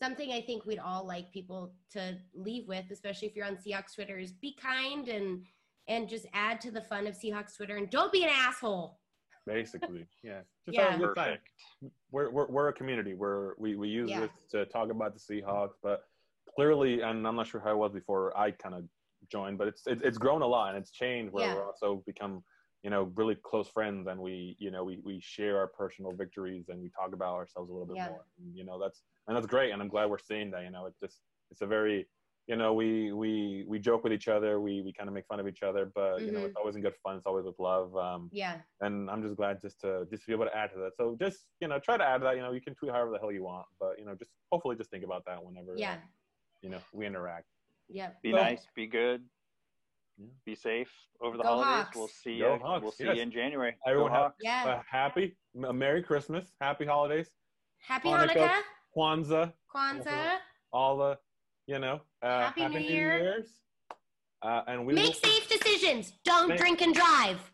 something 0.00 0.32
I 0.32 0.40
think 0.40 0.64
we'd 0.64 0.78
all 0.78 1.04
like 1.06 1.32
people 1.32 1.72
to 1.92 2.16
leave 2.34 2.66
with, 2.68 2.84
especially 2.90 3.28
if 3.28 3.36
you're 3.36 3.46
on 3.46 3.56
Seahawks 3.56 3.94
Twitter, 3.94 4.18
is 4.18 4.32
be 4.32 4.56
kind 4.60 5.08
and 5.08 5.44
and 5.88 6.08
just 6.08 6.26
add 6.32 6.60
to 6.60 6.70
the 6.70 6.80
fun 6.82 7.06
of 7.08 7.14
Seahawks 7.14 7.56
Twitter 7.56 7.76
and 7.76 7.90
don't 7.90 8.12
be 8.12 8.22
an 8.22 8.30
asshole. 8.32 9.00
basically 9.46 10.06
yeah 10.22 10.42
just 10.64 10.78
Yeah. 10.78 10.90
have 10.90 11.00
a 11.00 11.06
good 11.06 11.16
time 11.16 11.38
Perfect. 11.82 11.92
we're, 12.12 12.30
we're, 12.30 12.46
we're 12.46 12.68
a 12.68 12.72
community 12.72 13.14
where 13.14 13.54
we, 13.58 13.74
we 13.74 13.88
use 13.88 14.08
Yeah. 14.10 14.20
this 14.20 14.30
to 14.52 14.66
talk 14.66 14.90
about 14.90 15.12
the 15.14 15.18
seahawks 15.18 15.74
but 15.82 16.04
clearly 16.60 17.00
and 17.00 17.26
i'm 17.26 17.36
not 17.36 17.46
sure 17.46 17.60
how 17.64 17.70
it 17.70 17.76
was 17.84 17.90
before 17.90 18.36
i 18.36 18.50
kind 18.50 18.74
of 18.74 18.84
joined 19.32 19.56
but 19.56 19.66
it's 19.66 19.86
it, 19.86 19.98
it's 20.04 20.18
grown 20.18 20.42
a 20.42 20.46
lot 20.46 20.68
and 20.74 20.76
it's 20.82 20.90
changed 20.90 21.32
where 21.32 21.46
Yeah. 21.46 21.54
we're 21.54 21.64
also 21.66 22.02
become 22.06 22.42
you 22.82 22.90
know 22.90 23.02
really 23.20 23.36
close 23.50 23.68
friends 23.68 24.06
and 24.10 24.20
we 24.20 24.56
you 24.58 24.70
know 24.70 24.82
we, 24.84 25.00
we 25.02 25.18
share 25.22 25.56
our 25.58 25.68
personal 25.68 26.12
victories 26.12 26.66
and 26.68 26.78
we 26.82 26.90
talk 26.90 27.14
about 27.14 27.34
ourselves 27.40 27.70
a 27.70 27.72
little 27.72 27.86
bit 27.86 27.96
Yeah. 27.96 28.08
more 28.10 28.24
and, 28.38 28.54
you 28.58 28.64
know 28.68 28.78
that's 28.78 29.00
and 29.26 29.34
that's 29.34 29.46
great 29.46 29.70
and 29.72 29.80
i'm 29.80 29.88
glad 29.88 30.10
we're 30.10 30.18
seeing 30.18 30.50
that 30.50 30.62
you 30.64 30.70
know 30.70 30.84
it's 30.84 31.00
just 31.00 31.20
it's 31.50 31.62
a 31.62 31.66
very 31.66 32.06
you 32.46 32.56
know 32.56 32.74
we 32.74 33.12
we 33.22 33.64
we 33.72 33.78
joke 33.78 34.02
with 34.04 34.12
each 34.12 34.28
other 34.28 34.60
we 34.60 34.82
we 34.86 34.92
kind 34.92 35.08
of 35.08 35.14
make 35.14 35.26
fun 35.32 35.40
of 35.40 35.48
each 35.48 35.62
other 35.62 35.90
but 35.94 36.16
you 36.26 36.32
know 36.32 36.44
it's 36.44 36.56
always 36.60 36.76
in 36.76 36.82
good 36.82 36.96
fun 37.02 37.16
it's 37.16 37.26
always 37.30 37.46
with 37.46 37.58
love 37.58 37.88
um 37.96 38.28
Yeah. 38.32 38.56
and 38.82 39.10
I'm 39.10 39.22
just 39.22 39.36
glad 39.40 39.54
just 39.66 39.78
to 39.82 39.90
just 40.10 40.22
to 40.24 40.26
be 40.30 40.34
able 40.38 40.46
to 40.52 40.56
add 40.56 40.70
to 40.74 40.78
that. 40.82 40.92
So 40.96 41.04
just 41.24 41.38
you 41.60 41.68
know 41.68 41.78
try 41.78 41.96
to 42.02 42.04
add 42.12 42.18
to 42.18 42.24
that. 42.24 42.36
You 42.36 42.42
know 42.44 42.52
you 42.58 42.62
can 42.66 42.74
tweet 42.74 42.92
however 42.92 43.10
the 43.12 43.18
hell 43.22 43.30
you 43.38 43.44
want, 43.44 43.66
but 43.82 43.92
you 43.98 44.06
know 44.06 44.14
just 44.22 44.30
hopefully 44.50 44.74
just 44.80 44.90
think 44.90 45.04
about 45.04 45.22
that 45.28 45.38
whenever 45.46 45.72
uh, 45.74 45.84
Yeah. 45.86 45.96
You 46.62 46.68
know 46.70 46.78
we 46.92 47.06
interact. 47.06 47.46
Yeah. 47.88 48.10
Be 48.22 48.32
Well- 48.32 48.44
nice, 48.44 48.66
be 48.74 48.86
good, 48.86 49.28
Yeah. 50.18 50.26
Be 50.44 50.54
safe 50.54 50.92
over 51.22 51.36
the 51.38 51.42
Go 51.42 51.48
holidays. 51.48 51.84
Hawks. 51.84 51.96
We'll 51.96 52.08
see 52.08 52.38
Go 52.40 52.54
you. 52.54 52.60
Hawks, 52.60 52.82
We'll 52.82 52.92
see 52.92 53.04
yes. 53.04 53.16
you 53.16 53.22
in 53.22 53.30
January. 53.30 53.74
Everyone 53.86 54.10
Go 54.10 54.14
have- 54.14 54.22
Hawks. 54.24 54.36
Yeah. 54.42 54.80
A 54.80 54.82
happy, 54.90 55.36
a 55.66 55.72
Merry 55.72 56.02
Christmas, 56.02 56.52
Happy 56.60 56.84
Holidays, 56.84 57.30
Happy 57.78 58.08
Hanukkah. 58.10 58.34
Hanukkah, 58.50 58.62
Kwanzaa, 58.96 59.54
Kwanzaa. 59.74 60.38
all 60.72 60.98
the, 60.98 61.18
you 61.66 61.78
know, 61.78 62.02
uh, 62.22 62.40
Happy 62.52 62.68
New 62.68 62.80
Year. 62.80 63.18
Year's. 63.18 63.48
Uh, 64.42 64.62
and 64.66 64.86
we 64.86 64.92
Make 64.94 65.06
will, 65.06 65.12
safe 65.14 65.48
decisions. 65.48 66.12
Don't 66.24 66.48
Thank- 66.48 66.60
drink 66.60 66.82
and 66.82 66.94
drive. 66.94 67.52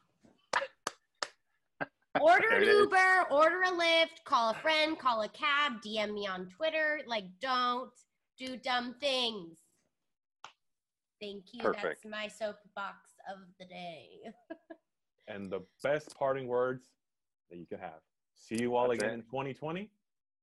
Order 2.21 2.49
an 2.49 2.63
it 2.63 2.69
is. 2.69 2.79
Uber, 2.85 3.27
order 3.31 3.63
a 3.63 3.71
Lyft, 3.71 4.25
call 4.25 4.51
a 4.51 4.55
friend, 4.55 4.99
call 4.99 5.21
a 5.23 5.29
cab, 5.29 5.83
DM 5.83 6.15
me 6.15 6.27
on 6.27 6.49
Twitter. 6.49 7.01
Like, 7.07 7.25
don't 7.41 7.91
do 8.39 8.57
dumb 8.57 8.95
things. 9.01 9.57
Thank 11.20 11.45
you. 11.53 11.62
Perfect. 11.62 11.82
That's 11.84 12.05
my 12.05 12.28
soapbox 12.28 13.14
of 13.30 13.39
the 13.59 13.64
day. 13.66 14.09
and 15.28 15.51
the 15.51 15.61
best 15.82 16.16
parting 16.18 16.47
words 16.47 16.84
that 17.51 17.57
you 17.57 17.66
could 17.66 17.80
have. 17.80 18.01
See 18.34 18.61
you 18.61 18.76
all 18.76 18.89
That's 18.89 18.99
again 19.01 19.11
it. 19.11 19.14
in 19.14 19.22
2020. 19.22 19.91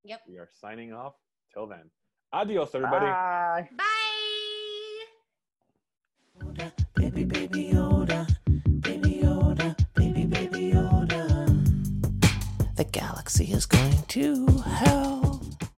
Yep. 0.05 0.21
We 0.27 0.37
are 0.37 0.49
signing 0.59 0.93
off. 0.93 1.13
Till 1.53 1.67
then, 1.67 1.91
adios, 2.31 2.73
everybody. 2.73 3.05
Bye. 3.05 3.69
Bye. 3.77 3.83
Baby, 6.95 7.25
baby 7.25 7.69
Yoda, 7.71 8.27
baby 8.81 9.19
Yoda, 9.21 9.75
baby, 9.93 10.25
baby 10.25 10.71
Yoda. 10.71 12.75
The 12.75 12.85
galaxy 12.85 13.51
is 13.51 13.67
going 13.67 14.01
to 14.07 14.47